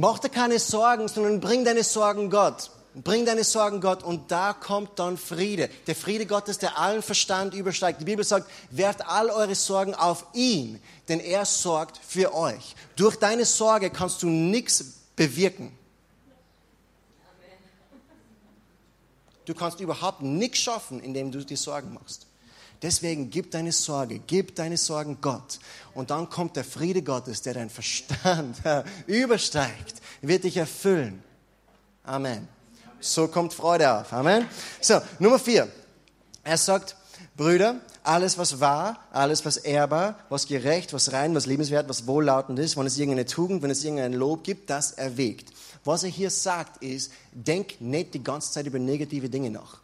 Mach 0.00 0.20
dir 0.20 0.28
keine 0.28 0.60
Sorgen, 0.60 1.08
sondern 1.08 1.40
bring 1.40 1.64
deine 1.64 1.82
Sorgen 1.82 2.30
Gott. 2.30 2.70
Bring 2.94 3.26
deine 3.26 3.42
Sorgen 3.42 3.80
Gott 3.80 4.04
und 4.04 4.30
da 4.30 4.52
kommt 4.52 4.96
dann 5.00 5.16
Friede. 5.16 5.68
Der 5.88 5.96
Friede 5.96 6.24
Gottes, 6.24 6.58
der 6.58 6.78
allen 6.78 7.02
Verstand 7.02 7.52
übersteigt. 7.52 8.00
Die 8.00 8.04
Bibel 8.04 8.24
sagt, 8.24 8.48
werft 8.70 9.04
all 9.08 9.28
eure 9.28 9.56
Sorgen 9.56 9.96
auf 9.96 10.24
ihn, 10.34 10.80
denn 11.08 11.18
er 11.18 11.44
sorgt 11.44 11.98
für 11.98 12.32
euch. 12.32 12.76
Durch 12.94 13.16
deine 13.16 13.44
Sorge 13.44 13.90
kannst 13.90 14.22
du 14.22 14.28
nichts 14.28 14.84
bewirken. 15.16 15.76
Du 19.46 19.52
kannst 19.52 19.80
überhaupt 19.80 20.22
nichts 20.22 20.58
schaffen, 20.58 21.00
indem 21.00 21.32
du 21.32 21.44
dir 21.44 21.56
Sorgen 21.56 21.92
machst. 21.92 22.27
Deswegen 22.82 23.30
gib 23.30 23.50
deine 23.50 23.72
Sorge, 23.72 24.20
gib 24.24 24.54
deine 24.54 24.76
Sorgen 24.76 25.18
Gott. 25.20 25.58
Und 25.94 26.10
dann 26.10 26.30
kommt 26.30 26.56
der 26.56 26.64
Friede 26.64 27.02
Gottes, 27.02 27.42
der 27.42 27.54
dein 27.54 27.70
Verstand 27.70 28.56
übersteigt, 29.06 29.96
wird 30.22 30.44
dich 30.44 30.56
erfüllen. 30.56 31.22
Amen. 32.04 32.48
So 33.00 33.28
kommt 33.28 33.52
Freude 33.52 33.92
auf. 33.92 34.12
Amen. 34.12 34.48
So, 34.80 35.00
Nummer 35.18 35.38
vier. 35.38 35.68
Er 36.44 36.56
sagt, 36.56 36.96
Brüder, 37.36 37.80
alles 38.02 38.38
was 38.38 38.60
wahr, 38.60 38.98
alles 39.12 39.44
was 39.44 39.58
ehrbar, 39.58 40.16
was 40.28 40.46
gerecht, 40.46 40.92
was 40.92 41.12
rein, 41.12 41.34
was 41.34 41.46
liebenswert, 41.46 41.88
was 41.88 42.06
wohllautend 42.06 42.58
ist, 42.58 42.76
wenn 42.76 42.86
es 42.86 42.96
irgendeine 42.96 43.26
Tugend, 43.26 43.62
wenn 43.62 43.70
es 43.70 43.84
irgendein 43.84 44.14
Lob 44.14 44.44
gibt, 44.44 44.70
das 44.70 44.92
erwägt. 44.92 45.52
Was 45.84 46.04
er 46.04 46.10
hier 46.10 46.30
sagt 46.30 46.82
ist, 46.82 47.12
denk 47.32 47.80
nicht 47.80 48.14
die 48.14 48.24
ganze 48.24 48.52
Zeit 48.52 48.66
über 48.66 48.78
negative 48.78 49.28
Dinge 49.28 49.50
nach. 49.50 49.80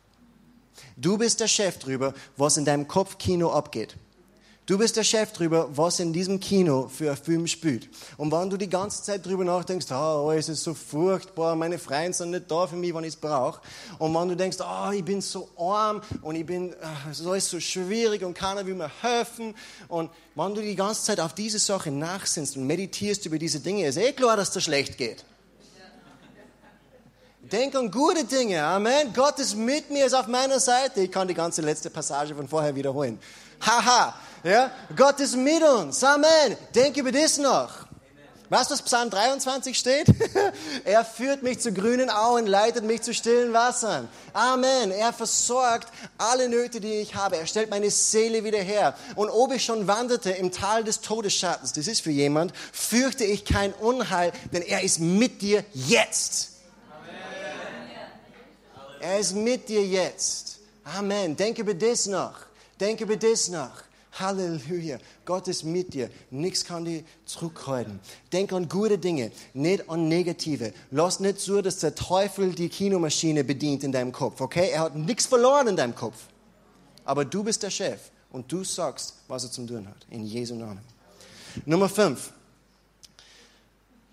Du 0.96 1.18
bist 1.18 1.40
der 1.40 1.48
Chef 1.48 1.78
drüber, 1.78 2.14
was 2.36 2.56
in 2.56 2.64
deinem 2.64 2.88
Kopfkino 2.88 3.52
abgeht. 3.52 3.96
Du 4.66 4.78
bist 4.78 4.96
der 4.96 5.04
Chef 5.04 5.30
drüber, 5.32 5.68
was 5.76 6.00
in 6.00 6.14
diesem 6.14 6.40
Kino 6.40 6.88
für 6.88 7.10
ein 7.10 7.18
Film 7.18 7.46
spielt. 7.46 7.86
Und 8.16 8.32
wenn 8.32 8.48
du 8.48 8.56
die 8.56 8.70
ganze 8.70 9.02
Zeit 9.02 9.26
drüber 9.26 9.44
nachdenkst, 9.44 9.92
oh, 9.92 10.32
es 10.34 10.48
ist 10.48 10.62
so 10.64 10.72
furchtbar, 10.72 11.54
meine 11.54 11.78
Freunde 11.78 12.14
sind 12.14 12.30
nicht 12.30 12.50
da 12.50 12.66
für 12.66 12.76
mich, 12.76 12.94
wenn 12.94 13.04
ich 13.04 13.10
es 13.10 13.16
brauche. 13.16 13.60
Und 13.98 14.14
wenn 14.14 14.26
du 14.26 14.36
denkst, 14.36 14.56
oh, 14.62 14.90
ich 14.90 15.04
bin 15.04 15.20
so 15.20 15.50
arm 15.58 16.00
und 16.22 16.36
ich 16.36 16.46
bin, 16.46 16.74
ah, 16.80 17.10
es 17.10 17.20
ist 17.20 17.26
alles 17.26 17.50
so 17.50 17.60
schwierig 17.60 18.24
und 18.24 18.32
keiner 18.32 18.64
will 18.64 18.74
mir 18.74 18.90
helfen. 19.02 19.54
Und 19.88 20.08
wenn 20.34 20.54
du 20.54 20.62
die 20.62 20.76
ganze 20.76 21.02
Zeit 21.02 21.20
auf 21.20 21.34
diese 21.34 21.58
Sache 21.58 21.90
nachsinnst 21.90 22.56
und 22.56 22.66
meditierst 22.66 23.26
über 23.26 23.38
diese 23.38 23.60
Dinge, 23.60 23.86
ist 23.86 23.98
eh 23.98 24.12
klar, 24.12 24.38
dass 24.38 24.50
das 24.50 24.64
schlecht 24.64 24.96
geht. 24.96 25.26
Denk 27.54 27.76
an 27.76 27.88
gute 27.88 28.24
Dinge. 28.24 28.64
Amen. 28.64 29.12
Gott 29.14 29.38
ist 29.38 29.54
mit 29.54 29.88
mir, 29.88 30.06
ist 30.06 30.12
auf 30.12 30.26
meiner 30.26 30.58
Seite. 30.58 31.02
Ich 31.02 31.12
kann 31.12 31.28
die 31.28 31.34
ganze 31.34 31.62
letzte 31.62 31.88
Passage 31.88 32.34
von 32.34 32.48
vorher 32.48 32.74
wiederholen. 32.74 33.16
Haha. 33.60 34.12
Ja? 34.42 34.72
Gott 34.96 35.20
ist 35.20 35.36
mit 35.36 35.62
uns. 35.62 36.02
Amen. 36.02 36.56
Denk 36.74 36.96
über 36.96 37.12
das 37.12 37.38
noch. 37.38 37.70
Weißt 38.48 38.70
du, 38.70 38.74
was 38.74 38.82
Psalm 38.82 39.08
23 39.08 39.78
steht? 39.78 40.08
er 40.84 41.04
führt 41.04 41.44
mich 41.44 41.60
zu 41.60 41.72
grünen 41.72 42.10
Auen, 42.10 42.48
leitet 42.48 42.82
mich 42.82 43.02
zu 43.02 43.14
stillen 43.14 43.52
Wassern. 43.52 44.08
Amen. 44.32 44.90
Er 44.90 45.12
versorgt 45.12 45.86
alle 46.18 46.48
Nöte, 46.48 46.80
die 46.80 46.94
ich 46.94 47.14
habe. 47.14 47.36
Er 47.36 47.46
stellt 47.46 47.70
meine 47.70 47.88
Seele 47.92 48.42
wieder 48.42 48.58
her. 48.58 48.96
Und 49.14 49.30
ob 49.30 49.52
ich 49.52 49.64
schon 49.64 49.86
wanderte 49.86 50.32
im 50.32 50.50
Tal 50.50 50.82
des 50.82 51.02
Todesschattens, 51.02 51.72
das 51.72 51.86
ist 51.86 52.00
für 52.00 52.10
jemand, 52.10 52.52
fürchte 52.72 53.22
ich 53.22 53.44
kein 53.44 53.72
Unheil, 53.74 54.32
denn 54.52 54.62
er 54.62 54.82
ist 54.82 54.98
mit 54.98 55.40
dir 55.40 55.64
jetzt. 55.72 56.53
Er 59.04 59.18
ist 59.18 59.34
mit 59.34 59.68
dir 59.68 59.86
jetzt. 59.86 60.60
Amen. 60.82 61.36
Denk 61.36 61.58
über 61.58 61.74
das 61.74 62.06
nach. 62.06 62.46
Denk 62.80 63.02
über 63.02 63.16
das 63.18 63.50
nach. 63.50 63.84
Halleluja. 64.18 64.98
Gott 65.26 65.46
ist 65.46 65.62
mit 65.62 65.92
dir. 65.92 66.08
Nichts 66.30 66.64
kann 66.64 66.86
dich 66.86 67.04
zurückhalten. 67.26 68.00
Denk 68.32 68.50
an 68.54 68.66
gute 68.66 68.96
Dinge, 68.96 69.30
nicht 69.52 69.90
an 69.90 70.08
negative. 70.08 70.72
Lass 70.90 71.20
nicht 71.20 71.38
so, 71.38 71.60
dass 71.60 71.80
der 71.80 71.94
Teufel 71.94 72.54
die 72.54 72.70
Kinomaschine 72.70 73.44
bedient 73.44 73.84
in 73.84 73.92
deinem 73.92 74.10
Kopf. 74.10 74.40
Okay? 74.40 74.70
Er 74.70 74.80
hat 74.80 74.96
nichts 74.96 75.26
verloren 75.26 75.68
in 75.68 75.76
deinem 75.76 75.94
Kopf. 75.94 76.16
Aber 77.04 77.26
du 77.26 77.44
bist 77.44 77.62
der 77.62 77.70
Chef 77.70 78.00
und 78.30 78.50
du 78.50 78.64
sagst, 78.64 79.16
was 79.28 79.44
er 79.44 79.50
zum 79.50 79.66
tun 79.66 79.86
hat. 79.86 80.06
In 80.08 80.24
Jesu 80.24 80.54
Namen. 80.54 80.80
Nummer 81.66 81.90
5 81.90 82.32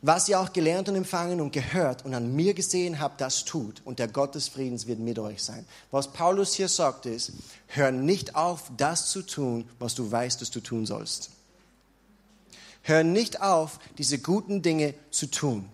was 0.01 0.27
ihr 0.27 0.39
auch 0.39 0.51
gelernt 0.51 0.89
und 0.89 0.95
empfangen 0.95 1.41
und 1.41 1.53
gehört 1.53 2.05
und 2.05 2.13
an 2.13 2.35
mir 2.35 2.53
gesehen 2.53 2.99
habt, 2.99 3.21
das 3.21 3.45
tut. 3.45 3.81
Und 3.85 3.99
der 3.99 4.07
Gott 4.07 4.33
des 4.33 4.47
Friedens 4.47 4.87
wird 4.87 4.99
mit 4.99 5.19
euch 5.19 5.43
sein. 5.43 5.65
Was 5.91 6.11
Paulus 6.11 6.53
hier 6.53 6.69
sagt 6.69 7.05
ist, 7.05 7.33
hör 7.67 7.91
nicht 7.91 8.35
auf, 8.35 8.71
das 8.77 9.11
zu 9.11 9.21
tun, 9.21 9.69
was 9.77 9.93
du 9.93 10.11
weißt, 10.11 10.41
dass 10.41 10.49
du 10.49 10.59
tun 10.59 10.85
sollst. 10.85 11.29
Hör 12.81 13.03
nicht 13.03 13.41
auf, 13.41 13.79
diese 13.99 14.17
guten 14.17 14.63
Dinge 14.63 14.95
zu 15.11 15.27
tun. 15.27 15.69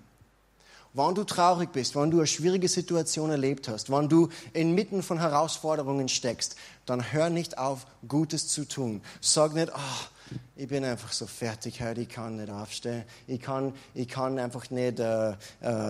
Wenn 0.93 1.15
du 1.15 1.23
traurig 1.23 1.71
bist, 1.71 1.95
wenn 1.95 2.11
du 2.11 2.17
eine 2.17 2.27
schwierige 2.27 2.67
Situation 2.67 3.29
erlebt 3.29 3.67
hast, 3.67 3.91
wenn 3.91 4.09
du 4.09 4.29
inmitten 4.51 5.03
von 5.03 5.19
Herausforderungen 5.19 6.09
steckst, 6.09 6.55
dann 6.85 7.13
hör 7.13 7.29
nicht 7.29 7.57
auf, 7.57 7.85
Gutes 8.07 8.47
zu 8.47 8.65
tun. 8.65 9.01
Sag 9.21 9.53
nicht, 9.53 9.71
oh, 9.73 10.05
ich 10.55 10.67
bin 10.67 10.83
einfach 10.83 11.11
so 11.11 11.25
fertig 11.25 11.81
heute, 11.81 12.01
ich 12.01 12.09
kann 12.09 12.37
nicht 12.37 12.49
aufstehen, 12.49 13.03
ich 13.27 13.41
kann, 13.41 13.73
ich 13.93 14.07
kann 14.07 14.39
einfach 14.39 14.69
nicht 14.69 14.99
äh, 14.99 15.31
äh, 15.31 15.35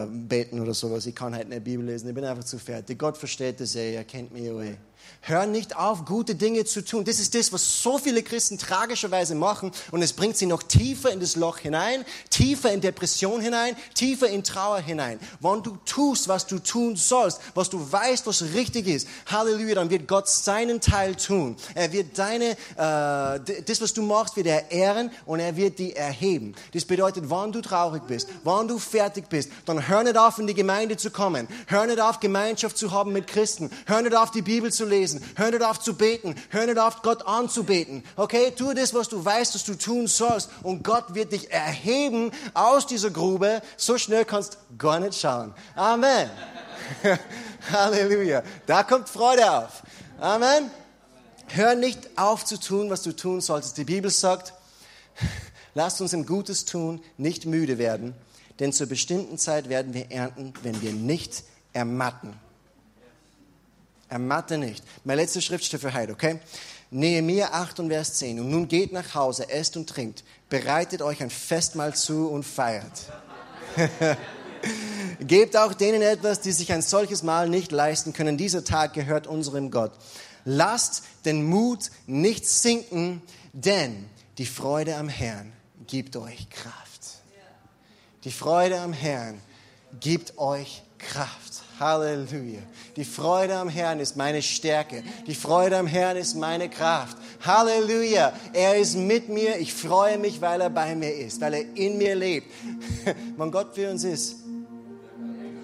beten 0.09 0.59
oder 0.59 0.73
sowas, 0.73 1.05
ich 1.05 1.15
kann 1.15 1.33
halt 1.33 1.49
nicht 1.49 1.63
Bibel 1.63 1.85
lesen, 1.85 2.09
ich 2.09 2.15
bin 2.15 2.23
einfach 2.23 2.43
zu 2.43 2.59
fertig. 2.59 2.99
Gott 2.99 3.17
versteht 3.17 3.59
das 3.59 3.75
eh, 3.75 3.95
er 3.95 4.03
kennt 4.03 4.31
mich 4.31 4.43
eh. 4.43 4.77
Hör 5.21 5.45
nicht 5.45 5.75
auf, 5.75 6.05
gute 6.05 6.35
Dinge 6.35 6.63
zu 6.63 6.83
tun. 6.85 7.03
Das 7.03 7.19
ist 7.19 7.35
das, 7.35 7.51
was 7.51 7.81
so 7.83 7.97
viele 7.97 8.23
Christen 8.23 8.57
tragischerweise 8.57 9.35
machen 9.35 9.71
und 9.91 10.01
es 10.01 10.13
bringt 10.13 10.37
sie 10.37 10.45
noch 10.45 10.63
tiefer 10.63 11.11
in 11.11 11.19
das 11.19 11.35
Loch 11.35 11.57
hinein, 11.57 12.05
tiefer 12.29 12.71
in 12.71 12.79
Depression 12.79 13.41
hinein, 13.41 13.75
tiefer 13.93 14.29
in 14.29 14.43
Trauer 14.43 14.79
hinein. 14.79 15.19
Wenn 15.41 15.63
du 15.63 15.77
tust, 15.85 16.27
was 16.27 16.47
du 16.47 16.59
tun 16.59 16.95
sollst, 16.95 17.41
was 17.55 17.69
du 17.69 17.91
weißt, 17.91 18.25
was 18.25 18.41
richtig 18.53 18.87
ist, 18.87 19.07
Halleluja, 19.25 19.75
dann 19.75 19.89
wird 19.89 20.07
Gott 20.07 20.29
seinen 20.29 20.79
Teil 20.79 21.15
tun. 21.15 21.57
Er 21.75 21.91
wird 21.91 22.17
deine, 22.17 22.51
äh, 22.51 23.63
das, 23.65 23.81
was 23.81 23.93
du 23.93 24.03
machst, 24.03 24.35
wird 24.37 24.47
er 24.47 24.71
ehren 24.71 25.11
und 25.25 25.39
er 25.39 25.55
wird 25.55 25.79
die 25.79 25.95
erheben. 25.95 26.55
Das 26.73 26.85
bedeutet, 26.85 27.25
wann 27.27 27.51
du 27.51 27.61
traurig 27.61 28.03
bist, 28.07 28.29
wann 28.43 28.67
du 28.67 28.79
fertig 28.79 29.27
bist, 29.29 29.51
dann 29.65 29.87
hör 29.87 30.03
nicht 30.03 30.17
auf, 30.17 30.39
in 30.39 30.47
die 30.47 30.53
Gemeinde 30.53 30.95
zu 30.95 31.11
kommen. 31.11 31.47
Hör 31.65 31.85
nicht 31.85 31.99
auf, 31.99 32.21
Gemeinschaft 32.21 32.77
zu 32.77 32.91
haben 32.91 33.11
mit 33.11 33.27
Christen. 33.27 33.69
Hör 33.85 34.01
nicht 34.01 34.15
auf, 34.15 34.31
die 34.31 34.41
Bibel 34.41 34.71
zu 34.71 34.85
lesen. 34.85 34.96
Hör 35.35 35.51
nicht 35.51 35.63
auf 35.63 35.79
zu 35.79 35.95
beten. 35.95 36.35
Hör 36.49 36.65
nicht 36.65 36.79
auf, 36.79 37.01
Gott 37.01 37.25
anzubeten. 37.25 38.03
Okay? 38.15 38.51
Tu 38.51 38.73
das, 38.73 38.93
was 38.93 39.09
du 39.09 39.23
weißt, 39.23 39.55
dass 39.55 39.63
du 39.63 39.75
tun 39.75 40.07
sollst. 40.07 40.49
Und 40.63 40.83
Gott 40.83 41.13
wird 41.13 41.31
dich 41.31 41.51
erheben 41.51 42.31
aus 42.53 42.87
dieser 42.87 43.11
Grube. 43.11 43.61
So 43.75 43.97
schnell 43.97 44.25
kannst 44.25 44.53
du 44.53 44.77
gar 44.77 44.99
nicht 44.99 45.19
schauen. 45.19 45.53
Amen. 45.75 46.29
Halleluja. 47.71 48.43
Da 48.65 48.83
kommt 48.83 49.09
Freude 49.09 49.51
auf. 49.51 49.83
Amen. 50.19 50.71
Hör 51.49 51.75
nicht 51.75 52.17
auf 52.17 52.43
zu 52.43 52.59
tun, 52.59 52.89
was 52.89 53.03
du 53.03 53.15
tun 53.15 53.41
solltest. 53.41 53.77
Die 53.77 53.85
Bibel 53.85 54.11
sagt, 54.11 54.53
lasst 55.73 56.01
uns 56.01 56.13
im 56.13 56.25
Gutes 56.25 56.65
tun, 56.65 57.01
nicht 57.17 57.45
müde 57.45 57.77
werden, 57.77 58.13
denn 58.59 58.73
zur 58.73 58.87
bestimmten 58.87 59.37
Zeit 59.37 59.69
werden 59.69 59.93
wir 59.93 60.11
ernten, 60.11 60.53
wenn 60.63 60.81
wir 60.81 60.91
nicht 60.91 61.43
ermatten. 61.73 62.33
Ermatte 64.09 64.57
nicht. 64.57 64.83
Mein 65.03 65.17
letzter 65.17 65.41
Schriftstelle 65.41 65.81
für 65.81 65.93
heute, 65.93 66.13
okay? 66.13 66.39
Nehemiah 66.89 67.49
8 67.51 67.81
und 67.81 67.89
Vers 67.89 68.13
10. 68.15 68.39
Und 68.39 68.49
nun 68.49 68.67
geht 68.67 68.93
nach 68.93 69.13
Hause, 69.13 69.49
esst 69.49 69.75
und 69.75 69.89
trinkt, 69.89 70.23
bereitet 70.49 71.01
euch 71.01 71.21
ein 71.21 71.29
Festmahl 71.29 71.93
zu 71.95 72.29
und 72.29 72.43
feiert. 72.43 73.11
Gebt 75.19 75.57
auch 75.57 75.73
denen 75.73 76.01
etwas, 76.01 76.41
die 76.41 76.51
sich 76.51 76.71
ein 76.71 76.81
solches 76.81 77.23
Mahl 77.23 77.49
nicht 77.49 77.71
leisten 77.71 78.13
können. 78.13 78.37
Dieser 78.37 78.63
Tag 78.63 78.93
gehört 78.93 79.27
unserem 79.27 79.71
Gott. 79.71 79.91
Lasst 80.45 81.03
den 81.25 81.43
Mut 81.43 81.91
nicht 82.05 82.47
sinken, 82.47 83.21
denn 83.51 84.09
die 84.37 84.45
Freude 84.45 84.95
am 84.95 85.09
Herrn 85.09 85.51
gibt 85.87 86.15
euch 86.15 86.49
Kraft. 86.49 87.01
Die 88.23 88.31
Freude 88.31 88.79
am 88.79 88.93
Herrn 88.93 89.41
gibt 89.99 90.37
euch 90.37 90.83
Kraft. 90.97 91.46
Halleluja. 91.79 92.59
Die 92.95 93.05
Freude 93.05 93.55
am 93.55 93.69
Herrn 93.69 93.99
ist 93.99 94.17
meine 94.17 94.41
Stärke. 94.41 95.03
Die 95.27 95.35
Freude 95.35 95.77
am 95.77 95.87
Herrn 95.87 96.17
ist 96.17 96.35
meine 96.35 96.69
Kraft. 96.69 97.17
Halleluja. 97.45 98.33
Er 98.53 98.77
ist 98.77 98.95
mit 98.95 99.29
mir. 99.29 99.57
Ich 99.57 99.73
freue 99.73 100.17
mich, 100.17 100.41
weil 100.41 100.61
er 100.61 100.69
bei 100.69 100.95
mir 100.95 101.13
ist, 101.13 101.39
weil 101.41 101.53
er 101.53 101.75
in 101.75 101.97
mir 101.97 102.15
lebt. 102.15 102.51
Wenn 103.37 103.51
Gott 103.51 103.75
für 103.75 103.89
uns 103.89 104.03
ist, 104.03 104.37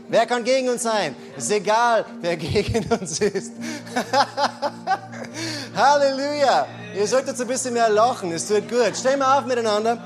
Wer 0.10 0.28
kann 0.28 0.44
gegen 0.44 0.70
uns 0.70 0.84
sein? 0.84 1.16
Ist 1.36 1.50
egal, 1.50 2.06
wer 2.22 2.38
gegen 2.38 2.86
uns 2.94 3.20
ist. 3.20 3.54
Halleluja. 5.76 6.68
Ihr 6.96 7.08
solltet 7.08 7.42
ein 7.42 7.48
bisschen 7.48 7.74
mehr 7.74 7.90
lachen. 7.90 8.32
Es 8.32 8.48
tut 8.48 8.70
gut. 8.70 8.96
Stehen 8.96 9.18
wir 9.18 9.40
auf 9.40 9.46
miteinander. 9.46 9.98